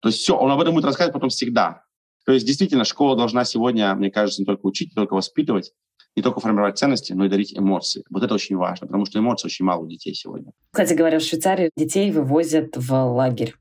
То 0.00 0.10
есть 0.10 0.20
все, 0.20 0.36
он 0.36 0.50
об 0.50 0.60
этом 0.60 0.74
будет 0.74 0.84
рассказывать 0.84 1.14
потом 1.14 1.30
всегда. 1.30 1.87
То 2.28 2.34
есть 2.34 2.44
действительно 2.44 2.84
школа 2.84 3.16
должна 3.16 3.46
сегодня, 3.46 3.94
мне 3.94 4.10
кажется, 4.10 4.42
не 4.42 4.44
только 4.44 4.66
учить, 4.66 4.90
не 4.90 4.94
только 4.94 5.14
воспитывать, 5.14 5.72
не 6.14 6.22
только 6.22 6.40
формировать 6.40 6.76
ценности, 6.76 7.14
но 7.14 7.24
и 7.24 7.28
дарить 7.30 7.56
эмоции. 7.56 8.04
Вот 8.10 8.22
это 8.22 8.34
очень 8.34 8.54
важно, 8.54 8.86
потому 8.86 9.06
что 9.06 9.18
эмоций 9.18 9.46
очень 9.46 9.64
мало 9.64 9.84
у 9.84 9.86
детей 9.86 10.12
сегодня. 10.12 10.52
Кстати 10.70 10.92
говоря, 10.92 11.20
в 11.20 11.22
Швейцарии 11.22 11.70
детей 11.74 12.10
вывозят 12.10 12.76
в 12.76 12.92
лагерь 12.92 13.54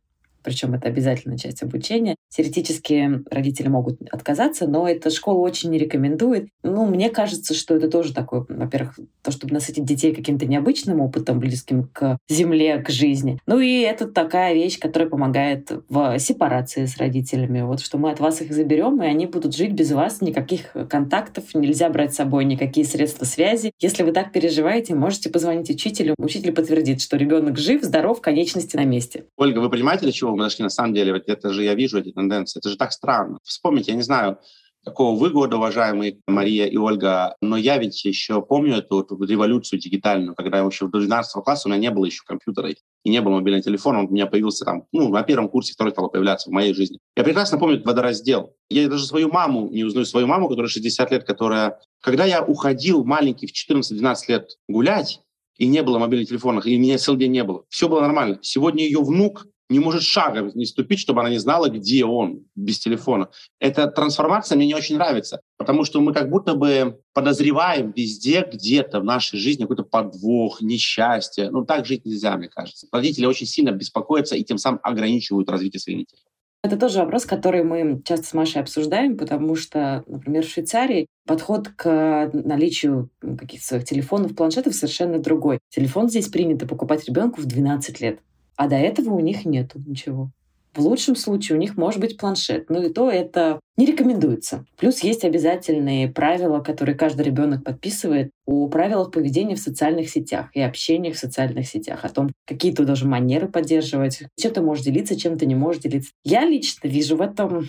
причем 0.47 0.73
это 0.73 0.88
обязательная 0.88 1.38
часть 1.38 1.62
обучения. 1.62 2.15
Теоретически 2.29 3.21
родители 3.29 3.67
могут 3.67 4.01
отказаться, 4.10 4.65
но 4.65 4.88
эта 4.88 5.10
школа 5.10 5.39
очень 5.39 5.71
не 5.71 5.77
рекомендует. 5.77 6.47
Ну, 6.63 6.86
мне 6.86 7.10
кажется, 7.10 7.53
что 7.53 7.75
это 7.75 7.89
тоже 7.89 8.13
такое, 8.13 8.45
во-первых, 8.47 8.97
то, 9.21 9.31
чтобы 9.31 9.53
насытить 9.53 9.83
детей 9.83 10.15
каким-то 10.15 10.45
необычным 10.45 11.01
опытом, 11.01 11.41
близким 11.41 11.89
к 11.91 12.17
земле, 12.29 12.77
к 12.77 12.89
жизни. 12.89 13.41
Ну 13.45 13.60
и 13.60 13.81
это 13.81 14.07
такая 14.07 14.53
вещь, 14.53 14.79
которая 14.79 15.10
помогает 15.10 15.69
в 15.89 16.17
сепарации 16.17 16.86
с 16.86 16.95
родителями. 16.95 17.60
Вот 17.63 17.81
что 17.81 17.97
мы 17.97 18.12
от 18.12 18.21
вас 18.21 18.41
их 18.41 18.53
заберем, 18.53 19.03
и 19.03 19.05
они 19.05 19.25
будут 19.25 19.53
жить 19.53 19.73
без 19.73 19.91
вас, 19.91 20.21
никаких 20.21 20.71
контактов, 20.89 21.43
нельзя 21.55 21.89
брать 21.89 22.13
с 22.13 22.15
собой 22.15 22.45
никакие 22.45 22.86
средства 22.86 23.25
связи. 23.25 23.71
Если 23.81 24.03
вы 24.03 24.13
так 24.13 24.31
переживаете, 24.31 24.95
можете 24.95 25.29
позвонить 25.29 25.69
учителю. 25.69 26.15
Учитель 26.17 26.53
подтвердит, 26.53 27.01
что 27.01 27.17
ребенок 27.17 27.57
жив, 27.57 27.83
здоров, 27.83 28.21
конечности 28.21 28.77
на 28.77 28.86
месте. 28.86 29.25
Ольга, 29.36 29.60
вы 29.60 29.69
понимаете, 29.69 30.03
для 30.03 30.13
чего 30.13 30.37
дошли 30.43 30.63
на 30.63 30.69
самом 30.69 30.93
деле, 30.93 31.13
вот 31.13 31.23
это 31.28 31.54
же 31.54 31.63
я 31.63 31.76
вижу 31.76 32.00
эти 32.00 32.12
тенденции, 32.12 32.60
это 32.60 32.69
же 32.69 32.78
так 32.78 32.91
странно. 32.91 33.39
Вспомните, 33.43 33.91
я 33.91 33.97
не 33.97 34.04
знаю, 34.04 34.39
какого 34.88 35.19
вы 35.19 35.30
года, 35.32 35.58
уважаемые 35.58 36.19
Мария 36.28 36.65
и 36.65 36.78
Ольга, 36.78 37.36
но 37.41 37.58
я 37.58 37.78
ведь 37.78 38.06
еще 38.06 38.41
помню 38.41 38.78
эту, 38.78 39.02
эту 39.02 39.21
революцию 39.21 39.80
дигитальную, 39.80 40.34
когда 40.34 40.60
я 40.60 40.65
еще 40.65 40.86
в 40.86 40.91
12 40.91 41.43
класса 41.43 41.67
у 41.67 41.71
меня 41.71 41.80
не 41.80 41.91
было 41.91 42.06
еще 42.06 42.21
компьютера 42.26 42.69
и 42.69 43.10
не 43.10 43.21
было 43.21 43.34
мобильного 43.34 43.63
телефона, 43.63 44.00
он 44.00 44.06
у 44.06 44.12
меня 44.12 44.28
появился 44.28 44.63
там, 44.63 44.86
ну, 44.93 45.10
на 45.10 45.23
первом 45.23 45.50
курсе, 45.50 45.73
второй 45.73 45.91
стал 45.91 46.10
появляться 46.10 46.50
в 46.50 46.54
моей 46.54 46.73
жизни. 46.73 47.00
Я 47.17 47.23
прекрасно 47.23 47.58
помню 47.58 47.82
водораздел. 47.84 48.54
Я 48.69 48.88
даже 48.88 49.06
свою 49.06 49.30
маму 49.30 49.69
не 49.69 49.84
узнаю, 49.84 50.06
свою 50.06 50.28
маму, 50.28 50.47
которая 50.47 50.69
60 50.69 51.12
лет, 51.12 51.23
которая... 51.26 51.80
Когда 52.02 52.26
я 52.26 52.43
уходил 52.43 53.04
маленький 53.04 53.47
в 53.47 53.71
14-12 53.71 54.15
лет 54.30 54.52
гулять, 54.69 55.19
и 55.58 55.67
не 55.67 55.82
было 55.84 56.00
мобильных 56.00 56.30
телефонов, 56.30 56.65
и 56.65 56.78
меня 56.78 56.97
целый 56.97 57.19
день 57.19 57.32
не 57.32 57.43
было. 57.43 57.63
Все 57.69 57.89
было 57.89 58.02
нормально. 58.02 58.39
Сегодня 58.41 58.84
ее 58.84 59.00
внук 59.00 59.47
не 59.69 59.80
может 59.80 60.03
шага 60.03 60.49
не 60.53 60.65
ступить, 60.65 60.99
чтобы 60.99 61.21
она 61.21 61.30
не 61.30 61.39
знала, 61.39 61.69
где 61.69 62.06
он 62.06 62.45
без 62.56 62.80
телефона. 62.80 63.30
Эта 63.60 63.88
трансформация 63.88 64.56
мне 64.56 64.67
не 64.67 64.75
очень 64.75 64.95
нравится, 64.95 65.41
потому 65.58 65.84
что 65.84 65.99
мы 65.99 66.13
как 66.13 66.30
будто 66.30 66.56
бы 66.56 66.99
подозреваем 67.13 67.91
везде, 67.95 68.47
где-то 68.51 68.99
в 68.99 69.03
нашей 69.03 69.39
жизни 69.39 69.63
какой-то 69.63 69.84
подвох, 69.84 70.62
несчастье. 70.62 71.49
Ну, 71.49 71.65
так 71.65 71.86
жить 71.86 72.06
нельзя, 72.06 72.38
мне 72.38 72.47
кажется. 72.47 72.88
Родители 72.91 73.25
очень 73.25 73.47
сильно 73.47 73.71
беспокоятся 73.71 74.36
и 74.36 74.43
тем 74.43 74.58
самым 74.58 74.80
ограничивают 74.84 75.49
развитие 75.49 75.80
своих 75.80 75.99
детей. 75.99 76.19
Это 76.63 76.75
тоже 76.75 76.99
вопрос, 76.99 77.25
который 77.25 77.63
мы 77.63 78.01
часто 78.03 78.27
с 78.27 78.34
Машей 78.34 78.62
обсуждаем, 78.62 79.15
потому 79.15 79.56
что, 79.56 80.03
например, 80.08 80.43
в 80.43 80.49
Швейцарии 80.49 81.08
подход 81.25 81.69
к 81.69 82.30
наличию 82.34 83.10
каких-то 83.21 83.65
своих 83.65 83.86
телефонов, 83.86 84.36
планшетов 84.36 84.73
совершенно 84.73 85.19
другой. 85.19 85.60
Телефон 85.69 86.10
здесь 86.10 86.27
принято 86.27 86.67
покупать 86.67 87.08
ребенку 87.08 87.41
в 87.41 87.45
12 87.45 88.01
лет, 88.01 88.19
а 88.58 88.67
до 88.67 88.76
этого 88.76 89.13
у 89.13 89.20
них 89.20 89.46
нету 89.46 89.80
ничего. 89.86 90.32
В 90.78 90.82
лучшем 90.82 91.15
случае 91.15 91.58
у 91.58 91.60
них 91.60 91.76
может 91.76 92.00
быть 92.00 92.17
планшет, 92.17 92.70
но 92.70 92.84
и 92.84 92.89
то 92.89 93.10
это 93.10 93.60
не 93.78 93.88
рекомендуется. 93.88 94.63
Плюс 94.78 95.00
есть 95.00 95.26
обязательные 95.26 96.08
правила, 96.08 96.60
которые 96.60 96.96
каждый 96.96 97.24
ребенок 97.24 97.63
подписывает 97.63 98.30
о 98.46 98.67
правилах 98.67 99.10
поведения 99.10 99.56
в 99.56 99.60
социальных 99.60 100.08
сетях 100.08 100.50
и 100.54 100.62
общения 100.62 101.12
в 101.12 101.17
социальных 101.17 101.67
сетях, 101.67 102.06
о 102.06 102.10
том, 102.10 102.30
какие 102.46 102.74
ты 102.74 102.86
должен 102.86 103.10
манеры 103.10 103.48
поддерживать, 103.48 104.22
чем 104.38 104.54
ты 104.54 104.62
можешь 104.62 104.86
делиться, 104.86 105.20
чем 105.20 105.36
ты 105.39 105.48
не 105.48 105.56
можешь 105.56 105.82
делиться. 105.82 106.12
Я 106.24 106.46
лично 106.46 106.88
вижу 106.88 107.17
в 107.17 107.22
этом 107.22 107.67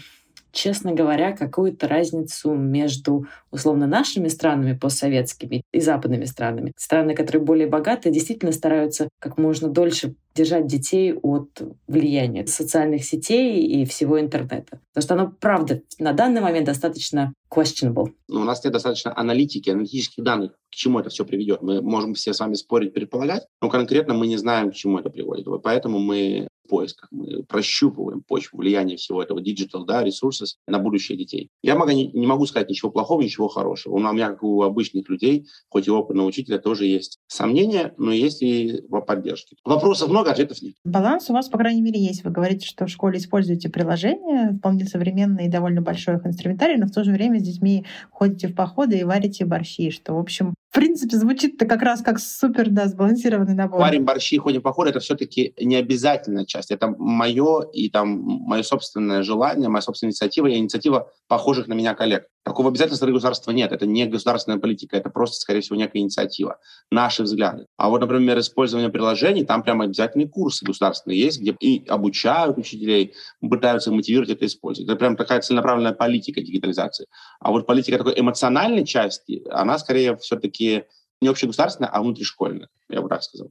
честно 0.53 0.93
говоря, 0.93 1.33
какую-то 1.33 1.89
разницу 1.89 2.55
между, 2.55 3.27
условно, 3.51 3.87
нашими 3.87 4.29
странами 4.29 4.77
постсоветскими 4.77 5.63
и 5.73 5.81
западными 5.81 6.25
странами. 6.25 6.73
Страны, 6.77 7.15
которые 7.15 7.43
более 7.43 7.69
богатые, 7.69 8.13
действительно 8.13 8.53
стараются 8.53 9.09
как 9.21 9.39
можно 9.39 9.69
дольше 9.69 10.15
держать 10.39 10.67
детей 10.67 11.13
от 11.15 11.61
влияния 11.89 12.47
социальных 12.47 13.05
сетей 13.05 13.67
и 13.67 13.85
всего 13.85 14.21
интернета. 14.21 14.81
Потому 14.95 15.03
что 15.03 15.15
оно, 15.15 15.35
правда, 15.41 15.83
на 15.99 16.13
данный 16.13 16.41
момент 16.41 16.67
достаточно 16.67 17.33
questionable. 17.53 18.13
Но 18.29 18.43
у 18.43 18.45
нас 18.45 18.63
нет 18.63 18.73
достаточно 18.73 19.17
аналитики, 19.17 19.71
аналитических 19.71 20.23
данных, 20.23 20.53
к 20.71 20.75
чему 20.75 21.01
это 21.01 21.11
все 21.11 21.25
приведет. 21.25 21.63
Мы 21.63 21.83
можем 21.83 22.15
все 22.15 22.33
с 22.33 22.41
вами 22.41 22.55
спорить, 22.55 22.95
предполагать, 22.95 23.47
но 23.61 23.69
конкретно 23.69 24.15
мы 24.15 24.27
не 24.27 24.37
знаем, 24.37 24.71
к 24.71 24.75
чему 24.75 24.99
это 24.99 25.11
приводит. 25.11 25.47
Поэтому 25.63 25.99
мы 25.99 26.47
поисках. 26.69 27.09
Мы 27.11 27.43
прощупываем 27.43 28.23
почву 28.23 28.59
влияния 28.59 28.97
всего 28.97 29.23
этого 29.23 29.41
digital, 29.41 29.85
да, 29.85 30.05
ресурсов 30.05 30.51
на 30.69 30.79
будущее 30.79 31.19
детей. 31.19 31.51
Я 31.63 31.75
могу, 31.75 31.91
не, 31.91 32.13
не 32.13 32.27
могу 32.27 32.47
сказать 32.47 32.69
ничего 32.69 32.93
плохого, 32.93 33.23
ничего 33.23 33.49
хорошего. 33.49 33.95
У 33.95 33.99
меня, 33.99 34.29
как 34.29 34.43
у 34.45 34.63
обычных 34.63 35.09
людей, 35.09 35.47
хоть 35.71 35.89
и 35.89 35.91
опытного 35.91 36.27
учителя, 36.27 36.59
тоже 36.59 36.85
есть 36.87 37.19
сомнения, 37.27 37.95
но 37.97 38.13
есть 38.13 38.43
и 38.43 38.83
поддержки. 39.07 39.57
Вопросов 39.65 40.11
много, 40.11 40.28
ответов 40.33 40.63
нет. 40.63 40.75
Баланс 40.85 41.31
у 41.31 41.33
вас, 41.33 41.49
по 41.49 41.59
крайней 41.59 41.83
мере, 41.83 42.01
есть. 42.01 42.25
Вы 42.25 42.31
говорите, 42.31 42.67
что 42.67 42.87
в 42.87 42.89
школе 42.89 43.19
используете 43.19 43.69
приложения, 43.69 44.57
вполне 44.59 44.85
современные 44.85 45.47
и 45.47 45.51
довольно 45.51 45.81
большой 45.81 46.17
их 46.17 46.27
инструментарий, 46.27 46.77
но 46.77 46.87
в 46.87 46.91
то 46.91 47.05
же 47.05 47.13
время 47.13 47.39
с 47.39 47.43
детьми 47.43 47.85
ходите 48.11 48.49
в 48.49 48.55
походы 48.55 48.99
и 48.99 49.05
варите 49.05 49.45
борщи, 49.45 49.91
что, 49.91 50.15
в 50.15 50.19
общем, 50.19 50.55
в 50.71 50.75
принципе, 50.75 51.17
звучит-то 51.17 51.65
как 51.65 51.81
раз 51.81 52.03
как 52.03 52.19
супер, 52.19 52.69
да, 52.69 52.87
сбалансированный 52.87 53.55
набор. 53.55 53.81
Варим 53.81 54.05
борщи, 54.05 54.37
ходим 54.37 54.61
по 54.61 54.73
ходу, 54.73 54.91
это 54.91 55.01
все-таки 55.01 55.55
не 55.59 55.77
обязательная 55.77 56.45
часть. 56.45 56.71
Это 56.71 56.89
мое 56.99 57.63
и 57.73 57.89
там 57.89 58.21
мое 58.21 58.63
собственное 58.63 59.23
желание, 59.23 59.71
моя 59.71 59.81
собственная 59.81 60.11
инициатива 60.11 60.47
и 60.47 60.59
инициатива 60.59 61.11
похожих 61.27 61.69
на 61.69 61.73
меня 61.73 61.95
коллег. 61.95 62.27
Такого 62.49 62.71
обязательства 62.71 63.05
государства 63.07 63.51
нет. 63.51 63.73
Это 63.73 63.85
не 63.85 64.07
государственная 64.07 64.59
политика, 64.59 64.97
это 64.97 65.11
просто, 65.11 65.37
скорее 65.37 65.61
всего, 65.61 65.77
некая 65.77 65.99
инициатива, 65.99 66.57
наши 66.91 67.23
взгляды. 67.23 67.67
А 67.77 67.91
вот, 67.91 68.01
например, 68.01 68.39
использование 68.39 68.89
приложений, 68.89 69.45
там 69.45 69.63
прямо 69.63 69.85
обязательные 69.85 70.29
курсы 70.29 70.65
государственные 70.65 71.21
есть, 71.21 71.43
где 71.43 71.55
и 71.61 71.87
обучают 71.87 72.57
учителей, 72.57 73.13
пытаются 73.43 73.93
мотивировать 73.93 74.31
это 74.31 74.47
использовать. 74.47 74.89
Это 74.89 74.99
прям 74.99 75.15
такая 75.15 75.43
целенаправленная 75.43 75.93
политика 75.93 76.41
дигитализации. 76.41 77.05
А 77.39 77.51
вот 77.51 77.67
политика 77.67 77.99
такой 77.99 78.19
эмоциональной 78.19 78.87
части, 78.87 79.43
она 79.51 79.79
скорее 79.79 80.17
все-таки 80.17 80.85
не 81.21 81.29
общегосударственная, 81.29 81.91
а 81.91 82.01
внутришкольная, 82.01 82.71
я 82.89 83.03
бы 83.03 83.11
так 83.11 83.23
сказал. 83.25 83.51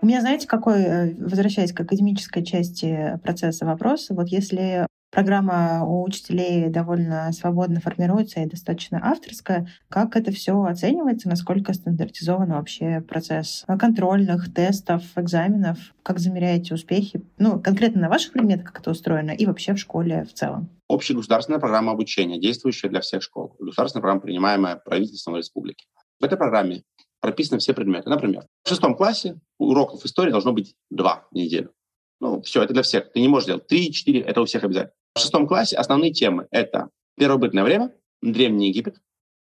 У 0.00 0.06
меня, 0.06 0.22
знаете, 0.22 0.46
какой, 0.46 0.80
э, 0.80 1.14
возвращаясь 1.18 1.74
к 1.74 1.80
академической 1.80 2.42
части 2.42 3.18
процесса 3.22 3.66
вопрос, 3.66 4.06
вот 4.08 4.28
если 4.28 4.86
программа 5.14 5.84
у 5.84 6.02
учителей 6.02 6.68
довольно 6.68 7.32
свободно 7.32 7.80
формируется 7.80 8.40
и 8.40 8.46
достаточно 8.46 9.00
авторская, 9.02 9.68
как 9.88 10.16
это 10.16 10.32
все 10.32 10.60
оценивается, 10.62 11.28
насколько 11.28 11.72
стандартизован 11.72 12.50
вообще 12.50 13.00
процесс 13.00 13.64
контрольных, 13.78 14.52
тестов, 14.52 15.02
экзаменов, 15.16 15.78
как 16.02 16.18
замеряете 16.18 16.74
успехи, 16.74 17.22
ну, 17.38 17.60
конкретно 17.60 18.02
на 18.02 18.08
ваших 18.08 18.32
предметах, 18.32 18.66
как 18.66 18.80
это 18.80 18.90
устроено, 18.90 19.30
и 19.30 19.46
вообще 19.46 19.74
в 19.74 19.78
школе 19.78 20.24
в 20.24 20.34
целом? 20.34 20.68
общегосударственная 20.86 21.60
программа 21.60 21.92
обучения, 21.92 22.38
действующая 22.38 22.88
для 22.88 23.00
всех 23.00 23.22
школ. 23.22 23.56
Государственная 23.58 24.02
программа, 24.02 24.20
принимаемая 24.20 24.76
правительством 24.76 25.36
республики. 25.36 25.86
В 26.20 26.24
этой 26.24 26.36
программе 26.36 26.82
прописаны 27.20 27.58
все 27.58 27.72
предметы. 27.72 28.10
Например, 28.10 28.46
в 28.62 28.68
шестом 28.68 28.94
классе 28.94 29.40
уроков 29.58 30.04
истории 30.04 30.30
должно 30.30 30.52
быть 30.52 30.74
два 30.90 31.26
в 31.30 31.34
неделю. 31.34 31.72
Ну, 32.20 32.42
все, 32.42 32.62
это 32.62 32.72
для 32.74 32.82
всех. 32.82 33.12
Ты 33.12 33.20
не 33.20 33.28
можешь 33.28 33.46
делать 33.46 33.66
три, 33.66 33.92
четыре, 33.92 34.20
это 34.20 34.40
у 34.40 34.44
всех 34.44 34.64
обязательно. 34.64 34.94
В 35.16 35.20
шестом 35.20 35.46
классе 35.46 35.76
основные 35.76 36.10
темы– 36.10 36.48
это 36.50 36.90
первобытное 37.16 37.62
время, 37.62 37.94
Древний 38.20 38.70
Египет, 38.70 38.96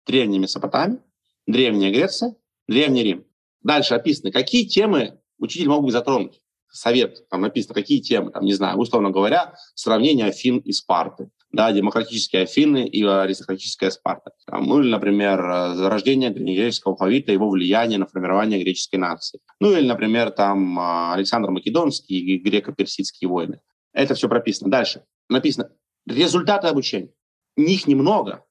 Древняя 0.05 0.39
Месопотамия, 0.39 0.99
Древняя 1.47 1.91
Греция, 1.91 2.36
Древний 2.67 3.01
Рим. 3.01 3.26
Дальше 3.63 3.95
описаны, 3.95 4.32
какие 4.32 4.65
темы 4.65 5.19
учитель 5.39 5.69
мог 5.69 5.84
бы 5.84 5.91
затронуть 5.91 6.41
совет, 6.71 7.28
там 7.30 7.41
написано, 7.41 7.74
какие 7.74 8.01
темы, 8.01 8.30
там, 8.30 8.45
не 8.45 8.53
знаю, 8.53 8.78
условно 8.78 9.09
говоря, 9.09 9.55
сравнение 9.74 10.28
Афин 10.28 10.59
и 10.59 10.71
Спарты, 10.74 11.32
да, 11.51 11.71
демократические 11.71 12.43
Афины 12.43 12.86
и 12.86 13.03
аристократическая 13.03 13.89
Спарта. 13.89 14.30
Там, 14.45 14.65
ну 14.65 14.80
или, 14.80 14.91
например, 14.91 15.39
зарождение 15.74 16.30
древнегреческого 16.30 16.93
алфавита, 16.93 17.32
его 17.32 17.49
влияние 17.49 17.97
на 17.97 18.05
формирование 18.05 18.61
греческой 18.61 18.99
нации. 18.99 19.39
Ну 19.59 19.71
или, 19.71 19.88
например, 19.88 20.30
там 20.30 20.80
Александр 21.13 21.49
Македонский 21.49 22.19
и 22.19 22.38
греко-персидские 22.38 23.28
войны. 23.28 23.59
Это 23.93 24.15
все 24.15 24.27
прописано. 24.27 24.69
Дальше 24.69 25.05
написано 25.29 25.71
результаты 26.05 26.67
обучения. 26.67 27.13
Них 27.55 27.87
немного, 27.87 28.43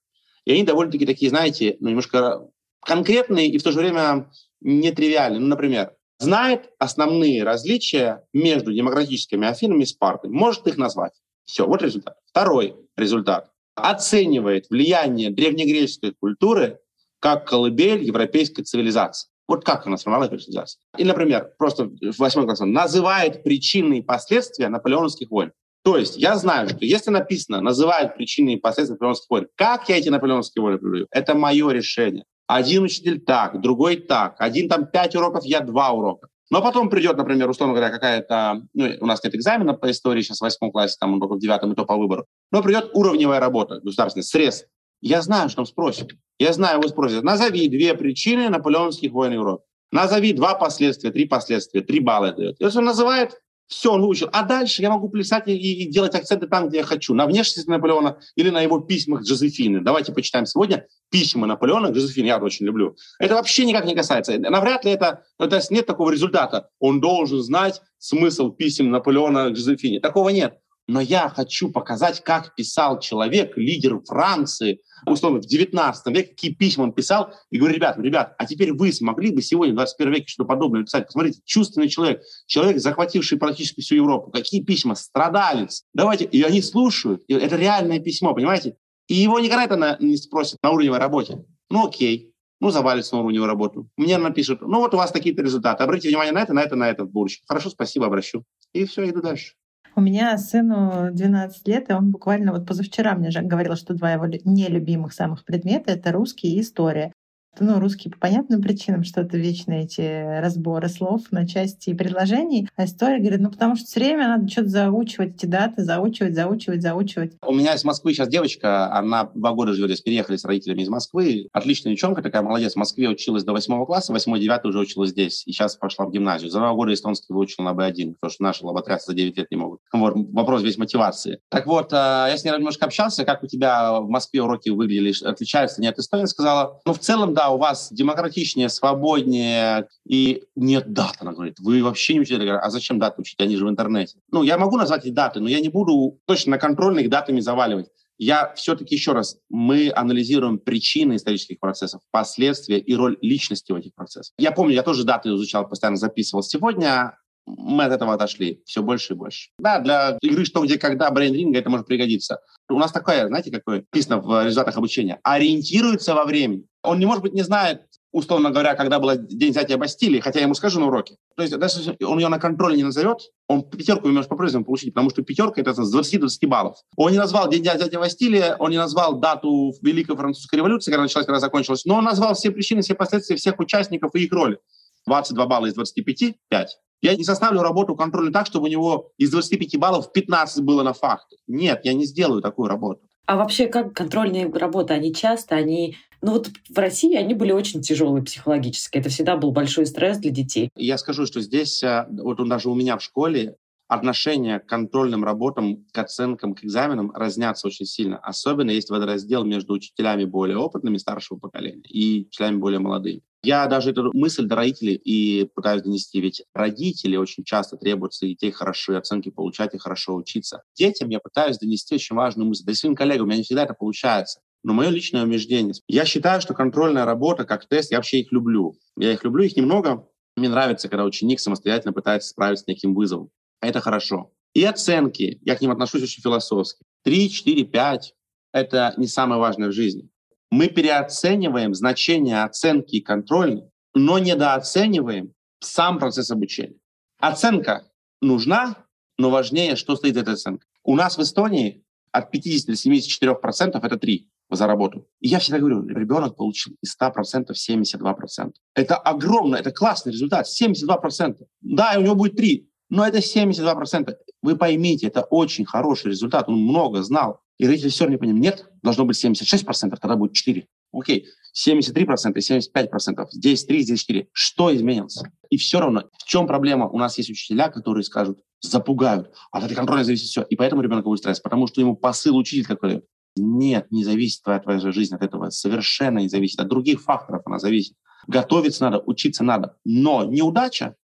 и 0.45 0.53
они 0.53 0.65
довольно-таки 0.65 1.07
такие, 1.07 1.29
знаете, 1.29 1.77
ну, 1.81 1.89
немножко 1.89 2.49
конкретные 2.81 3.49
и 3.49 3.59
в 3.59 3.63
то 3.63 3.73
же 3.73 3.79
время 3.79 4.31
нетривиальные. 4.61 5.41
Ну, 5.41 5.49
например, 5.49 5.95
знает 6.19 6.71
основные 6.79 7.43
различия 7.43 8.25
между 8.33 8.73
демократическими 8.73 9.47
Афинами 9.47 9.83
и 9.83 9.87
Спартой, 9.87 10.31
может 10.31 10.67
их 10.67 10.77
назвать. 10.77 11.13
Все, 11.45 11.67
вот 11.67 11.83
результат. 11.83 12.17
Второй 12.27 12.77
результат. 12.97 13.51
Оценивает 13.75 14.69
влияние 14.71 15.31
древнегреческой 15.31 16.13
культуры 16.13 16.79
как 17.19 17.49
колыбель 17.49 18.05
европейской 18.05 18.63
цивилизации. 18.63 19.31
Вот 19.53 19.67
как 19.67 19.87
она 19.87 19.99
сформировалась 19.99 20.43
цивилизация. 20.43 20.81
И, 20.97 21.05
например, 21.05 21.51
просто 21.59 21.85
в 21.85 22.19
восьмом 22.19 22.47
классе 22.47 22.65
называет 22.65 23.43
причины 23.43 23.99
и 23.99 24.01
последствия 24.01 24.71
наполеоновских 24.71 25.31
войн. 25.31 25.53
То 25.85 25.99
есть 25.99 26.17
я 26.17 26.37
знаю, 26.37 26.71
что 26.71 26.79
если 26.81 27.11
написано 27.11 27.61
«называет 27.61 28.15
причины 28.15 28.55
и 28.55 28.57
последствия 28.57 28.95
наполеоновских 28.95 29.29
войн», 29.29 29.49
как 29.55 29.91
я 29.91 29.99
эти 29.99 30.09
наполеоновские 30.09 30.63
войны 30.63 30.79
приведу? 30.79 31.07
Это 31.11 31.35
мое 31.35 31.71
решение. 31.71 32.25
Один 32.47 32.85
учитель 32.85 33.21
так, 33.21 33.61
другой 33.61 33.97
так. 33.97 34.37
Один 34.39 34.71
там 34.71 34.87
пять 34.87 35.15
уроков, 35.15 35.45
я 35.45 35.61
два 35.61 35.91
урока. 35.91 36.29
Но 36.51 36.63
потом 36.63 36.89
придет, 36.89 37.19
например, 37.19 37.51
условно 37.51 37.75
говоря, 37.75 37.91
какая-то... 37.91 38.63
Ну, 38.73 38.89
у 39.01 39.07
нас 39.07 39.23
нет 39.23 39.35
экзамена 39.35 39.75
по 39.75 39.91
истории 39.91 40.23
сейчас 40.23 40.39
в 40.39 40.41
восьмом 40.41 40.73
классе, 40.73 40.97
там 40.99 41.13
он 41.13 41.21
только 41.21 41.35
в 41.35 41.41
девятом, 41.41 41.73
и 41.73 41.75
то 41.75 41.85
по 41.85 41.99
выбору. 41.99 42.25
Но 42.51 42.63
придет 42.63 42.89
уровневая 42.95 43.39
работа 43.39 43.81
государственная, 43.81 44.25
срез. 44.25 44.65
Я 45.03 45.21
знаю, 45.21 45.49
что 45.49 45.65
спросит. 45.65 46.17
Я 46.39 46.53
знаю, 46.53 46.79
его 46.79 46.89
спросят. 46.89 47.25
Назови 47.25 47.69
две 47.69 47.95
причины 47.95 48.49
наполеоновских 48.49 49.13
войн 49.13 49.33
Европы. 49.33 49.65
Назови 49.91 50.33
два 50.33 50.55
последствия, 50.55 51.11
три 51.11 51.27
последствия, 51.27 51.83
три 51.83 52.01
балла 52.01 52.33
дает. 52.33 52.57
Если 52.61 52.79
он 52.79 52.85
называет, 52.85 53.37
все, 53.67 53.93
он 53.93 54.03
выучил. 54.03 54.29
А 54.33 54.45
дальше 54.45 54.81
я 54.81 54.91
могу 54.91 55.09
плясать 55.09 55.49
и, 55.49 55.55
и 55.55 55.91
делать 55.91 56.15
акценты 56.15 56.47
там, 56.47 56.69
где 56.69 56.79
я 56.79 56.85
хочу. 56.85 57.15
На 57.15 57.27
внешности 57.27 57.69
Наполеона 57.69 58.19
или 58.37 58.51
на 58.51 58.61
его 58.61 58.79
письмах 58.81 59.23
Джозефины. 59.23 59.81
Давайте 59.81 60.13
почитаем 60.13 60.47
сегодня 60.47 60.87
письма 61.11 61.47
Наполеона 61.47 61.89
к 61.89 61.93
Джозефине. 61.93 62.29
Я 62.29 62.39
очень 62.39 62.67
люблю. 62.67 62.97
Это 63.19 63.35
вообще 63.35 63.65
никак 63.65 63.85
не 63.85 63.95
касается. 63.95 64.39
Навряд 64.39 64.85
ли 64.85 64.93
это... 64.93 65.25
Ну, 65.39 65.49
то 65.49 65.57
есть 65.57 65.71
нет 65.71 65.87
такого 65.87 66.11
результата. 66.11 66.69
Он 66.79 67.01
должен 67.01 67.43
знать 67.43 67.81
смысл 67.99 68.51
писем 68.51 68.91
Наполеона 68.91 69.51
к 69.51 69.55
Джозефине. 69.55 70.01
Такого 70.01 70.29
нет. 70.29 70.59
Но 70.93 71.01
я 71.01 71.31
хочу 71.31 71.71
показать, 71.71 72.23
как 72.23 72.55
писал 72.55 73.01
человек, 73.01 73.57
лидер 73.57 73.99
Франции, 74.07 74.83
условно, 75.07 75.41
в 75.41 75.47
19 75.47 76.15
веке, 76.15 76.29
какие 76.29 76.53
письма 76.53 76.83
он 76.83 76.93
писал, 76.93 77.33
и 77.51 77.57
говорю, 77.57 77.77
ребят, 77.77 77.97
ребят, 77.97 78.35
а 78.37 78.45
теперь 78.45 78.75
вы 78.75 78.93
смогли 78.93 79.31
бы 79.31 79.41
сегодня, 79.41 79.73
в 79.73 79.77
21 79.77 80.13
веке, 80.13 80.27
что-то 80.27 80.49
подобное 80.49 80.83
писать? 80.83 81.07
Посмотрите, 81.07 81.41
чувственный 81.47 81.89
человек, 81.89 82.21
человек, 82.47 82.79
захвативший 82.79 83.39
практически 83.39 83.81
всю 83.81 83.95
Европу, 83.95 84.31
какие 84.31 84.63
письма, 84.63 84.95
страдалец. 84.95 85.85
Давайте, 85.95 86.27
и 86.27 86.43
они 86.43 86.61
слушают, 86.61 87.23
и 87.27 87.33
это 87.33 87.57
реальное 87.57 87.99
письмо, 87.99 88.35
понимаете? 88.35 88.77
И 89.09 89.15
его 89.15 89.41
никогда 89.41 89.65
это 89.65 89.97
не 89.99 90.19
спросят 90.19 90.59
на 90.63 90.73
уровневой 90.73 90.99
работе. 90.99 91.43
Ну 91.71 91.87
окей, 91.87 92.35
ну, 92.61 92.69
завалится 92.69 93.15
на 93.15 93.23
уровневую 93.23 93.49
работу. 93.49 93.89
Мне 93.97 94.19
напишут, 94.19 94.61
ну, 94.61 94.81
вот 94.81 94.93
у 94.93 94.99
вас 94.99 95.11
такие-то 95.11 95.43
результаты, 95.43 95.85
обратите 95.85 96.11
внимание 96.11 96.35
на 96.35 96.43
это, 96.43 96.53
на 96.53 96.61
это, 96.61 96.77
на 96.77 96.91
это 96.91 97.05
в 97.05 97.11
будущем. 97.11 97.45
Хорошо, 97.49 97.71
спасибо, 97.71 98.05
обращу. 98.05 98.45
И 98.75 98.85
все, 98.85 99.09
иду 99.09 99.23
дальше. 99.23 99.55
У 99.95 100.01
меня 100.01 100.39
сыну 100.39 101.11
12 101.13 101.69
лет, 101.69 101.91
и 101.91 101.93
он 101.93 102.11
буквально 102.11 102.53
вот 102.53 102.67
позавчера 102.67 103.15
мне 103.15 103.31
же 103.31 103.43
говорил, 103.43 103.77
что 103.77 103.95
два 103.95 104.13
его 104.13 104.27
нелюбимых 104.27 105.13
самых 105.13 105.45
предмета— 105.45 105.91
это 105.93 106.13
русский 106.13 106.57
и 106.57 106.61
история. 106.61 107.13
Ну, 107.61 107.79
русский 107.79 108.09
по 108.09 108.19
понятным 108.19 108.63
причинам, 108.63 109.05
что 109.05 109.21
это 109.21 109.37
вечные 109.37 109.85
эти 109.85 110.41
разборы 110.41 110.89
слов 110.89 111.21
на 111.31 111.47
части 111.47 111.91
и 111.91 111.95
предложений. 111.95 112.69
А 112.77 112.87
история 112.87 113.19
говорит, 113.19 113.41
ну, 113.41 113.51
потому 113.51 113.77
что 113.77 113.85
все 113.85 114.01
время 114.01 114.29
надо 114.29 114.49
что-то 114.49 114.69
заучивать, 114.69 115.37
эти 115.37 115.47
даты, 115.47 115.85
заучивать, 115.85 116.35
заучивать, 116.35 116.83
заучивать. 116.83 117.33
У 117.47 117.53
меня 117.53 117.75
из 117.75 117.85
Москвы 117.85 118.15
сейчас 118.15 118.29
девочка, 118.29 118.93
она 118.93 119.31
два 119.35 119.53
года 119.53 119.75
живет 119.75 119.91
здесь, 119.91 120.01
переехали 120.01 120.37
с 120.37 120.45
родителями 120.45 120.83
из 120.83 120.89
Москвы. 120.89 121.49
Отличная 121.53 121.93
девчонка 121.93 122.23
такая, 122.23 122.43
молодец. 122.43 122.73
В 122.73 122.77
Москве 122.77 123.09
училась 123.09 123.45
до 123.45 123.53
восьмого 123.53 123.85
класса, 123.85 124.13
восьмой, 124.13 124.41
девятый 124.41 124.71
уже 124.71 124.79
училась 124.79 125.11
здесь. 125.11 125.43
И 125.47 125.53
сейчас 125.53 125.77
пошла 125.77 126.07
в 126.07 126.11
гимназию. 126.11 126.51
За 126.51 126.59
два 126.59 126.73
года 126.73 126.95
эстонский 126.95 127.35
выучил 127.35 127.65
на 127.65 127.73
Б1, 127.73 128.15
потому 128.15 128.31
что 128.31 128.43
наши 128.43 128.65
лоботрясы 128.65 129.07
за 129.07 129.15
9 129.15 129.37
лет 129.37 129.51
не 129.51 129.59
могут. 129.59 129.81
Вот, 129.93 130.15
вопрос 130.33 130.63
весь 130.63 130.79
мотивации. 130.79 131.41
Так 131.51 131.67
вот, 131.67 131.93
э, 131.93 131.97
я 131.97 132.37
с 132.37 132.45
ней 132.45 132.53
немножко 132.53 132.87
общался, 132.87 133.25
как 133.25 133.43
у 133.43 133.47
тебя 133.47 134.01
в 134.01 134.09
Москве 134.09 134.43
уроки 134.43 134.71
выглядели, 134.71 135.13
отличаются 135.25 135.83
ли 135.83 135.89
от 135.89 135.99
Эстонии, 135.99 136.25
сказала, 136.25 136.81
ну, 136.87 136.95
в 136.95 136.99
целом, 136.99 137.35
да, 137.35 137.42
у 137.51 137.59
вас 137.59 137.93
демократичнее, 137.93 138.69
свободнее, 138.69 139.89
и 140.07 140.45
нет 140.57 140.93
дат, 140.93 141.17
она 141.21 141.33
говорит. 141.33 141.59
Вы 141.61 141.83
вообще 141.83 142.15
не 142.15 142.21
учите? 142.21 142.53
а 142.53 142.71
зачем 142.71 142.99
даты 142.99 143.21
учить? 143.21 143.41
Они 143.41 143.57
же 143.57 143.67
в 143.67 143.69
интернете. 143.69 144.19
Ну, 144.31 144.43
я 144.43 144.59
могу 144.59 144.77
назвать 144.77 145.05
эти 145.05 145.13
даты, 145.13 145.41
но 145.41 145.49
я 145.49 145.61
не 145.61 145.69
буду 145.69 146.19
точно 146.27 146.53
на 146.53 146.59
контрольных 146.59 147.09
датами 147.09 147.41
заваливать. 147.41 147.89
Я 148.19 148.53
все-таки 148.55 148.95
еще 148.95 149.13
раз, 149.13 149.39
мы 149.49 149.91
анализируем 149.93 150.59
причины 150.59 151.17
исторических 151.17 151.59
процессов, 151.59 152.03
последствия 152.11 152.79
и 152.79 152.95
роль 152.95 153.19
личности 153.21 153.73
в 153.73 153.75
этих 153.75 153.95
процессах. 153.95 154.33
Я 154.39 154.53
помню, 154.53 154.75
я 154.75 154.83
тоже 154.83 155.05
даты 155.05 155.31
изучал, 155.31 155.69
постоянно 155.69 155.97
записывал. 155.97 156.43
Сегодня 156.43 157.19
мы 157.47 157.85
от 157.85 157.93
этого 157.93 158.15
отошли 158.15 158.63
все 158.65 158.83
больше 158.83 159.15
и 159.15 159.17
больше. 159.17 159.51
Да, 159.59 159.81
для 159.81 160.19
игры 160.21 160.45
«Что, 160.45 160.65
где, 160.65 160.79
когда» 160.79 161.11
брейн-ринга 161.11 161.59
это 161.59 161.71
может 161.71 161.87
пригодиться. 161.87 162.41
У 162.69 162.79
нас 162.79 162.93
такое, 162.93 163.27
знаете, 163.27 163.51
какое 163.51 163.79
написано 163.79 164.21
в 164.21 164.45
результатах 164.45 164.77
обучения? 164.77 165.21
Ориентируется 165.23 166.15
во 166.15 166.25
времени. 166.25 166.67
Он, 166.83 166.99
не 166.99 167.07
может 167.07 167.23
быть, 167.23 167.33
не 167.33 167.43
знает, 167.43 167.83
условно 168.13 168.51
говоря, 168.51 168.75
когда 168.75 168.99
был 168.99 169.11
день 169.17 169.51
взятия 169.51 169.77
Бастилии, 169.77 170.21
хотя 170.21 170.39
я 170.39 170.45
ему 170.45 170.55
скажу 170.55 170.79
на 170.79 170.87
уроке. 170.87 171.17
То 171.37 171.43
есть 171.43 171.57
даже 171.57 171.97
он 172.05 172.19
ее 172.19 172.29
на 172.29 172.39
контроле 172.39 172.77
не 172.77 172.85
назовет, 172.85 173.21
он 173.49 173.63
пятерку 173.63 174.09
может 174.09 174.29
по-прежнему 174.29 174.65
получить, 174.65 174.93
потому 174.93 175.11
что 175.11 175.23
пятерка 175.23 175.61
это 175.61 175.73
с 175.73 175.95
20-20 175.95 176.47
баллов. 176.47 176.77
Он 176.97 177.11
не 177.13 177.19
назвал 177.19 177.49
день 177.49 177.63
взятия 177.63 177.99
Бастилии, 177.99 178.55
он 178.59 178.71
не 178.71 178.79
назвал 178.79 179.19
дату 179.19 179.75
Великой 179.83 180.17
Французской 180.17 180.57
революции, 180.57 180.91
когда 180.91 181.03
началась, 181.03 181.27
когда 181.27 181.41
закончилась, 181.41 181.85
но 181.85 181.97
он 181.97 182.05
назвал 182.05 182.35
все 182.35 182.51
причины, 182.51 182.83
все 182.83 182.95
последствия 182.95 183.37
всех 183.37 183.59
участников 183.59 184.15
и 184.15 184.25
их 184.25 184.33
роли. 184.33 184.59
22 185.07 185.47
балла 185.47 185.67
из 185.67 185.75
25– 185.75 186.37
5. 186.49 186.79
Я 187.03 187.17
не 187.17 187.25
составлю 187.25 187.63
работу 187.63 187.97
контрольную 187.97 188.33
так, 188.33 188.47
чтобы 188.47 188.67
у 188.67 188.71
него 188.71 189.11
из 189.19 189.31
25 189.31 189.77
баллов 189.77 190.13
15 190.13 190.63
было 190.65 190.85
на 190.85 190.93
фактах. 190.93 191.39
Нет, 191.49 191.81
я 191.85 191.93
не 191.95 192.07
сделаю 192.07 192.41
такую 192.41 192.69
работу. 192.69 193.01
А 193.27 193.37
вообще, 193.37 193.67
как 193.67 193.93
контрольные 193.93 194.51
работы, 194.51 194.95
они 194.95 195.13
часто, 195.15 195.57
они... 195.57 195.97
Ну 196.23 196.33
вот 196.33 196.51
в 196.69 196.79
России 196.79 197.17
они 197.17 197.35
были 197.35 197.51
очень 197.51 197.83
тяжелые 197.83 198.23
психологически. 198.23 198.99
Это 198.99 199.09
всегда 199.09 199.37
был 199.37 199.51
большой 199.51 199.87
стресс 199.87 200.19
для 200.19 200.31
детей. 200.31 200.71
Я 200.77 200.97
скажу, 200.97 201.27
что 201.27 201.41
здесь, 201.41 201.83
э, 201.83 202.07
вот 202.09 202.47
даже 202.49 202.71
у 202.71 202.75
меня 202.77 202.97
в 202.97 203.03
школе, 203.03 203.57
отношение 203.95 204.59
к 204.59 204.67
контрольным 204.67 205.23
работам, 205.23 205.85
к 205.93 205.99
оценкам, 205.99 206.55
к 206.55 206.65
экзаменам 206.65 207.11
разнятся 207.13 207.67
очень 207.67 207.85
сильно. 207.85 208.17
Особенно 208.17 208.71
есть 208.71 208.89
водораздел 208.89 209.45
между 209.45 209.75
учителями 209.75 210.25
более 210.25 210.57
опытными 210.57 210.97
старшего 210.97 211.39
поколения 211.39 211.83
и 211.89 212.27
учителями 212.27 212.57
более 212.57 212.81
молодыми. 212.81 213.23
Я 213.43 213.67
даже 213.67 213.91
эту 213.91 214.11
мысль 214.15 214.47
до 214.47 214.55
родителей 214.55 214.95
и 214.95 215.45
пытаюсь 215.55 215.83
донести, 215.83 216.21
ведь 216.21 216.43
родители 216.55 217.17
очень 217.17 217.45
часто 217.45 217.77
требуют 217.77 218.15
своих 218.15 218.37
детей 218.37 218.51
хорошие 218.51 218.97
оценки 218.97 219.31
получать 219.31 219.75
и 219.75 219.79
хорошо 219.79 220.15
учиться. 220.15 220.63
Детям 220.75 221.11
я 221.11 221.19
пытаюсь 221.19 221.59
донести 221.59 221.97
очень 221.97 222.17
важную 222.17 222.49
мысль. 222.49 222.65
Да 222.65 222.73
и 222.73 222.75
своим 222.75 222.95
коллегам, 222.95 223.25
у 223.25 223.27
меня 223.27 223.39
не 223.39 223.45
всегда 223.45 223.65
это 223.65 223.75
получается. 223.75 224.41
Но 224.63 224.73
мое 224.73 224.89
личное 224.89 225.25
убеждение, 225.25 225.75
я 225.89 226.07
считаю, 226.07 226.41
что 226.41 226.55
контрольная 226.55 227.05
работа 227.05 227.45
как 227.45 227.67
тест, 227.69 227.91
я 227.91 227.99
вообще 227.99 228.21
их 228.21 228.33
люблю. 228.33 228.77
Я 228.97 229.13
их 229.13 229.23
люблю, 229.25 229.45
их 229.45 229.57
немного. 229.57 230.09
Мне 230.37 230.49
нравится, 230.49 230.89
когда 230.89 231.05
ученик 231.05 231.41
самостоятельно 231.41 231.93
пытается 231.93 232.31
справиться 232.31 232.65
с 232.65 232.69
неким 232.69 232.95
вызовом. 232.95 233.31
Это 233.63 233.81
хорошо. 233.81 234.31
И 234.53 234.63
оценки, 234.65 235.41
я 235.43 235.57
к 235.57 235.63
ним 235.63 235.71
отношусь 235.71 236.03
очень 236.03 236.23
философски. 236.23 236.85
Три, 237.03 237.31
четыре, 237.31 237.65
пять— 237.65 238.15
это 238.53 238.93
не 238.99 239.07
самое 239.07 239.41
важное 239.41 239.69
в 239.69 239.73
жизни 239.73 240.11
мы 240.53 240.69
переоцениваем 240.69 241.75
значение 241.75 242.43
оценки 242.43 242.97
и 242.97 243.01
контрольной, 243.01 243.71
но 243.95 244.19
недооцениваем 244.19 245.33
сам 245.61 245.99
процесс 245.99 246.31
обучения. 246.31 246.77
Оценка 247.19 247.91
нужна, 248.21 248.77
но 249.17 249.31
важнее, 249.31 249.77
что 249.77 249.97
стоит 249.97 250.13
за 250.13 250.21
этой 250.21 250.35
оценкой. 250.35 250.69
У 250.85 250.95
нас 250.95 251.17
в 251.17 251.23
Эстонии 251.23 251.83
от 252.11 252.31
50 252.31 252.67
до 252.67 252.77
74 252.77 253.35
процентов 253.37 253.83
это 253.83 253.97
3 253.97 254.29
за 254.51 254.67
работу. 254.67 255.09
И 255.21 255.29
я 255.29 255.39
всегда 255.39 255.59
говорю, 255.59 255.87
ребенок 255.87 256.37
получил 256.37 256.77
из 256.83 256.91
100 256.91 257.11
процентов 257.13 257.59
72 257.59 258.13
процента. 258.13 258.61
Это 258.75 258.97
огромно, 258.97 259.57
это 259.57 259.71
классный 259.71 260.13
результат, 260.13 260.47
72 260.47 260.99
процента. 260.99 261.47
Да, 261.63 261.95
у 261.97 262.03
него 262.03 262.15
будет 262.15 262.37
3, 262.37 262.69
но 262.93 263.07
это 263.07 263.23
72 263.23 263.75
процента. 263.75 264.19
Вы 264.43 264.55
поймите, 264.55 265.07
это 265.07 265.23
очень 265.23 265.65
хороший 265.65 266.09
результат, 266.09 266.51
он 266.51 266.61
много 266.61 267.03
знал. 267.03 267.41
И 267.57 267.67
родители 267.67 267.89
все 267.89 268.05
равно 268.05 268.17
не 268.17 268.19
понимают, 268.19 268.45
нет, 268.45 268.71
должно 268.83 269.07
быть 269.07 269.25
76%, 269.25 269.97
тогда 269.99 270.15
будет 270.17 270.35
4. 270.35 270.67
Окей, 270.93 271.27
73%, 271.57 272.35
75%, 272.37 273.27
здесь 273.31 273.65
3, 273.65 273.83
здесь 273.83 274.01
4. 274.01 274.29
Что 274.33 274.77
изменилось? 274.77 275.23
И 275.49 275.57
все 275.57 275.81
равно, 275.81 276.05
в 276.19 276.25
чем 276.27 276.47
проблема? 276.47 276.87
У 276.87 276.99
нас 276.99 277.17
есть 277.17 277.31
учителя, 277.31 277.71
которые 277.71 278.05
скажут, 278.05 278.41
запугают, 278.61 279.33
а 279.53 279.59
от 279.59 279.65
этой 279.65 279.75
контроля 279.75 280.05
зависит 280.05 280.27
все. 280.27 280.43
И 280.43 280.57
поэтому 280.57 280.83
ребенок 280.83 281.05
будет 281.05 281.21
стресс, 281.21 281.41
потому 281.41 281.69
что 281.69 281.81
ему 281.81 281.97
посыл 281.97 282.37
учитель 282.37 282.67
какой 282.67 283.05
Нет, 283.37 283.91
не 283.91 284.05
зависит 284.05 284.43
твоя, 284.43 284.61
твоя 284.61 284.79
жизнь 284.93 285.15
от 285.15 285.23
этого. 285.23 285.49
Совершенно 285.49 286.19
не 286.19 286.29
зависит. 286.29 286.61
От 286.61 286.69
других 286.69 287.01
факторов 287.01 287.41
она 287.47 287.59
зависит. 287.59 287.95
Готовиться 288.27 288.85
надо, 288.85 288.99
учиться 289.07 289.43
надо. 289.45 289.77
Но 289.87 290.25
неудача, 290.25 290.95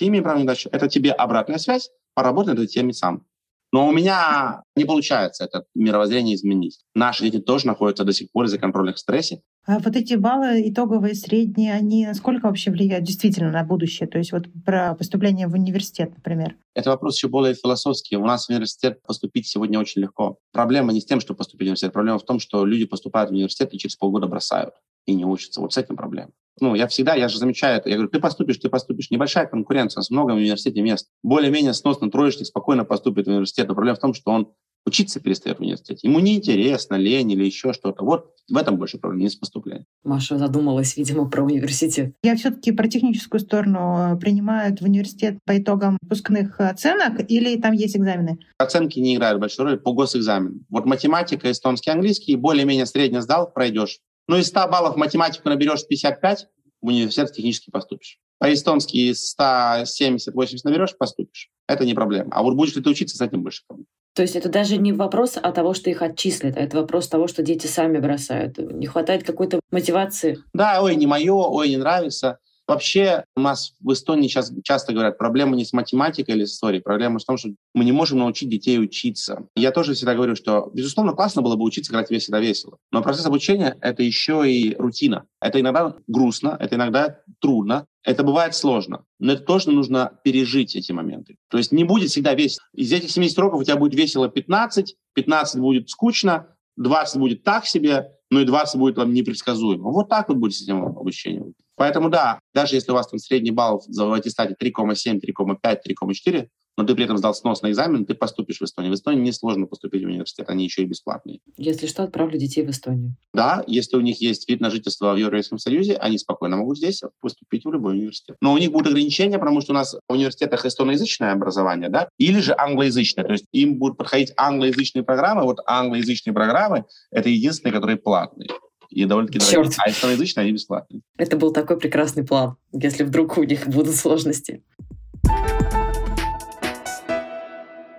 имеем 0.00 0.24
право 0.24 0.38
неудачу, 0.38 0.68
это 0.72 0.88
тебе 0.88 1.12
обратная 1.12 1.58
связь, 1.58 1.90
поработай 2.14 2.54
над 2.54 2.64
этой 2.64 2.72
темой 2.72 2.94
сам. 2.94 3.24
Но 3.72 3.88
у 3.88 3.92
меня 3.92 4.62
не 4.76 4.84
получается 4.84 5.44
это 5.44 5.64
мировоззрение 5.74 6.36
изменить. 6.36 6.80
Наши 6.94 7.24
дети 7.24 7.40
тоже 7.42 7.66
находятся 7.66 8.04
до 8.04 8.12
сих 8.12 8.30
пор 8.30 8.46
из-за 8.46 8.58
контрольных 8.58 8.96
стрессе. 8.96 9.42
А 9.66 9.80
вот 9.80 9.96
эти 9.96 10.14
баллы 10.14 10.62
итоговые, 10.70 11.14
средние, 11.14 11.74
они 11.74 12.06
насколько 12.06 12.46
вообще 12.46 12.70
влияют 12.70 13.04
действительно 13.04 13.50
на 13.50 13.64
будущее? 13.64 14.08
То 14.08 14.18
есть 14.18 14.30
вот 14.30 14.44
про 14.64 14.94
поступление 14.94 15.48
в 15.48 15.54
университет, 15.54 16.12
например. 16.14 16.56
Это 16.74 16.90
вопрос 16.90 17.16
еще 17.16 17.28
более 17.28 17.54
философский. 17.54 18.16
У 18.16 18.24
нас 18.24 18.46
в 18.46 18.50
университет 18.50 19.02
поступить 19.02 19.48
сегодня 19.48 19.80
очень 19.80 20.02
легко. 20.02 20.38
Проблема 20.52 20.92
не 20.92 21.00
с 21.00 21.04
тем, 21.04 21.20
что 21.20 21.34
поступить 21.34 21.62
в 21.62 21.68
университет. 21.68 21.92
Проблема 21.92 22.18
в 22.18 22.24
том, 22.24 22.38
что 22.38 22.64
люди 22.64 22.86
поступают 22.86 23.30
в 23.30 23.34
университет 23.34 23.74
и 23.74 23.78
через 23.78 23.96
полгода 23.96 24.28
бросают 24.28 24.74
и 25.06 25.14
не 25.14 25.24
учатся. 25.24 25.60
Вот 25.60 25.72
с 25.72 25.78
этим 25.78 25.96
проблема. 25.96 26.30
Ну, 26.60 26.74
я 26.74 26.86
всегда, 26.86 27.14
я 27.14 27.28
же 27.28 27.38
замечаю 27.38 27.78
это. 27.78 27.90
Я 27.90 27.96
говорю, 27.96 28.10
ты 28.10 28.18
поступишь, 28.18 28.58
ты 28.58 28.68
поступишь. 28.70 29.10
Небольшая 29.10 29.46
конкуренция, 29.46 29.98
у 29.98 30.00
нас 30.00 30.10
много 30.10 30.32
в 30.32 30.36
университете 30.36 30.80
мест. 30.80 31.08
Более-менее 31.22 31.74
сносно 31.74 32.10
троечник 32.10 32.46
спокойно 32.46 32.84
поступит 32.84 33.26
в 33.26 33.30
университет. 33.30 33.68
Но 33.68 33.74
проблема 33.74 33.96
в 33.96 34.00
том, 34.00 34.14
что 34.14 34.30
он 34.30 34.52
учиться 34.86 35.20
перестает 35.20 35.58
в 35.58 35.60
университете. 35.60 36.06
Ему 36.08 36.20
неинтересно, 36.20 36.94
лень 36.94 37.32
или 37.32 37.44
еще 37.44 37.72
что-то. 37.72 38.04
Вот 38.04 38.30
в 38.48 38.56
этом 38.56 38.76
больше 38.76 38.98
проблема, 38.98 39.24
не 39.24 39.28
с 39.28 39.34
поступлением. 39.34 39.84
Маша 40.04 40.38
задумалась, 40.38 40.96
видимо, 40.96 41.28
про 41.28 41.42
университет. 41.44 42.14
Я 42.22 42.36
все-таки 42.36 42.70
про 42.72 42.86
техническую 42.86 43.40
сторону 43.40 44.14
э, 44.14 44.16
принимают 44.16 44.80
в 44.80 44.84
университет 44.84 45.38
по 45.44 45.58
итогам 45.58 45.98
выпускных 46.00 46.60
оценок 46.60 47.28
или 47.28 47.60
там 47.60 47.72
есть 47.72 47.96
экзамены? 47.96 48.38
Оценки 48.58 49.00
не 49.00 49.16
играют 49.16 49.40
большой 49.40 49.66
роли 49.66 49.76
по 49.76 49.92
госэкзамену. 49.92 50.60
Вот 50.70 50.86
математика, 50.86 51.50
эстонский, 51.50 51.90
английский, 51.90 52.36
более-менее 52.36 52.86
средне 52.86 53.20
сдал, 53.20 53.52
пройдешь. 53.52 53.98
Ну, 54.28 54.36
из 54.36 54.48
100 54.48 54.68
баллов 54.68 54.96
математику 54.96 55.48
наберешь 55.48 55.86
55, 55.86 56.48
в 56.82 56.86
университет 56.86 57.32
технически 57.32 57.70
поступишь. 57.70 58.18
По-эстонски 58.38 58.96
из 58.96 59.34
170-80 59.38 60.60
наберешь, 60.64 60.96
поступишь. 60.96 61.50
Это 61.68 61.84
не 61.84 61.94
проблема. 61.94 62.30
А 62.32 62.42
вот 62.42 62.54
будешь 62.54 62.74
ли 62.74 62.82
ты 62.82 62.90
учиться, 62.90 63.16
с 63.16 63.20
этим 63.20 63.42
больше 63.42 63.62
проблем. 63.66 63.86
То 64.14 64.22
есть 64.22 64.34
это 64.34 64.48
даже 64.48 64.78
не 64.78 64.92
вопрос 64.92 65.36
о 65.36 65.52
того, 65.52 65.74
что 65.74 65.90
их 65.90 66.00
отчислят, 66.00 66.56
а 66.56 66.60
это 66.60 66.78
вопрос 66.78 67.06
того, 67.08 67.28
что 67.28 67.42
дети 67.42 67.66
сами 67.66 67.98
бросают. 67.98 68.56
Не 68.56 68.86
хватает 68.86 69.24
какой-то 69.24 69.60
мотивации. 69.70 70.38
Да, 70.54 70.82
ой, 70.82 70.96
не 70.96 71.06
мое, 71.06 71.34
ой, 71.34 71.68
не 71.68 71.76
нравится. 71.76 72.38
Вообще 72.66 73.24
у 73.36 73.40
нас 73.40 73.74
в 73.80 73.92
Эстонии 73.92 74.28
сейчас 74.28 74.52
часто 74.64 74.92
говорят, 74.92 75.18
проблема 75.18 75.56
не 75.56 75.64
с 75.64 75.72
математикой 75.72 76.34
или 76.34 76.44
с 76.44 76.54
историей, 76.54 76.82
проблема 76.82 77.18
в 77.18 77.24
том, 77.24 77.36
что 77.36 77.50
мы 77.74 77.84
не 77.84 77.92
можем 77.92 78.18
научить 78.18 78.48
детей 78.48 78.78
учиться. 78.80 79.46
Я 79.54 79.70
тоже 79.70 79.94
всегда 79.94 80.14
говорю, 80.14 80.34
что, 80.34 80.70
безусловно, 80.74 81.12
классно 81.12 81.42
было 81.42 81.56
бы 81.56 81.64
учиться 81.64 81.92
играть 81.92 82.10
весело 82.10 82.40
весело, 82.40 82.78
но 82.90 83.02
процесс 83.02 83.26
обучения— 83.26 83.76
это 83.80 84.02
еще 84.02 84.50
и 84.50 84.74
рутина. 84.74 85.26
Это 85.40 85.60
иногда 85.60 85.94
грустно, 86.08 86.56
это 86.58 86.74
иногда 86.74 87.20
трудно, 87.40 87.86
это 88.02 88.22
бывает 88.22 88.54
сложно, 88.54 89.04
но 89.18 89.32
это 89.32 89.42
тоже 89.42 89.70
нужно 89.70 90.18
пережить 90.24 90.74
эти 90.76 90.92
моменты. 90.92 91.36
То 91.48 91.58
есть 91.58 91.72
не 91.72 91.84
будет 91.84 92.10
всегда 92.10 92.34
весело. 92.34 92.64
Из 92.72 92.92
этих 92.92 93.10
70 93.10 93.38
уроков 93.38 93.60
у 93.60 93.64
тебя 93.64 93.76
будет 93.76 93.94
весело 93.94 94.28
15, 94.28 94.96
15 95.14 95.60
будет 95.60 95.90
скучно, 95.90 96.48
20 96.76 97.18
будет 97.18 97.42
так 97.42 97.66
себе, 97.66 98.12
ну 98.30 98.40
и 98.40 98.44
20 98.44 98.78
будет 98.78 98.96
вам 98.96 99.12
непредсказуемо. 99.12 99.90
Вот 99.90 100.08
так 100.08 100.28
вот 100.28 100.38
будет 100.38 100.54
система 100.54 100.88
обучения. 100.88 101.52
Поэтому 101.76 102.08
да, 102.08 102.40
даже 102.54 102.74
если 102.74 102.90
у 102.90 102.94
вас 102.94 103.08
там 103.08 103.18
средний 103.18 103.50
балл 103.50 103.82
в 103.86 104.12
аттестате 104.12 104.56
3,7, 104.60 105.20
3,5, 105.20 105.56
3,4, 105.62 106.48
но 106.76 106.84
ты 106.84 106.94
при 106.94 107.04
этом 107.04 107.16
сдал 107.16 107.34
сносный 107.34 107.70
экзамен, 107.70 108.04
ты 108.04 108.14
поступишь 108.14 108.58
в 108.58 108.62
Эстонию. 108.62 108.92
В 108.92 108.94
Эстонии 108.94 109.20
несложно 109.20 109.66
поступить 109.66 110.02
в 110.02 110.06
университет, 110.06 110.48
они 110.48 110.64
еще 110.64 110.82
и 110.82 110.86
бесплатные. 110.86 111.40
Если 111.56 111.86
что, 111.86 112.02
отправлю 112.02 112.38
детей 112.38 112.64
в 112.64 112.70
Эстонию. 112.70 113.16
Да, 113.32 113.64
если 113.66 113.96
у 113.96 114.00
них 114.00 114.20
есть 114.20 114.48
вид 114.48 114.60
на 114.60 114.70
жительство 114.70 115.12
в 115.12 115.16
Европейском 115.16 115.58
Союзе, 115.58 115.96
они 115.96 116.18
спокойно 116.18 116.56
могут 116.56 116.78
здесь 116.78 117.02
поступить 117.20 117.64
в 117.64 117.72
любой 117.72 117.94
университет. 117.94 118.36
Но 118.40 118.52
у 118.52 118.58
них 118.58 118.70
будут 118.70 118.88
ограничения, 118.88 119.38
потому 119.38 119.60
что 119.60 119.72
у 119.72 119.74
нас 119.74 119.94
в 119.94 120.12
университетах 120.12 120.64
эстоноязычное 120.66 121.32
образование, 121.32 121.88
да, 121.88 122.08
или 122.18 122.40
же 122.40 122.54
англоязычное. 122.56 123.24
То 123.24 123.32
есть 123.32 123.46
им 123.52 123.78
будут 123.78 123.96
проходить 123.96 124.32
англоязычные 124.36 125.02
программы. 125.02 125.44
Вот 125.44 125.60
англоязычные 125.66 126.34
программы— 126.34 126.84
это 127.10 127.28
единственные, 127.28 127.72
которые 127.72 127.96
платные 127.96 128.48
и 128.90 129.04
довольно-таки 129.04 129.38
дорогие. 129.38 129.72
А 129.78 129.90
эстоноязычные, 129.90 130.42
они 130.44 130.52
бесплатные. 130.52 131.02
Это 131.16 131.36
был 131.36 131.52
такой 131.52 131.78
прекрасный 131.78 132.24
план, 132.24 132.56
если 132.72 133.04
вдруг 133.04 133.36
у 133.38 133.42
них 133.42 133.66
будут 133.68 133.94
сложности. 133.94 134.62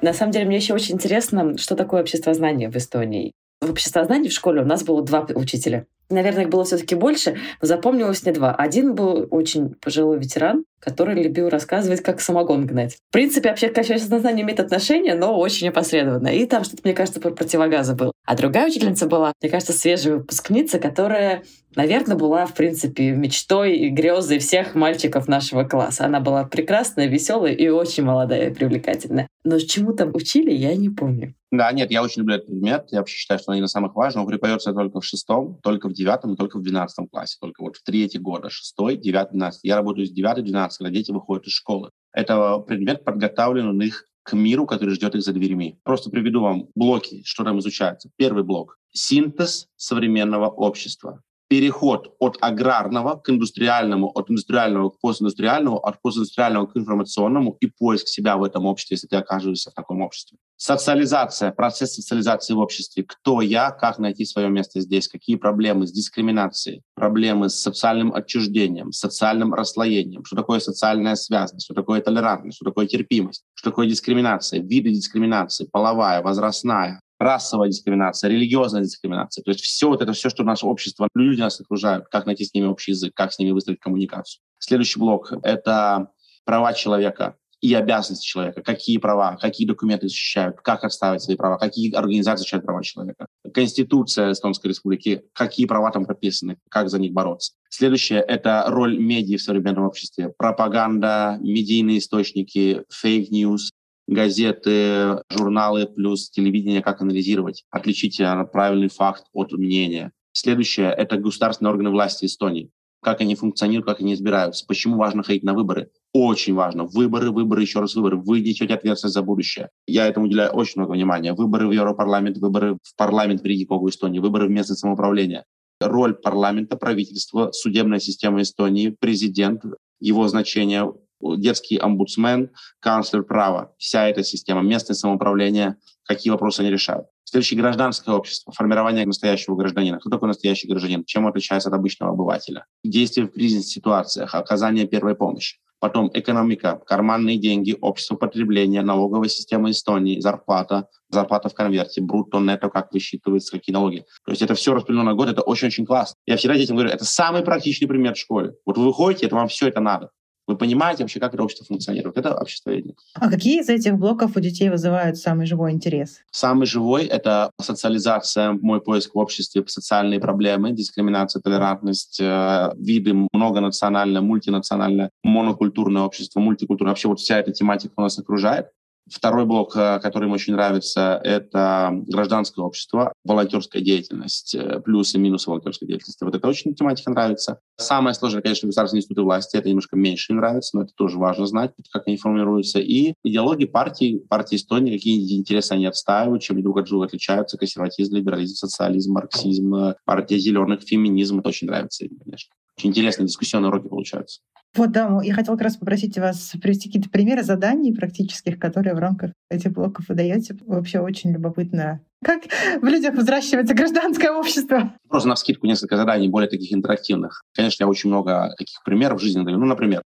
На 0.01 0.13
самом 0.13 0.31
деле, 0.31 0.45
мне 0.45 0.57
еще 0.57 0.73
очень 0.73 0.95
интересно, 0.95 1.57
что 1.57 1.75
такое 1.75 2.01
обществознание 2.01 2.69
в 2.69 2.75
Эстонии. 2.75 3.33
В 3.59 3.71
обществознании 3.71 4.29
в 4.29 4.33
школе 4.33 4.61
у 4.61 4.65
нас 4.65 4.83
было 4.83 5.01
два 5.01 5.25
учителя. 5.33 5.85
Наверное, 6.09 6.43
их 6.43 6.49
было 6.49 6.63
все-таки 6.63 6.95
больше, 6.95 7.37
но 7.61 7.67
запомнилось 7.67 8.23
мне 8.23 8.31
два. 8.31 8.55
Один 8.55 8.95
был 8.95 9.27
очень 9.29 9.75
пожилой 9.75 10.19
ветеран, 10.19 10.63
который 10.79 11.21
любил 11.21 11.49
рассказывать, 11.49 12.01
как 12.01 12.21
самогон 12.21 12.65
гнать. 12.65 12.95
В 13.09 13.11
принципе, 13.11 13.49
вообще 13.49 13.67
к 13.69 13.77
общественному 13.77 14.41
имеет 14.41 14.59
отношение, 14.59 15.15
но 15.15 15.37
очень 15.37 15.67
опосредованно. 15.67 16.27
И 16.27 16.45
там 16.45 16.63
что-то, 16.63 16.83
мне 16.85 16.93
кажется, 16.93 17.19
про 17.19 17.31
противогазы 17.31 17.95
было. 17.95 18.13
А 18.25 18.35
другая 18.37 18.67
учительница 18.67 19.07
была, 19.07 19.33
мне 19.41 19.49
кажется, 19.49 19.73
свежая 19.73 20.17
выпускница, 20.17 20.79
которая, 20.79 21.43
наверное, 21.77 22.17
была, 22.17 22.45
в 22.45 22.53
принципе, 22.53 23.11
мечтой 23.11 23.77
и 23.77 23.89
грезой 23.89 24.39
всех 24.39 24.75
мальчиков 24.75 25.27
нашего 25.27 25.63
класса. 25.63 26.05
Она 26.05 26.19
была 26.19 26.43
прекрасная, 26.43 27.07
веселая 27.07 27.53
и 27.53 27.69
очень 27.69 28.03
молодая 28.03 28.49
и 28.49 28.53
привлекательная. 28.53 29.27
Но 29.45 29.59
чему 29.59 29.93
там 29.93 30.11
учили, 30.13 30.51
я 30.51 30.75
не 30.75 30.89
помню. 30.89 31.35
Да, 31.51 31.71
нет, 31.71 31.91
я 31.91 32.03
очень 32.03 32.21
люблю 32.21 32.35
этот 32.35 32.47
предмет. 32.47 32.87
Я 32.91 32.99
вообще 32.99 33.15
считаю, 33.15 33.39
что 33.39 33.51
он 33.51 33.55
один 33.55 33.65
из 33.65 33.71
самых 33.71 33.95
важных. 33.95 34.23
Он 34.23 34.29
преподается 34.29 34.73
только 34.73 34.99
в 34.99 35.05
шестом, 35.05 35.59
только 35.63 35.87
в 35.87 35.93
девятом 35.93 36.33
и 36.33 36.35
только 36.35 36.57
в 36.57 36.63
двенадцатом 36.63 37.07
классе. 37.07 37.37
Только 37.39 37.61
вот 37.61 37.77
в 37.77 37.83
третьи 37.83 38.17
года. 38.17 38.49
Шестой, 38.49 38.97
девятый, 38.97 39.37
двенадцатый. 39.37 39.69
Я 39.69 39.77
работаю 39.77 40.07
с 40.07 40.11
девятой, 40.11 40.43
двенадцатой, 40.43 40.87
когда 40.87 40.97
дети 40.97 41.11
выходят 41.11 41.45
из 41.45 41.53
школы. 41.53 41.91
Это 42.11 42.57
предмет 42.59 43.05
подготавливает 43.05 43.81
их 43.83 44.05
к 44.23 44.33
миру, 44.33 44.65
который 44.65 44.95
ждет 44.95 45.15
их 45.15 45.21
за 45.21 45.31
дверьми. 45.31 45.79
Просто 45.83 46.09
приведу 46.09 46.41
вам 46.41 46.67
блоки, 46.75 47.21
что 47.23 47.45
там 47.45 47.59
изучается. 47.59 48.09
Первый 48.17 48.43
блок– 48.43 48.77
синтез 48.91 49.67
современного 49.77 50.47
общества 50.47 51.21
переход 51.47 52.15
от 52.19 52.37
аграрного 52.41 53.15
к 53.15 53.29
индустриальному, 53.29 54.11
от 54.13 54.29
индустриального 54.29 54.89
к 54.89 54.99
постиндустриальному, 54.99 55.77
от 55.77 56.01
постиндустриального 56.01 56.65
к 56.67 56.75
информационному 56.75 57.57
и 57.59 57.67
поиск 57.67 58.07
себя 58.07 58.37
в 58.37 58.43
этом 58.43 58.65
обществе, 58.65 58.95
если 58.95 59.07
ты 59.07 59.15
окажешься 59.15 59.71
в 59.71 59.73
таком 59.73 60.01
обществе. 60.01 60.37
Социализация, 60.57 61.51
процесс 61.51 61.93
социализации 61.93 62.53
в 62.53 62.59
обществе. 62.59 63.03
Кто 63.03 63.41
я, 63.41 63.71
как 63.71 63.99
найти 63.99 64.25
свое 64.25 64.49
место 64.49 64.81
здесь, 64.81 65.07
какие 65.07 65.35
проблемы 65.35 65.87
с 65.87 65.91
дискриминацией, 65.91 66.81
проблемы 66.95 67.49
с 67.49 67.61
социальным 67.61 68.13
отчуждением, 68.13 68.91
социальным 68.91 69.53
расслоением, 69.53 70.25
что 70.25 70.35
такое 70.35 70.59
социальная 70.59 71.15
связность, 71.15 71.65
что 71.65 71.73
такое 71.73 72.01
толерантность, 72.01 72.57
что 72.57 72.65
такое 72.65 72.87
терпимость, 72.87 73.43
что 73.53 73.69
такое 73.69 73.87
дискриминация, 73.87 74.61
виды 74.61 74.89
дискриминации, 74.89 75.67
половая, 75.71 76.21
возрастная, 76.21 77.01
расовая 77.19 77.69
дискриминация, 77.69 78.29
религиозная 78.29 78.83
дискриминация. 78.83 79.43
То 79.43 79.51
есть 79.51 79.61
все 79.61 79.87
вот 79.87 80.01
это, 80.01 80.13
все, 80.13 80.29
что 80.29 80.43
наше 80.43 80.65
общество, 80.65 81.07
люди 81.15 81.41
нас 81.41 81.59
окружают, 81.59 82.07
как 82.09 82.25
найти 82.25 82.45
с 82.45 82.53
ними 82.53 82.65
общий 82.65 82.91
язык, 82.91 83.13
как 83.15 83.33
с 83.33 83.39
ними 83.39 83.51
выстроить 83.51 83.79
коммуникацию. 83.79 84.41
Следующий 84.59 84.99
блок— 84.99 85.33
это 85.43 86.09
права 86.45 86.73
человека 86.73 87.35
и 87.59 87.73
обязанности 87.73 88.25
человека. 88.25 88.61
Какие 88.61 88.97
права, 88.97 89.35
какие 89.35 89.67
документы 89.67 90.07
защищают, 90.07 90.57
как 90.61 90.83
отстаивать 90.83 91.21
свои 91.21 91.35
права, 91.35 91.57
какие 91.57 91.93
организации 91.93 92.39
защищают 92.39 92.65
права 92.65 92.83
человека. 92.83 93.27
Конституция 93.53 94.31
Эстонской 94.31 94.67
Республики, 94.67 95.23
какие 95.33 95.65
права 95.65 95.91
там 95.91 96.05
прописаны, 96.05 96.57
как 96.69 96.89
за 96.89 96.99
них 96.99 97.13
бороться. 97.13 97.53
Следующее— 97.69 98.19
это 98.27 98.65
роль 98.67 98.97
медиа 98.99 99.37
в 99.37 99.41
современном 99.41 99.85
обществе. 99.85 100.33
Пропаганда, 100.37 101.37
медийные 101.41 101.97
источники, 101.97 102.83
fake 102.89 103.26
news, 103.26 103.71
газеты, 104.07 105.21
журналы 105.29 105.85
плюс 105.85 106.29
телевидение, 106.29 106.81
как 106.81 107.01
анализировать, 107.01 107.65
отличить 107.69 108.19
э, 108.19 108.45
правильный 108.51 108.89
факт 108.89 109.25
от 109.33 109.51
мнения. 109.51 110.11
Следующее— 110.31 110.93
это 110.97 111.17
государственные 111.17 111.71
органы 111.71 111.89
власти 111.89 112.25
Эстонии. 112.25 112.69
Как 113.01 113.21
они 113.21 113.35
функционируют, 113.35 113.85
как 113.85 114.01
они 114.01 114.13
избираются. 114.13 114.65
Почему 114.67 114.97
важно 114.97 115.23
ходить 115.23 115.43
на 115.43 115.53
выборы? 115.53 115.91
Очень 116.13 116.55
важно. 116.55 116.83
Выборы, 116.85 117.31
выборы, 117.31 117.61
еще 117.61 117.79
раз 117.79 117.95
выборы. 117.95 118.17
Вы 118.17 118.41
несете 118.41 118.73
ответственность 118.73 119.13
за 119.13 119.21
будущее. 119.21 119.69
Я 119.85 120.07
этому 120.07 120.25
уделяю 120.25 120.51
очень 120.51 120.81
много 120.81 120.93
внимания. 120.93 121.33
Выборы 121.33 121.67
в 121.67 121.71
Европарламент, 121.71 122.37
выборы 122.37 122.77
в 122.81 122.95
парламент 122.95 123.41
в 123.41 123.45
Риге, 123.45 123.67
Когу, 123.67 123.89
Эстонии, 123.89 124.19
выборы 124.19 124.47
в 124.47 124.51
местное 124.51 124.75
самоуправление. 124.75 125.43
Роль 125.79 126.15
парламента, 126.15 126.75
правительства, 126.75 127.51
судебная 127.51 127.99
система 127.99 128.41
Эстонии, 128.41 128.95
президент, 128.99 129.63
его 129.99 130.27
значение, 130.27 130.91
детский 131.21 131.77
омбудсмен, 131.77 132.51
канцлер 132.79 133.23
права, 133.23 133.73
вся 133.77 134.07
эта 134.07 134.23
система, 134.23 134.61
местное 134.61 134.95
самоуправление, 134.95 135.77
какие 136.03 136.31
вопросы 136.31 136.61
они 136.61 136.71
решают. 136.71 137.07
Следующее— 137.23 137.59
гражданское 137.61 138.15
общество, 138.15 138.53
формирование 138.53 139.05
настоящего 139.05 139.55
гражданина. 139.55 139.99
Кто 139.99 140.09
такой 140.09 140.29
настоящий 140.29 140.67
гражданин? 140.67 141.03
Чем 141.03 141.25
он 141.25 141.31
отличается 141.31 141.67
от 141.69 141.75
обычного 141.75 142.13
обывателя? 142.13 142.65
Действия 142.83 143.23
в 143.23 143.31
кризисных 143.33 143.67
ситуациях, 143.67 144.33
оказание 144.33 144.87
первой 144.87 145.15
помощи. 145.15 145.57
Потом 145.79 146.09
экономика, 146.13 146.81
карманные 146.87 147.37
деньги, 147.37 147.77
общество 147.79 148.15
потребления, 148.15 148.81
налоговая 148.81 149.29
система 149.29 149.69
Эстонии, 149.69 150.19
зарплата, 150.19 150.87
зарплата 151.09 151.49
в 151.49 151.53
конверте, 151.53 152.01
брутто, 152.01 152.39
нетто, 152.39 152.69
как 152.69 152.91
высчитывается, 152.91 153.51
какие 153.51 153.73
налоги. 153.73 154.05
То 154.25 154.31
есть 154.31 154.41
это 154.41 154.55
все 154.55 154.73
распределено 154.73 155.03
на 155.03 155.13
год, 155.13 155.29
это 155.29 155.41
очень-очень 155.41 155.85
классно. 155.85 156.15
Я 156.25 156.37
всегда 156.37 156.55
детям 156.55 156.77
говорю, 156.77 156.91
это 156.91 157.05
самый 157.05 157.43
практичный 157.43 157.87
пример 157.87 158.15
в 158.15 158.17
школе. 158.17 158.53
Вот 158.65 158.77
вы 158.77 158.85
выходите, 158.85 159.27
это 159.27 159.35
вам 159.35 159.49
все 159.49 159.67
это 159.67 159.79
надо. 159.79 160.09
Вы 160.47 160.57
понимаете 160.57 161.03
вообще, 161.03 161.19
как 161.19 161.33
это 161.33 161.43
общество 161.43 161.65
функционирует. 161.65 162.17
Это 162.17 162.33
обществоведение. 162.33 162.95
А 163.15 163.29
какие 163.29 163.59
из 163.59 163.69
этих 163.69 163.97
блоков 163.97 164.37
у 164.37 164.39
детей 164.39 164.69
вызывают 164.69 165.17
самый 165.17 165.45
живой 165.45 165.73
интерес? 165.73 166.19
Самый 166.31 166.65
живой— 166.65 167.05
это 167.05 167.51
социализация, 167.61 168.53
мой 168.53 168.81
поиск 168.81 169.13
в 169.13 169.17
обществе, 169.17 169.63
социальные 169.67 170.21
проблемы, 170.21 170.71
дискриминация, 170.71 171.41
толерантность, 171.41 172.19
э, 172.21 172.71
виды 172.77 173.13
многонациональное, 173.33 174.21
мультинациональное, 174.21 175.11
монокультурное 175.23 176.03
общество, 176.03 176.39
мультикультурное. 176.39 176.91
Вообще 176.91 177.09
вот 177.09 177.19
вся 177.19 177.39
эта 177.39 177.51
тематика 177.51 177.93
у 177.97 178.01
нас 178.01 178.17
окружает. 178.17 178.67
Второй 179.09 179.45
блок, 179.45 179.75
э, 179.75 179.99
который 180.01 180.25
мне 180.25 180.35
очень 180.35 180.53
нравится, 180.53 181.19
это 181.23 181.91
гражданское 182.07 182.61
общество, 182.61 183.13
волонтерская 183.23 183.81
деятельность, 183.81 184.55
э, 184.55 184.79
плюсы 184.81 185.17
и 185.17 185.19
минусы 185.19 185.49
волонтерской 185.49 185.87
деятельности. 185.87 186.23
Вот 186.23 186.35
это 186.35 186.47
очень 186.47 186.75
тематика 186.75 187.11
нравится. 187.11 187.59
Самое 187.77 188.13
сложное, 188.13 188.41
конечно, 188.41 188.67
государственные 188.67 188.99
институты 188.99 189.21
власти. 189.21 189.55
Это 189.57 189.69
немножко 189.69 189.95
меньше 189.95 190.33
нравится, 190.33 190.75
но 190.75 190.83
это 190.83 190.93
тоже 190.95 191.17
важно 191.17 191.45
знать, 191.45 191.71
как 191.91 192.07
они 192.07 192.17
формируются. 192.17 192.79
И 192.79 193.13
идеологии 193.23 193.65
партии, 193.65 194.19
партии 194.29 194.55
Эстонии, 194.55 194.97
какие 194.97 195.37
интересы 195.37 195.73
они 195.73 195.85
отстаивают, 195.85 196.41
чем 196.41 196.61
друг 196.61 196.79
от 196.79 196.85
друга 196.85 197.05
отличаются. 197.05 197.57
Консерватизм, 197.57 198.15
либерализм, 198.15 198.55
социализм, 198.55 199.13
марксизм, 199.13 199.93
партия 200.05 200.39
зеленых, 200.39 200.81
феминизм. 200.81 201.39
Это 201.39 201.49
очень 201.49 201.67
нравится 201.67 202.05
им, 202.05 202.17
конечно. 202.23 202.53
Очень 202.77 202.91
интересные 202.91 203.27
дискуссионные 203.27 203.69
уроки 203.69 203.87
получаются. 203.87 204.41
Вот, 204.75 204.91
да, 204.91 205.19
я 205.23 205.33
хотела 205.33 205.55
как 205.55 205.63
раз 205.63 205.77
попросить 205.77 206.17
вас 206.17 206.53
привести 206.61 206.89
какие-то 206.89 207.09
примеры 207.09 207.41
заданий 207.41 207.93
практических, 207.93 208.59
которые 208.59 208.93
в 208.93 208.99
рамках 208.99 209.31
этих 209.49 209.71
блоков 209.71 210.05
вы 210.07 210.15
даете. 210.15 210.55
Вообще 210.67 210.99
очень 210.99 211.31
любопытно. 211.31 212.01
Как 212.23 212.43
в 212.81 212.85
людях 212.85 213.15
взращивается 213.15 213.73
гражданское 213.73 214.31
общество? 214.31 214.93
Просто 215.09 215.29
на 215.29 215.35
скидку 215.35 215.65
несколько 215.65 215.97
заданий, 215.97 216.29
более 216.29 216.49
таких 216.49 216.71
интерактивных. 216.73 217.43
Конечно, 217.55 217.83
я 217.83 217.87
очень 217.87 218.09
много 218.09 218.53
таких 218.57 218.83
примеров 218.83 219.19
в 219.19 219.23
жизни 219.23 219.43
даю. 219.43 219.57
Ну, 219.57 219.65
например, 219.65 220.03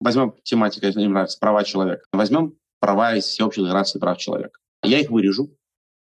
возьмем 0.00 0.34
тематика, 0.42 0.86
если 0.86 0.98
мне 0.98 1.08
нравится, 1.08 1.38
права 1.38 1.62
человека. 1.62 2.02
Возьмем 2.12 2.54
права 2.80 3.14
из 3.14 3.24
всеобщей 3.24 3.62
декларации 3.62 4.00
прав 4.00 4.18
человека. 4.18 4.58
Я 4.82 5.00
их 5.00 5.10
вырежу 5.10 5.50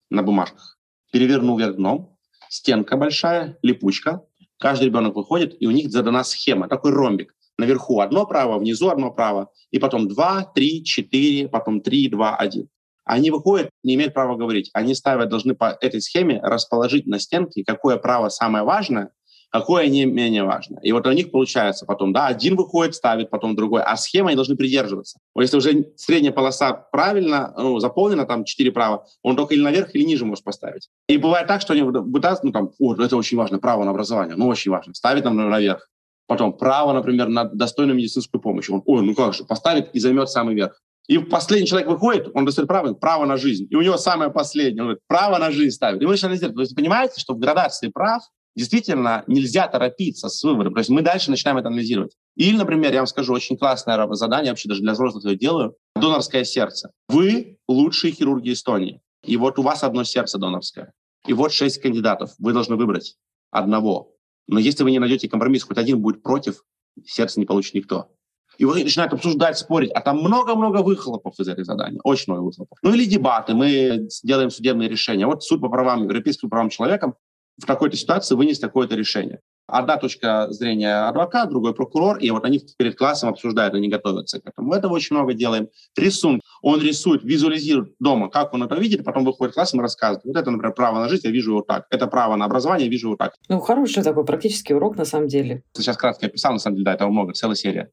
на 0.09 0.23
бумажках, 0.23 0.77
переверну 1.11 1.57
вверх 1.57 1.75
дном, 1.75 2.15
стенка 2.49 2.97
большая, 2.97 3.57
липучка. 3.61 4.23
Каждый 4.59 4.85
ребенок 4.85 5.15
выходит, 5.15 5.55
и 5.59 5.65
у 5.67 5.71
них 5.71 5.89
задана 5.89 6.23
схема, 6.23 6.67
такой 6.67 6.91
ромбик 6.91 7.33
наверху 7.59 7.99
одно 7.99 8.25
право, 8.25 8.57
внизу 8.57 8.89
одно 8.89 9.11
право, 9.11 9.51
и 9.69 9.77
потом 9.77 10.07
два, 10.07 10.43
три, 10.43 10.83
четыре, 10.83 11.47
потом 11.47 11.81
три, 11.81 12.07
два, 12.07 12.35
один. 12.35 12.69
Они 13.03 13.31
выходят, 13.31 13.69
не 13.83 13.95
имеют 13.95 14.13
права 14.13 14.35
говорить. 14.35 14.69
Они 14.73 14.95
ставят, 14.95 15.29
должны 15.29 15.55
по 15.55 15.77
этой 15.81 16.01
схеме 16.01 16.39
расположить 16.41 17.07
на 17.07 17.19
стенке, 17.19 17.63
какое 17.65 17.97
право 17.97 18.29
самое 18.29 18.63
важное, 18.63 19.11
какое 19.49 19.87
не 19.87 20.05
менее 20.05 20.43
важно. 20.43 20.79
И 20.81 20.91
вот 20.91 21.05
у 21.07 21.11
них 21.11 21.31
получается 21.31 21.85
потом, 21.85 22.13
да, 22.13 22.27
один 22.27 22.55
выходит, 22.55 22.95
ставит, 22.95 23.29
потом 23.29 23.55
другой, 23.55 23.81
а 23.81 23.95
схема 23.97 24.29
они 24.29 24.35
должны 24.35 24.55
придерживаться. 24.55 25.19
Вот 25.33 25.41
если 25.41 25.57
уже 25.57 25.91
средняя 25.95 26.31
полоса 26.31 26.73
правильно 26.73 27.53
ну, 27.57 27.79
заполнена, 27.79 28.25
там 28.25 28.43
четыре 28.43 28.71
права, 28.71 29.05
он 29.23 29.35
только 29.35 29.53
или 29.53 29.61
наверх, 29.61 29.95
или 29.95 30.03
ниже 30.03 30.25
может 30.25 30.43
поставить. 30.43 30.89
И 31.07 31.17
бывает 31.17 31.47
так, 31.47 31.61
что 31.61 31.73
они 31.73 31.83
пытаются, 31.83 32.45
ну 32.45 32.51
там, 32.51 32.71
о, 32.79 32.95
это 32.95 33.17
очень 33.17 33.37
важно, 33.37 33.59
право 33.59 33.83
на 33.83 33.91
образование, 33.91 34.35
ну 34.35 34.47
очень 34.47 34.71
важно, 34.71 34.93
ставит 34.93 35.23
там 35.23 35.35
наверх. 35.35 35.89
Потом 36.27 36.53
право, 36.53 36.93
например, 36.93 37.27
на 37.27 37.45
достойную 37.45 37.97
медицинскую 37.97 38.39
помощь. 38.39 38.69
Он, 38.69 38.83
ой, 38.85 39.01
ну 39.01 39.15
как 39.15 39.33
же, 39.33 39.45
поставит 39.45 39.89
и 39.95 39.99
займет 39.99 40.29
самый 40.29 40.53
верх. 40.53 40.79
И 41.07 41.17
последний 41.17 41.65
человек 41.65 41.89
выходит, 41.89 42.29
он 42.35 42.45
достает 42.45 42.67
право, 42.67 42.93
право 42.93 43.25
на 43.25 43.35
жизнь. 43.35 43.65
И 43.67 43.75
у 43.75 43.81
него 43.81 43.97
самое 43.97 44.29
последнее, 44.29 44.83
он 44.83 44.89
говорит, 44.89 45.01
право 45.07 45.39
на 45.39 45.49
жизнь 45.49 45.71
ставит. 45.71 46.03
И 46.03 46.05
вы 46.05 46.11
начинаете 46.11 46.41
делать. 46.41 46.55
То 46.55 46.61
есть 46.61 46.75
понимаете, 46.75 47.19
что 47.19 47.33
в 47.33 47.39
градации 47.39 47.87
прав 47.87 48.21
действительно 48.55 49.23
нельзя 49.27 49.67
торопиться 49.67 50.29
с 50.29 50.43
выбором. 50.43 50.73
То 50.73 50.79
есть 50.79 50.89
мы 50.89 51.01
дальше 51.01 51.31
начинаем 51.31 51.57
это 51.57 51.67
анализировать. 51.67 52.15
Или, 52.35 52.57
например, 52.57 52.91
я 52.93 52.99
вам 52.99 53.07
скажу, 53.07 53.33
очень 53.33 53.57
классное 53.57 54.07
задание, 54.13 54.51
вообще 54.51 54.69
даже 54.69 54.81
для 54.81 54.93
взрослых 54.93 55.23
я 55.25 55.35
делаю, 55.35 55.75
донорское 55.95 56.43
сердце. 56.43 56.91
Вы 57.07 57.57
лучшие 57.67 58.13
хирурги 58.13 58.53
Эстонии. 58.53 59.01
И 59.23 59.37
вот 59.37 59.59
у 59.59 59.61
вас 59.61 59.83
одно 59.83 60.03
сердце 60.03 60.37
донорское. 60.37 60.93
И 61.27 61.33
вот 61.33 61.51
шесть 61.51 61.81
кандидатов. 61.81 62.31
Вы 62.39 62.53
должны 62.53 62.75
выбрать 62.75 63.17
одного. 63.51 64.15
Но 64.47 64.59
если 64.59 64.83
вы 64.83 64.91
не 64.91 64.99
найдете 64.99 65.29
компромисс, 65.29 65.63
хоть 65.63 65.77
один 65.77 66.01
будет 66.01 66.23
против, 66.23 66.63
сердце 67.05 67.39
не 67.39 67.45
получит 67.45 67.75
никто. 67.75 68.09
И 68.57 68.65
вот 68.65 68.75
начинают 68.75 69.13
обсуждать, 69.13 69.57
спорить. 69.57 69.91
А 69.91 70.01
там 70.01 70.17
много-много 70.17 70.81
выхлопов 70.81 71.39
из 71.39 71.47
этой 71.47 71.63
задания. 71.63 71.99
Очень 72.03 72.33
много 72.33 72.45
выхлопов. 72.45 72.77
Ну 72.81 72.93
или 72.93 73.05
дебаты. 73.05 73.53
Мы 73.53 74.09
делаем 74.23 74.49
судебные 74.49 74.89
решения. 74.89 75.25
Вот 75.25 75.43
суд 75.43 75.61
по 75.61 75.69
правам, 75.69 76.03
европейским 76.03 76.49
правам 76.49 76.69
человека 76.69 77.13
в 77.61 77.65
какой-то 77.65 77.97
ситуации 77.97 78.35
вынес 78.35 78.59
такое-то 78.59 78.95
решение. 78.95 79.39
Одна 79.67 79.97
точка 79.97 80.47
зрения 80.49 81.07
адвокат, 81.07 81.49
другой 81.49 81.75
прокурор, 81.75 82.17
и 82.17 82.31
вот 82.31 82.43
они 82.43 82.59
перед 82.77 82.97
классом 82.97 83.29
обсуждают, 83.29 83.75
они 83.75 83.87
готовятся 83.87 84.39
к 84.39 84.47
этому. 84.47 84.69
Мы 84.69 84.77
этого 84.77 84.93
очень 84.93 85.15
много 85.15 85.33
делаем. 85.33 85.67
Рисунок. 85.95 86.41
Он 86.63 86.81
рисует, 86.81 87.23
визуализирует 87.23 87.93
дома, 87.99 88.29
как 88.29 88.53
он 88.53 88.63
это 88.63 88.75
видит, 88.75 89.05
потом 89.05 89.25
выходит 89.25 89.53
в 89.53 89.55
класс 89.55 89.73
и 89.73 89.79
рассказывает. 89.79 90.25
Вот 90.25 90.35
это, 90.35 90.49
например, 90.49 90.73
право 90.73 90.99
на 90.99 91.07
жизнь, 91.07 91.27
я 91.27 91.31
вижу 91.31 91.51
его 91.51 91.61
так. 91.61 91.85
Это 91.91 92.07
право 92.07 92.35
на 92.35 92.45
образование, 92.45 92.87
я 92.87 92.91
вижу 92.91 93.09
его 93.09 93.15
так. 93.15 93.35
Ну, 93.47 93.59
хороший 93.59 94.01
такой 94.01 94.25
практический 94.25 94.73
урок 94.73 94.97
на 94.97 95.05
самом 95.05 95.27
деле. 95.27 95.63
Сейчас 95.73 95.97
кратко 95.97 96.25
описал, 96.25 96.53
на 96.53 96.59
самом 96.59 96.77
деле, 96.77 96.85
да, 96.85 96.93
этого 96.95 97.09
много, 97.11 97.33
целая 97.33 97.55
серия. 97.55 97.91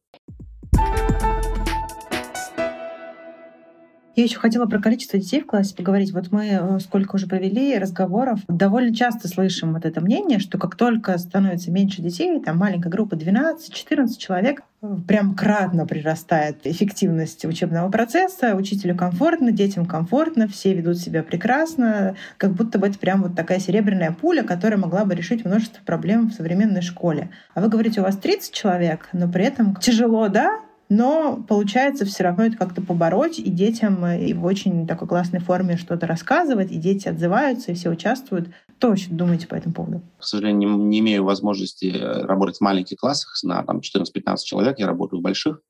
Я 4.16 4.24
еще 4.24 4.38
хотела 4.38 4.64
про 4.64 4.80
количество 4.80 5.18
детей 5.18 5.42
в 5.42 5.46
классе 5.46 5.74
поговорить. 5.76 6.10
Вот 6.14 6.32
мы 6.32 6.46
э, 6.46 6.80
сколько 6.80 7.16
уже 7.16 7.26
провели 7.26 7.76
разговоров, 7.76 8.40
довольно 8.48 8.94
часто 8.96 9.28
слышим 9.28 9.74
вот 9.74 9.84
это 9.84 10.00
мнение, 10.00 10.38
что 10.38 10.56
как 10.56 10.74
только 10.74 11.18
становится 11.18 11.70
меньше 11.70 12.00
детей, 12.00 12.40
там 12.40 12.56
маленькая 12.56 12.88
группа 12.88 13.12
12-14 13.12 14.16
человек, 14.16 14.62
э, 14.80 14.96
прям 15.06 15.34
кратно 15.34 15.86
прирастает 15.86 16.66
эффективность 16.66 17.44
учебного 17.44 17.90
процесса, 17.90 18.56
учителю 18.56 18.96
комфортно, 18.96 19.52
детям 19.52 19.84
комфортно, 19.84 20.48
все 20.48 20.72
ведут 20.72 20.96
себя 20.96 21.22
прекрасно, 21.22 22.16
как 22.38 22.54
будто 22.54 22.78
бы 22.78 22.86
это 22.86 22.98
прям 22.98 23.22
вот 23.22 23.36
такая 23.36 23.60
серебряная 23.60 24.12
пуля, 24.18 24.44
которая 24.44 24.78
могла 24.78 25.04
бы 25.04 25.14
решить 25.14 25.44
множество 25.44 25.84
проблем 25.84 26.30
в 26.30 26.32
современной 26.32 26.80
школе. 26.80 27.28
А 27.52 27.60
вы 27.60 27.68
говорите, 27.68 28.00
у 28.00 28.04
вас 28.04 28.16
30 28.16 28.54
человек, 28.54 29.10
но 29.12 29.28
при 29.30 29.44
этом 29.44 29.76
тяжело, 29.76 30.28
да, 30.28 30.58
но 30.88 31.42
получается 31.48 32.04
все 32.04 32.24
равно 32.24 32.44
это 32.44 32.56
как-то 32.56 32.82
побороть, 32.82 33.38
и 33.38 33.50
детям 33.50 34.06
и 34.06 34.32
в 34.32 34.44
очень 34.44 34.86
такой 34.86 35.08
классной 35.08 35.40
форме 35.40 35.76
что-то 35.76 36.06
рассказывать, 36.06 36.70
и 36.70 36.76
дети 36.76 37.08
отзываются, 37.08 37.72
и 37.72 37.74
все 37.74 37.90
участвуют. 37.90 38.50
Что 38.78 38.88
вообще 38.88 39.10
думаете 39.10 39.46
по 39.46 39.54
этому 39.54 39.74
поводу? 39.74 40.02
К 40.18 40.24
сожалению, 40.24 40.70
не, 40.70 40.76
не 40.76 40.98
имею 41.00 41.24
возможности 41.24 41.86
э, 41.86 42.22
работать 42.26 42.58
в 42.58 42.60
маленьких 42.60 42.98
классах 42.98 43.32
на 43.42 43.62
там, 43.62 43.78
14-15 43.78 44.36
человек, 44.44 44.78
я 44.78 44.86
работаю 44.86 45.20
в 45.20 45.22
больших, 45.22 45.60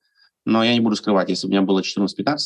но 0.44 0.62
я 0.64 0.74
не 0.74 0.80
буду 0.80 0.96
скрывать, 0.96 1.28
если 1.28 1.46
бы 1.46 1.50
у 1.50 1.52
меня 1.52 1.62
было 1.62 1.80
14-15, 1.80 2.38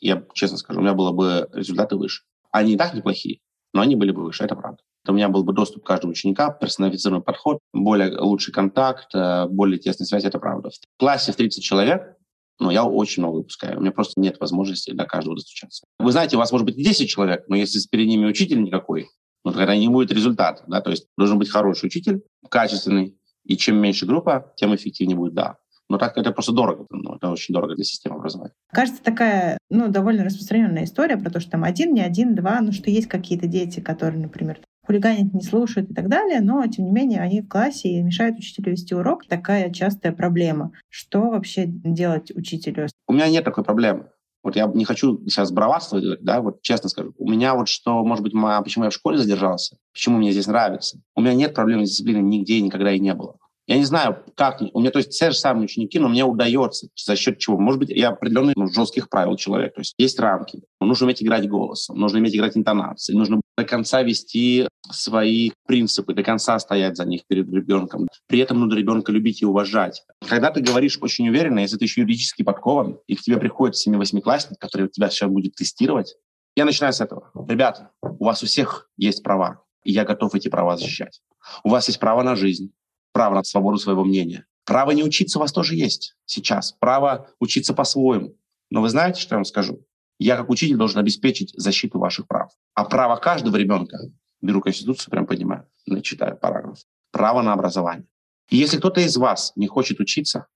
я 0.00 0.24
честно 0.34 0.56
скажу, 0.58 0.80
у 0.80 0.82
меня 0.82 0.94
было 0.94 1.12
бы 1.12 1.48
результаты 1.52 1.96
выше. 1.96 2.22
Они 2.50 2.74
и 2.74 2.76
так 2.76 2.94
неплохие, 2.94 3.40
но 3.72 3.80
они 3.80 3.96
были 3.96 4.10
бы 4.10 4.22
выше, 4.22 4.44
это 4.44 4.56
правда 4.56 4.78
у 5.08 5.12
меня 5.12 5.28
был 5.28 5.44
бы 5.44 5.52
доступ 5.52 5.84
к 5.84 5.86
каждому 5.86 6.12
ученика, 6.12 6.50
персонализированный 6.50 7.22
подход, 7.22 7.58
более 7.72 8.18
лучший 8.18 8.52
контакт, 8.52 9.14
э, 9.14 9.46
более 9.48 9.78
тесная 9.78 10.06
связь, 10.06 10.24
это 10.24 10.38
правда. 10.38 10.70
В 10.70 10.98
классе 10.98 11.32
в 11.32 11.36
30 11.36 11.62
человек 11.62 12.16
ну, 12.60 12.70
я 12.70 12.84
очень 12.84 13.22
много 13.22 13.36
выпускаю. 13.36 13.78
У 13.78 13.80
меня 13.80 13.92
просто 13.92 14.20
нет 14.20 14.40
возможности 14.40 14.90
до 14.90 15.04
каждого 15.04 15.36
достучаться. 15.36 15.84
Вы 15.98 16.10
знаете, 16.10 16.36
у 16.36 16.40
вас 16.40 16.50
может 16.50 16.66
быть 16.66 16.76
10 16.76 17.08
человек, 17.08 17.44
но 17.48 17.56
если 17.56 17.78
перед 17.88 18.08
ними 18.08 18.26
учитель 18.26 18.62
никакой, 18.62 19.08
ну, 19.44 19.52
тогда 19.52 19.76
не 19.76 19.88
будет 19.88 20.10
результата. 20.10 20.64
Да? 20.66 20.80
То 20.80 20.90
есть 20.90 21.06
должен 21.16 21.38
быть 21.38 21.50
хороший 21.50 21.86
учитель, 21.86 22.22
качественный, 22.50 23.16
и 23.44 23.56
чем 23.56 23.76
меньше 23.76 24.06
группа, 24.06 24.52
тем 24.56 24.74
эффективнее 24.74 25.16
будет, 25.16 25.34
да. 25.34 25.56
Но 25.88 25.98
так 25.98 26.16
это 26.18 26.32
просто 26.32 26.52
дорого. 26.52 26.86
Ну, 26.90 27.14
это 27.14 27.30
очень 27.30 27.54
дорого 27.54 27.74
для 27.74 27.84
системы 27.84 28.16
образования. 28.16 28.52
Кажется, 28.72 29.02
такая 29.02 29.58
ну, 29.70 29.88
довольно 29.88 30.24
распространенная 30.24 30.84
история 30.84 31.16
про 31.16 31.30
то, 31.30 31.40
что 31.40 31.52
там 31.52 31.64
один, 31.64 31.94
не 31.94 32.02
один, 32.02 32.34
два, 32.34 32.60
ну 32.60 32.72
что 32.72 32.90
есть 32.90 33.08
какие-то 33.08 33.46
дети, 33.46 33.80
которые, 33.80 34.20
например, 34.20 34.60
хулиганят, 34.86 35.34
не 35.34 35.42
слушают 35.42 35.90
и 35.90 35.94
так 35.94 36.08
далее, 36.08 36.40
но, 36.40 36.66
тем 36.66 36.86
не 36.86 36.92
менее, 36.92 37.20
они 37.20 37.42
в 37.42 37.48
классе 37.48 37.88
и 37.88 38.02
мешают 38.02 38.38
учителю 38.38 38.72
вести 38.72 38.94
урок. 38.94 39.26
Такая 39.26 39.70
частая 39.70 40.12
проблема. 40.12 40.72
Что 40.88 41.28
вообще 41.28 41.64
делать 41.66 42.30
учителю? 42.34 42.88
У 43.06 43.12
меня 43.12 43.28
нет 43.28 43.44
такой 43.44 43.64
проблемы. 43.64 44.06
Вот 44.42 44.56
я 44.56 44.66
не 44.66 44.84
хочу 44.84 45.18
сейчас 45.26 45.50
браварствовать, 45.50 46.22
да, 46.22 46.40
вот 46.40 46.62
честно 46.62 46.88
скажу. 46.88 47.12
У 47.18 47.28
меня 47.28 47.54
вот 47.54 47.68
что, 47.68 48.02
может 48.04 48.22
быть, 48.22 48.32
почему 48.32 48.84
я 48.84 48.90
в 48.90 48.94
школе 48.94 49.18
задержался, 49.18 49.76
почему 49.92 50.18
мне 50.18 50.32
здесь 50.32 50.46
нравится. 50.46 51.00
У 51.14 51.20
меня 51.20 51.34
нет 51.34 51.54
проблем 51.54 51.84
с 51.84 51.90
дисциплиной 51.90 52.22
нигде 52.22 52.54
и 52.54 52.62
никогда 52.62 52.92
и 52.92 53.00
не 53.00 53.12
было. 53.14 53.36
Я 53.68 53.76
не 53.76 53.84
знаю, 53.84 54.24
как... 54.34 54.62
У 54.72 54.80
меня, 54.80 54.90
то 54.90 54.98
есть, 54.98 55.10
те 55.10 55.30
же 55.30 55.36
самые 55.36 55.64
ученики, 55.64 55.98
но 55.98 56.08
мне 56.08 56.24
удается. 56.24 56.88
За 56.96 57.14
счет 57.16 57.38
чего? 57.38 57.58
Может 57.58 57.78
быть, 57.78 57.90
я 57.90 58.08
определенный 58.08 58.54
ну, 58.56 58.66
жестких 58.72 59.10
правил 59.10 59.36
человек. 59.36 59.74
То 59.74 59.82
есть 59.82 59.94
есть 59.98 60.18
рамки. 60.18 60.62
Нужно 60.80 61.04
уметь 61.04 61.22
играть 61.22 61.46
голосом, 61.46 61.98
нужно 61.98 62.18
уметь 62.18 62.34
играть 62.34 62.56
интонацией, 62.56 63.18
нужно 63.18 63.42
до 63.58 63.64
конца 63.64 64.02
вести 64.02 64.66
свои 64.90 65.50
принципы, 65.66 66.14
до 66.14 66.22
конца 66.22 66.58
стоять 66.58 66.96
за 66.96 67.04
них 67.04 67.26
перед 67.28 67.52
ребенком. 67.52 68.08
При 68.26 68.38
этом 68.38 68.58
нужно 68.58 68.78
ребенка 68.78 69.12
любить 69.12 69.42
и 69.42 69.44
уважать. 69.44 70.02
Когда 70.26 70.50
ты 70.50 70.62
говоришь 70.62 70.98
очень 71.02 71.28
уверенно, 71.28 71.58
если 71.58 71.76
ты 71.76 71.84
еще 71.84 72.00
юридически 72.00 72.42
подкован, 72.42 72.98
и 73.06 73.16
к 73.16 73.20
тебе 73.20 73.36
приходит 73.36 73.76
7-8-классник, 73.76 74.58
который 74.58 74.88
тебя 74.88 75.10
сейчас 75.10 75.28
будет 75.28 75.56
тестировать, 75.56 76.16
я 76.56 76.64
начинаю 76.64 76.94
с 76.94 77.02
этого. 77.02 77.30
Ребята, 77.46 77.90
у 78.02 78.24
вас 78.24 78.42
у 78.42 78.46
всех 78.46 78.88
есть 78.96 79.22
права, 79.22 79.62
и 79.84 79.92
я 79.92 80.06
готов 80.06 80.34
эти 80.34 80.48
права 80.48 80.78
защищать. 80.78 81.20
У 81.64 81.68
вас 81.68 81.88
есть 81.88 82.00
право 82.00 82.22
на 82.22 82.34
жизнь, 82.34 82.72
право 83.18 83.34
на 83.34 83.42
свободу 83.42 83.78
своего 83.78 84.04
мнения. 84.04 84.46
Право 84.64 84.92
не 84.92 85.02
учиться 85.02 85.38
у 85.38 85.42
вас 85.42 85.50
тоже 85.50 85.74
есть 85.74 86.14
сейчас. 86.24 86.70
Право 86.78 87.28
учиться 87.40 87.74
по-своему. 87.74 88.36
Но 88.70 88.80
вы 88.80 88.90
знаете, 88.90 89.20
что 89.20 89.34
я 89.34 89.38
вам 89.38 89.44
скажу? 89.44 89.84
Я 90.20 90.36
как 90.36 90.48
учитель 90.50 90.76
должен 90.76 91.00
обеспечить 91.00 91.52
защиту 91.56 91.98
ваших 91.98 92.28
прав. 92.28 92.52
А 92.74 92.84
право 92.84 93.16
каждого 93.16 93.56
ребенка, 93.56 93.98
беру 94.40 94.60
Конституцию, 94.60 95.10
прям 95.10 95.26
понимаю, 95.26 95.66
начитаю 95.84 96.36
параграф, 96.36 96.78
право 97.10 97.42
на 97.42 97.54
образование. 97.54 98.06
И 98.50 98.56
если 98.56 98.78
кто-то 98.78 99.00
из 99.00 99.16
вас 99.16 99.50
не 99.56 99.66
хочет 99.66 99.98
учиться, 99.98 100.46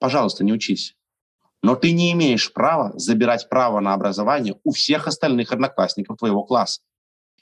пожалуйста, 0.00 0.42
не 0.42 0.52
учись. 0.52 0.96
Но 1.62 1.76
ты 1.76 1.92
не 1.92 2.10
имеешь 2.14 2.52
права 2.52 2.98
забирать 2.98 3.48
право 3.48 3.78
на 3.78 3.94
образование 3.94 4.58
у 4.64 4.72
всех 4.72 5.06
остальных 5.06 5.52
одноклассников 5.52 6.18
твоего 6.18 6.42
класса. 6.42 6.80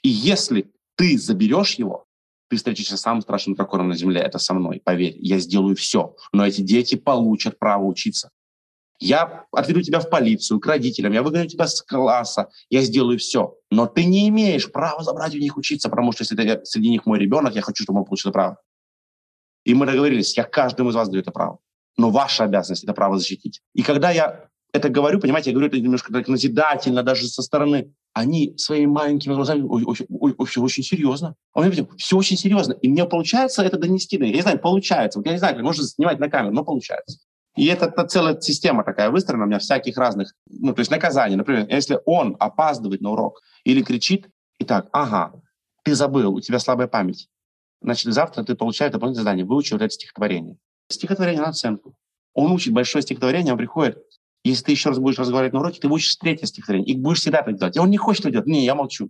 И 0.03 0.09
если 0.09 0.71
ты 0.97 1.17
заберешь 1.17 1.79
его, 1.79 2.05
ты 2.51 2.57
встретишься 2.57 2.97
с 2.97 3.01
самым 3.01 3.21
страшным 3.21 3.55
драконом 3.55 3.87
на 3.87 3.95
Земле. 3.95 4.19
Это 4.19 4.37
со 4.37 4.53
мной, 4.53 4.81
поверь. 4.83 5.15
Я 5.19 5.39
сделаю 5.39 5.77
все. 5.77 6.17
Но 6.33 6.45
эти 6.45 6.59
дети 6.59 6.95
получат 6.95 7.57
право 7.57 7.85
учиться. 7.85 8.29
Я 8.99 9.45
отведу 9.53 9.81
тебя 9.81 10.01
в 10.01 10.09
полицию, 10.09 10.59
к 10.59 10.67
родителям, 10.67 11.13
я 11.13 11.23
выгоню 11.23 11.47
тебя 11.47 11.65
с 11.65 11.81
класса, 11.81 12.49
я 12.69 12.81
сделаю 12.81 13.17
все. 13.19 13.55
Но 13.71 13.87
ты 13.87 14.03
не 14.03 14.27
имеешь 14.27 14.69
права 14.69 15.01
забрать 15.01 15.33
у 15.33 15.37
них 15.37 15.55
учиться, 15.55 15.89
потому 15.89 16.11
что 16.11 16.23
если 16.23 16.61
среди 16.65 16.89
них 16.89 17.05
мой 17.05 17.19
ребенок, 17.19 17.55
я 17.55 17.61
хочу, 17.61 17.83
чтобы 17.83 17.99
он 17.99 18.05
получил 18.05 18.29
это 18.31 18.33
право. 18.37 18.57
И 19.63 19.73
мы 19.73 19.85
договорились, 19.85 20.35
я 20.35 20.43
каждому 20.43 20.89
из 20.89 20.95
вас 20.95 21.07
даю 21.07 21.21
это 21.21 21.31
право. 21.31 21.59
Но 21.97 22.11
ваша 22.11 22.43
обязанность 22.43 22.83
это 22.83 22.93
право 22.93 23.17
защитить. 23.17 23.61
И 23.73 23.81
когда 23.81 24.11
я 24.11 24.49
это 24.73 24.89
говорю, 24.89 25.21
понимаете, 25.21 25.51
я 25.51 25.53
говорю 25.53 25.69
это 25.69 25.79
немножко 25.79 26.11
так 26.11 26.27
назидательно, 26.27 27.01
даже 27.01 27.27
со 27.27 27.41
стороны 27.41 27.93
они 28.13 28.57
своими 28.57 28.87
маленькими 28.87 29.33
глазами 29.33 29.61
очень, 29.61 30.05
очень, 30.09 30.61
очень 30.61 30.83
серьезно. 30.83 31.35
А 31.53 31.61
мне 31.61 31.87
все 31.97 32.17
очень 32.17 32.37
серьезно. 32.37 32.73
И 32.73 32.89
мне 32.89 33.05
получается 33.05 33.63
это 33.63 33.77
донести. 33.77 34.17
Я 34.17 34.31
не 34.31 34.41
знаю, 34.41 34.59
получается. 34.59 35.21
Я 35.23 35.31
не 35.31 35.37
знаю, 35.37 35.55
как 35.55 35.63
можно 35.63 35.83
снимать 35.83 36.19
на 36.19 36.29
камеру, 36.29 36.53
но 36.53 36.63
получается. 36.63 37.19
И 37.55 37.67
это, 37.67 37.85
это 37.85 38.05
целая 38.05 38.39
система 38.39 38.83
такая 38.83 39.09
выстроена 39.09 39.43
у 39.43 39.47
меня 39.47 39.59
всяких 39.59 39.97
разных, 39.97 40.33
ну, 40.47 40.73
то 40.73 40.79
есть 40.79 40.91
наказаний. 40.91 41.35
Например, 41.35 41.67
если 41.69 41.99
он 42.05 42.35
опаздывает 42.39 43.01
на 43.01 43.11
урок 43.11 43.41
или 43.65 43.81
кричит, 43.81 44.29
и 44.57 44.63
так, 44.63 44.87
ага, 44.93 45.33
ты 45.83 45.95
забыл, 45.95 46.33
у 46.33 46.41
тебя 46.41 46.59
слабая 46.59 46.87
память. 46.87 47.27
Значит, 47.81 48.13
завтра 48.13 48.43
ты 48.43 48.55
получаешь 48.55 48.93
дополнительное 48.93 49.23
задание, 49.23 49.45
выучи 49.45 49.73
вот 49.73 49.81
это 49.81 49.89
стихотворение. 49.89 50.57
Стихотворение 50.89 51.41
на 51.41 51.49
оценку. 51.49 51.95
Он 52.33 52.51
учит 52.51 52.73
большое 52.73 53.01
стихотворение, 53.01 53.53
он 53.53 53.57
приходит, 53.57 53.97
если 54.43 54.65
ты 54.65 54.71
еще 54.71 54.89
раз 54.89 54.99
будешь 54.99 55.19
разговаривать 55.19 55.53
на 55.53 55.59
уроке, 55.59 55.79
ты 55.79 55.87
будешь 55.87 56.15
третье 56.15 56.45
стихотворение, 56.45 56.93
и 56.93 56.97
будешь 56.97 57.19
всегда 57.19 57.43
так 57.43 57.57
делать. 57.57 57.75
И 57.75 57.79
он 57.79 57.89
не 57.89 57.97
хочет 57.97 58.29
делать. 58.31 58.47
Не, 58.47 58.65
я 58.65 58.75
молчу. 58.75 59.09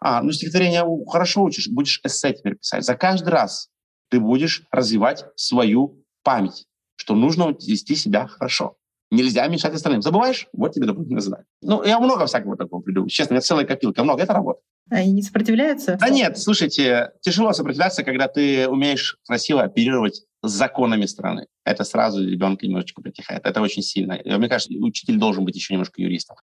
А, 0.00 0.22
ну 0.22 0.30
стихотворение 0.32 0.84
хорошо 1.08 1.42
учишь, 1.42 1.68
будешь 1.68 2.00
эссе 2.04 2.32
теперь 2.32 2.56
писать. 2.56 2.84
За 2.84 2.94
каждый 2.94 3.30
раз 3.30 3.68
ты 4.10 4.20
будешь 4.20 4.62
развивать 4.70 5.24
свою 5.36 6.04
память, 6.22 6.66
что 6.96 7.14
нужно 7.14 7.56
вести 7.60 7.96
себя 7.96 8.26
хорошо. 8.26 8.76
Нельзя 9.10 9.46
мешать 9.48 9.74
остальным. 9.74 10.02
Забываешь? 10.02 10.48
Вот 10.52 10.74
тебе 10.74 10.86
дополнительное 10.86 11.22
задание. 11.22 11.46
Ну, 11.62 11.82
я 11.82 11.98
много 11.98 12.26
всякого 12.26 12.56
такого 12.56 12.82
придумал. 12.82 13.08
Честно, 13.08 13.32
у 13.32 13.34
меня 13.34 13.40
целая 13.40 13.64
копилка. 13.64 14.04
Много. 14.04 14.22
Это 14.22 14.34
работа. 14.34 14.60
Они 14.90 15.12
не 15.12 15.22
сопротивляются? 15.22 15.96
Да 15.98 16.08
нет, 16.08 16.38
слушайте, 16.38 17.12
тяжело 17.20 17.52
сопротивляться, 17.52 18.04
когда 18.04 18.28
ты 18.28 18.68
умеешь 18.68 19.18
красиво 19.26 19.62
оперировать 19.62 20.24
с 20.42 20.50
законами 20.50 21.06
страны. 21.06 21.46
Это 21.64 21.84
сразу 21.84 22.22
ребенка 22.26 22.66
немножечко 22.66 23.02
притихает. 23.02 23.44
Это 23.44 23.60
очень 23.60 23.82
сильно. 23.82 24.18
Мне 24.24 24.48
кажется, 24.48 24.72
учитель 24.78 25.18
должен 25.18 25.44
быть 25.44 25.56
еще 25.56 25.74
немножко 25.74 26.00
юристом. 26.00 26.36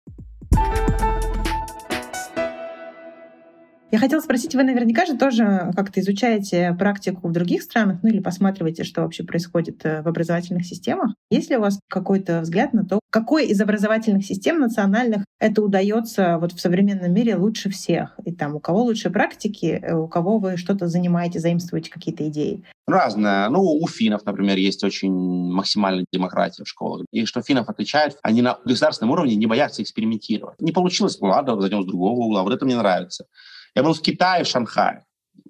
Я 3.93 3.99
хотела 3.99 4.22
спросить, 4.22 4.55
вы 4.55 4.62
наверняка 4.62 5.05
же 5.05 5.18
тоже 5.18 5.70
как-то 5.76 6.01
изучаете 6.01 6.74
практику 6.78 7.28
в 7.28 7.32
других 7.32 7.61
странах, 7.61 7.99
ну 8.03 8.09
или 8.09 8.20
посматриваете, 8.20 8.84
что 8.84 9.03
вообще 9.03 9.22
происходит 9.22 9.84
э, 9.84 10.01
в 10.01 10.09
образовательных 10.09 10.64
системах. 10.64 11.14
Есть 11.30 11.51
ли 11.51 11.59
у 11.59 11.61
вас 11.61 11.78
какой-то 11.90 12.40
взгляд 12.40 12.72
на 12.72 12.86
то, 12.86 13.01
какой 13.11 13.49
из 13.49 13.61
образовательных 13.61 14.24
систем 14.24 14.61
национальных 14.61 15.26
это 15.38 15.62
удается 15.62 16.38
вот 16.38 16.53
в 16.53 16.61
современном 16.61 17.12
мире 17.12 17.36
лучше 17.36 17.68
всех? 17.68 18.18
И 18.24 18.32
там 18.32 18.55
у 18.55 18.61
кого 18.61 18.82
лучше 18.82 19.11
практики, 19.11 19.78
э, 19.82 19.95
у 19.95 20.09
кого 20.09 20.38
вы 20.38 20.57
что-то 20.57 20.88
занимаете, 20.88 21.38
заимствуете 21.38 21.90
какие-то 21.90 22.26
идеи? 22.28 22.64
Разное. 22.86 23.51
Ну, 23.51 23.61
у 23.61 23.86
финнов, 23.88 24.24
например, 24.24 24.57
есть 24.57 24.82
очень 24.84 25.12
максимальная 25.12 26.07
демократия 26.11 26.64
в 26.64 26.68
школах. 26.68 27.05
И 27.12 27.26
что 27.26 27.43
финнов 27.43 27.68
отличает, 27.68 28.16
они 28.22 28.40
на 28.40 28.59
государственном 28.64 29.12
уровне 29.12 29.36
не 29.36 29.47
боятся 29.47 29.82
экспериментировать. 29.82 30.62
Не 30.62 30.72
получилось, 30.72 31.18
ладно, 31.20 31.61
зайдем 31.61 31.82
с 31.82 31.86
другого 31.86 32.18
угла. 32.20 32.43
Вот 32.43 32.55
это 32.55 32.64
мне 32.64 32.76
нравится. 32.78 33.26
Я 33.74 33.82
был 33.82 33.94
в 33.94 34.02
Китае, 34.02 34.44
в 34.44 34.48
Шанхае, 34.48 35.04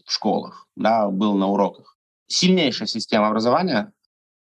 в 0.06 0.12
школах, 0.12 0.68
да, 0.76 1.08
был 1.08 1.34
на 1.34 1.48
уроках. 1.48 1.96
Сильнейшая 2.28 2.86
система 2.86 3.28
образования, 3.28 3.92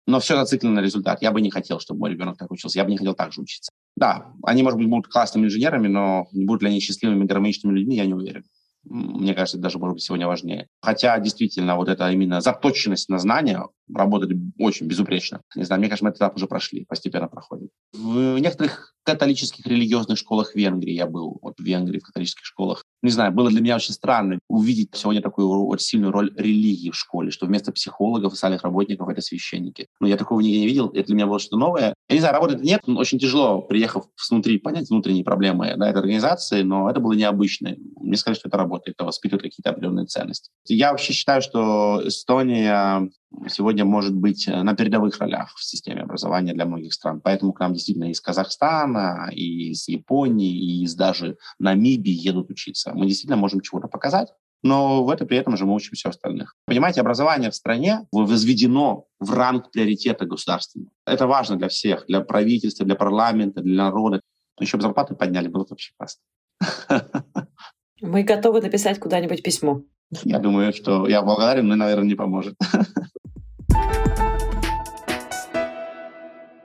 но 0.08 0.20
все 0.20 0.36
зациклено 0.36 0.76
на 0.76 0.80
результат. 0.80 1.22
Я 1.22 1.32
бы 1.32 1.42
не 1.42 1.52
хотел, 1.52 1.80
чтобы 1.80 2.00
мой 2.00 2.12
ребенок 2.12 2.38
так 2.38 2.50
учился. 2.50 2.80
Я 2.80 2.86
бы 2.86 2.92
не 2.92 2.98
хотел 2.98 3.14
так 3.14 3.34
же 3.34 3.42
учиться. 3.42 3.72
Да, 3.98 4.32
они, 4.44 4.64
может 4.64 4.80
быть, 4.80 4.88
будут 4.88 5.12
классными 5.12 5.46
инженерами, 5.46 5.88
но 5.88 6.28
будут 6.32 6.62
ли 6.64 6.70
они 6.70 6.80
счастливыми, 6.80 7.26
гармоничными 7.26 7.78
людьми, 7.78 7.98
я 7.98 8.06
не 8.06 8.14
уверен. 8.14 8.46
Мне 8.90 9.34
кажется, 9.34 9.58
это 9.58 9.64
даже, 9.64 9.80
может 9.80 9.96
быть, 9.96 10.04
сегодня 10.04 10.28
важнее. 10.28 10.68
Хотя, 10.82 11.20
действительно, 11.20 11.76
вот 11.76 11.90
эта 11.90 12.10
именно 12.10 12.40
заточенность 12.40 13.10
на 13.10 13.20
знания 13.20 13.68
работает 13.94 14.40
очень 14.60 14.88
безупречно. 14.88 15.42
Не 15.56 15.66
знаю, 15.66 15.80
мне 15.80 15.90
кажется, 15.90 16.06
мы 16.06 16.10
этот 16.12 16.20
этап 16.20 16.36
уже 16.38 16.48
прошли, 16.48 16.86
постепенно 16.86 17.28
проходим. 17.28 17.70
В 17.92 18.38
некоторых 18.38 18.96
католических 19.04 19.66
религиозных 19.66 20.18
школах 20.18 20.56
Венгрии 20.56 20.94
я 20.94 21.06
был, 21.06 21.38
вот 21.42 21.60
в 21.60 21.64
Венгрии, 21.64 22.00
в 22.00 22.04
католических 22.04 22.46
школах. 22.46 22.86
Не 23.04 23.12
знаю, 23.12 23.32
было 23.32 23.50
для 23.50 23.62
меня 23.62 23.76
очень 23.76 23.94
странно 23.94 24.40
увидеть 24.50 24.90
сегодня 24.94 25.22
такую 25.22 25.68
очень 25.68 25.86
сильную 25.86 26.12
роль 26.12 26.34
религии 26.36 26.90
в 26.90 26.96
школе, 26.96 27.32
что 27.32 27.46
вместо 27.46 27.72
психологов 27.72 28.34
и 28.34 28.36
социальных 28.36 28.64
работников 28.64 29.08
это 29.10 29.22
священники. 29.22 29.88
Но 30.00 30.08
я 30.08 30.18
такого 30.18 30.40
нигде 30.40 30.60
не 30.60 30.68
видел, 30.68 30.88
это 30.88 31.08
для 31.08 31.16
меня 31.16 31.28
было 31.28 31.40
что-то 31.40 31.58
новое. 31.58 31.94
Я 32.10 32.16
не 32.16 32.20
знаю, 32.20 32.36
работать 32.36 32.62
нет, 32.62 32.82
очень 32.88 33.20
тяжело, 33.20 33.62
приехав 33.62 34.06
внутри, 34.30 34.58
понять 34.58 34.90
внутренние 34.90 35.24
проблемы 35.24 35.76
да, 35.78 35.90
этой 35.90 36.00
организации, 36.00 36.64
но 36.64 36.90
это 36.90 37.00
было 37.00 37.14
необычно. 37.14 37.76
Мне 38.00 38.18
сказали, 38.18 38.40
что 38.40 38.50
это 38.50 38.58
работает, 38.58 38.96
это 38.98 39.06
воспитывает 39.06 39.44
какие-то 39.44 39.70
определенные 39.70 40.06
ценности. 40.06 40.50
Я 40.68 40.92
вообще 40.92 41.14
считаю, 41.14 41.42
что 41.42 42.02
Эстония 42.06 43.10
сегодня 43.50 43.86
может 43.86 44.16
быть 44.16 44.48
на 44.48 44.76
передовых 44.76 45.18
ролях 45.20 45.54
в 45.56 45.64
системе 45.64 46.02
образования 46.02 46.54
для 46.54 46.66
многих 46.66 46.94
стран. 46.94 47.22
Поэтому 47.24 47.54
к 47.54 47.60
нам 47.60 47.74
действительно 47.74 48.10
из 48.10 48.22
Казахстана, 48.22 49.30
и 49.32 49.72
из 49.72 49.88
Японии, 49.88 50.52
и 50.52 50.84
из 50.84 50.96
даже 50.96 51.38
Намибии 51.60 52.12
едут 52.12 52.50
учиться. 52.50 52.87
Мы 52.94 53.08
действительно 53.08 53.38
можем 53.38 53.62
чего-то 53.62 53.88
показать, 53.88 54.30
но 54.64 55.04
в 55.04 55.10
это 55.10 55.26
при 55.26 55.38
этом 55.38 55.56
же 55.58 55.66
мы 55.66 55.76
учим 55.76 55.94
все 55.94 56.10
остальных. 56.10 56.56
Понимаете, 56.66 57.02
образование 57.02 57.52
в 57.52 57.56
стране 57.56 58.08
возведено 58.12 59.06
в 59.20 59.34
ранг 59.34 59.72
приоритета 59.72 60.26
государственного. 60.26 60.92
Это 61.06 61.28
важно 61.28 61.58
для 61.58 61.68
всех, 61.68 62.06
для 62.08 62.22
правительства, 62.22 62.86
для 62.86 62.96
парламента, 62.96 63.62
для 63.62 63.84
народа. 63.84 64.22
Но 64.60 64.64
еще 64.64 64.78
бы 64.78 64.84
зарплаты 64.84 65.16
подняли, 65.16 65.48
было 65.48 65.64
бы 65.64 65.70
вообще 65.72 65.94
классно. 65.98 66.22
Мы 68.02 68.24
готовы 68.24 68.62
написать 68.62 69.00
куда-нибудь 69.00 69.44
письмо. 69.44 69.82
Я 70.24 70.40
думаю, 70.40 70.74
что 70.74 71.08
я 71.08 71.22
благодарен, 71.22 71.68
но, 71.68 71.76
наверное, 71.76 72.08
не 72.08 72.16
поможет. 72.16 72.56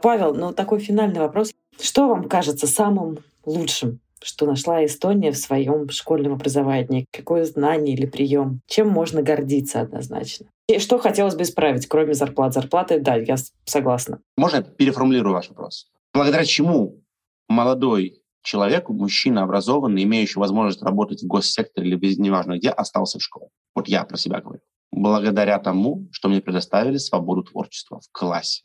Павел, 0.02 0.34
ну 0.34 0.52
такой 0.52 0.80
финальный 0.80 1.20
вопрос. 1.20 1.52
Что 1.80 2.08
вам 2.08 2.28
кажется 2.28 2.66
самым 2.66 3.18
лучшим, 3.44 4.00
что 4.22 4.46
нашла 4.46 4.84
Эстония 4.84 5.32
в 5.32 5.36
своем 5.36 5.88
школьном 5.90 6.34
образовании? 6.34 7.06
Какое 7.12 7.44
знание 7.44 7.94
или 7.94 8.06
прием? 8.06 8.60
Чем 8.66 8.88
можно 8.88 9.22
гордиться 9.22 9.80
однозначно? 9.80 10.46
И 10.68 10.78
что 10.78 10.98
хотелось 10.98 11.34
бы 11.34 11.42
исправить, 11.42 11.86
кроме 11.86 12.14
зарплат? 12.14 12.54
Зарплаты, 12.54 13.00
да, 13.00 13.16
я 13.16 13.36
согласна. 13.64 14.20
Можно 14.36 14.56
я 14.56 14.62
переформулирую 14.62 15.34
ваш 15.34 15.48
вопрос? 15.48 15.86
Благодаря 16.14 16.44
чему 16.44 17.02
молодой 17.48 18.22
человек, 18.42 18.88
мужчина 18.88 19.42
образованный, 19.42 20.02
имеющий 20.04 20.38
возможность 20.38 20.82
работать 20.82 21.22
в 21.22 21.26
госсекторе 21.26 21.88
или 21.88 21.96
без 21.96 22.18
неважно 22.18 22.58
где, 22.58 22.70
остался 22.70 23.18
в 23.18 23.22
школе? 23.22 23.48
Вот 23.74 23.88
я 23.88 24.04
про 24.04 24.16
себя 24.16 24.40
говорю. 24.40 24.60
Благодаря 24.90 25.58
тому, 25.58 26.08
что 26.12 26.28
мне 26.28 26.40
предоставили 26.40 26.98
свободу 26.98 27.42
творчества 27.42 28.00
в 28.00 28.12
классе. 28.12 28.62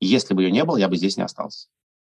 Если 0.00 0.34
бы 0.34 0.42
ее 0.42 0.50
не 0.50 0.64
было, 0.64 0.76
я 0.76 0.88
бы 0.88 0.96
здесь 0.96 1.16
не 1.16 1.22
остался. 1.22 1.68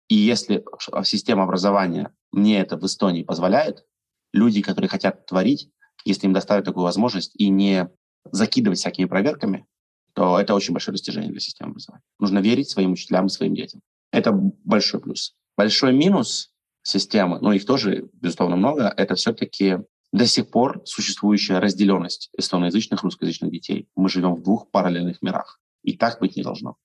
И 0.08 0.14
если 0.14 0.64
система 1.04 1.44
образования 1.44 2.12
мне 2.32 2.60
это 2.60 2.76
в 2.76 2.84
Эстонии 2.84 3.22
позволяет, 3.22 3.84
люди, 4.32 4.62
которые 4.62 4.88
хотят 4.88 5.26
творить, 5.26 5.70
если 6.04 6.26
им 6.26 6.32
доставят 6.32 6.64
такую 6.64 6.84
возможность 6.84 7.32
и 7.34 7.48
не 7.48 7.90
закидывать 8.30 8.78
всякими 8.78 9.06
проверками, 9.06 9.66
то 10.14 10.38
это 10.40 10.54
очень 10.54 10.72
большое 10.72 10.94
достижение 10.94 11.30
для 11.30 11.40
системы 11.40 11.70
образования. 11.70 12.04
Нужно 12.18 12.38
верить 12.38 12.70
своим 12.70 12.92
учителям 12.92 13.26
и 13.26 13.30
своим 13.30 13.54
детям. 13.54 13.82
Это 14.12 14.32
большой 14.32 15.00
плюс. 15.00 15.34
Большой 15.56 15.92
минус 15.92 16.52
системы, 16.82 17.38
но 17.40 17.52
их 17.52 17.66
тоже, 17.66 18.08
безусловно, 18.12 18.56
много, 18.56 18.92
это 18.96 19.14
все-таки 19.14 19.78
до 20.12 20.26
сих 20.26 20.50
пор 20.50 20.82
существующая 20.84 21.58
разделенность 21.58 22.30
эстоноязычных 22.38 23.02
и 23.02 23.04
русскоязычных 23.04 23.50
детей. 23.50 23.88
Мы 23.96 24.08
живем 24.08 24.34
в 24.34 24.42
двух 24.42 24.70
параллельных 24.70 25.20
мирах. 25.20 25.60
И 25.82 25.96
так 25.96 26.20
быть 26.20 26.36
не 26.36 26.42
должно. 26.42 26.76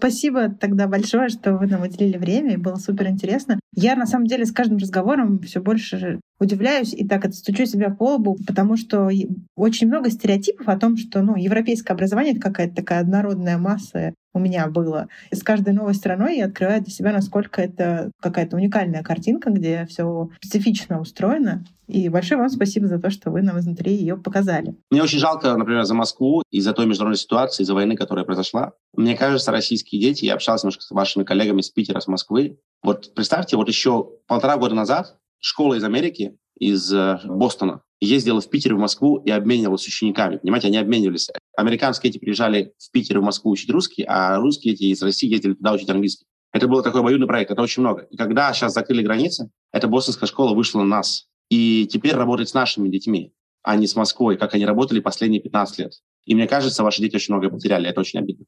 Спасибо 0.00 0.48
тогда 0.48 0.88
большое, 0.88 1.28
что 1.28 1.58
вы 1.58 1.66
нам 1.66 1.82
уделили 1.82 2.16
время, 2.16 2.54
и 2.54 2.56
было 2.56 2.76
супер 2.76 3.08
интересно. 3.08 3.60
Я 3.74 3.96
на 3.96 4.06
самом 4.06 4.28
деле 4.28 4.46
с 4.46 4.50
каждым 4.50 4.78
разговором 4.78 5.40
все 5.40 5.60
больше 5.60 6.20
удивляюсь 6.38 6.94
и 6.94 7.06
так 7.06 7.26
отстучу 7.26 7.66
себя 7.66 7.90
по 7.90 8.14
лбу, 8.14 8.38
потому 8.46 8.78
что 8.78 9.10
очень 9.56 9.88
много 9.88 10.08
стереотипов 10.10 10.68
о 10.68 10.78
том, 10.78 10.96
что 10.96 11.20
ну, 11.20 11.36
европейское 11.36 11.94
образование— 11.94 12.32
это 12.34 12.40
какая-то 12.40 12.76
такая 12.76 13.00
однородная 13.00 13.58
масса 13.58 14.14
у 14.32 14.38
меня 14.38 14.66
было. 14.68 15.08
И 15.30 15.36
с 15.36 15.42
каждой 15.42 15.72
новой 15.72 15.94
страной 15.94 16.38
я 16.38 16.46
открываю 16.46 16.82
для 16.82 16.92
себя, 16.92 17.12
насколько 17.12 17.60
это 17.60 18.10
какая-то 18.20 18.56
уникальная 18.56 19.02
картинка, 19.02 19.50
где 19.50 19.86
все 19.86 20.30
специфично 20.40 21.00
устроено. 21.00 21.64
И 21.88 22.08
большое 22.08 22.40
вам 22.40 22.48
спасибо 22.48 22.86
за 22.86 23.00
то, 23.00 23.10
что 23.10 23.30
вы 23.30 23.42
нам 23.42 23.58
изнутри 23.58 23.92
ее 23.92 24.16
показали. 24.16 24.76
Мне 24.90 25.02
очень 25.02 25.18
жалко, 25.18 25.56
например, 25.56 25.84
за 25.84 25.94
Москву 25.94 26.42
из-за 26.50 26.72
той 26.72 26.86
международной 26.86 27.18
ситуации, 27.18 27.64
из-за 27.64 27.74
войны, 27.74 27.96
которая 27.96 28.24
произошла. 28.24 28.72
Мне 28.94 29.16
кажется, 29.16 29.50
российские 29.50 30.00
дети, 30.00 30.24
я 30.24 30.34
общался 30.34 30.66
немножко 30.66 30.84
с 30.84 30.90
вашими 30.92 31.24
коллегами 31.24 31.60
из 31.60 31.70
Питера, 31.70 31.98
с 31.98 32.06
Москвы. 32.06 32.58
Вот 32.82 33.12
представьте, 33.14 33.56
вот 33.56 33.68
еще 33.68 34.08
полтора 34.28 34.56
года 34.56 34.74
назад 34.74 35.16
школа 35.40 35.74
из 35.74 35.84
Америки, 35.84 36.36
из 36.60 36.92
э, 36.92 37.18
Бостона, 37.24 37.82
ездила 38.00 38.40
в 38.40 38.48
Питер 38.48 38.76
в 38.76 38.78
Москву 38.78 39.16
и 39.16 39.30
обменивалась 39.30 39.82
с 39.82 39.88
учениками. 39.88 40.36
Понимаете, 40.36 40.68
они 40.68 40.76
обменивались. 40.76 41.28
Американские 41.56 42.10
эти 42.10 42.18
приезжали 42.18 42.74
в 42.78 42.92
Питер 42.92 43.16
и 43.16 43.20
в 43.20 43.24
Москву 43.24 43.50
учить 43.50 43.70
русский, 43.70 44.04
а 44.06 44.38
русские 44.38 44.74
эти 44.74 44.84
из 44.84 45.02
России 45.02 45.28
ездили 45.28 45.54
туда 45.54 45.72
учить 45.72 45.90
английский. 45.90 46.26
Это 46.52 46.68
был 46.68 46.82
такой 46.82 47.00
обоюдный 47.00 47.26
проект, 47.26 47.50
это 47.50 47.62
очень 47.62 47.82
много. 47.82 48.02
И 48.10 48.16
когда 48.16 48.52
сейчас 48.52 48.74
закрыли 48.74 49.02
границы, 49.02 49.50
эта 49.72 49.88
бостонская 49.88 50.28
школа 50.28 50.54
вышла 50.54 50.80
на 50.80 50.86
нас. 50.86 51.26
И 51.48 51.86
теперь 51.90 52.14
работает 52.14 52.48
с 52.48 52.54
нашими 52.54 52.88
детьми, 52.88 53.32
а 53.62 53.76
не 53.76 53.86
с 53.86 53.96
Москвой, 53.96 54.36
как 54.36 54.54
они 54.54 54.64
работали 54.66 55.00
последние 55.00 55.40
15 55.40 55.78
лет. 55.78 55.92
И 56.26 56.34
мне 56.34 56.46
кажется, 56.46 56.82
ваши 56.82 57.00
дети 57.00 57.16
очень 57.16 57.34
многое 57.34 57.50
потеряли. 57.50 57.88
Это 57.88 58.00
очень 58.00 58.18
обидно. 58.18 58.46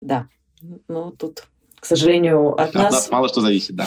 Да. 0.00 0.28
Ну, 0.88 1.12
тут, 1.12 1.44
к 1.80 1.84
сожалению, 1.84 2.52
от, 2.54 2.68
от 2.68 2.74
нас... 2.74 2.92
нас 2.92 3.10
мало 3.10 3.28
что 3.28 3.40
зависит, 3.40 3.74
да. 3.74 3.86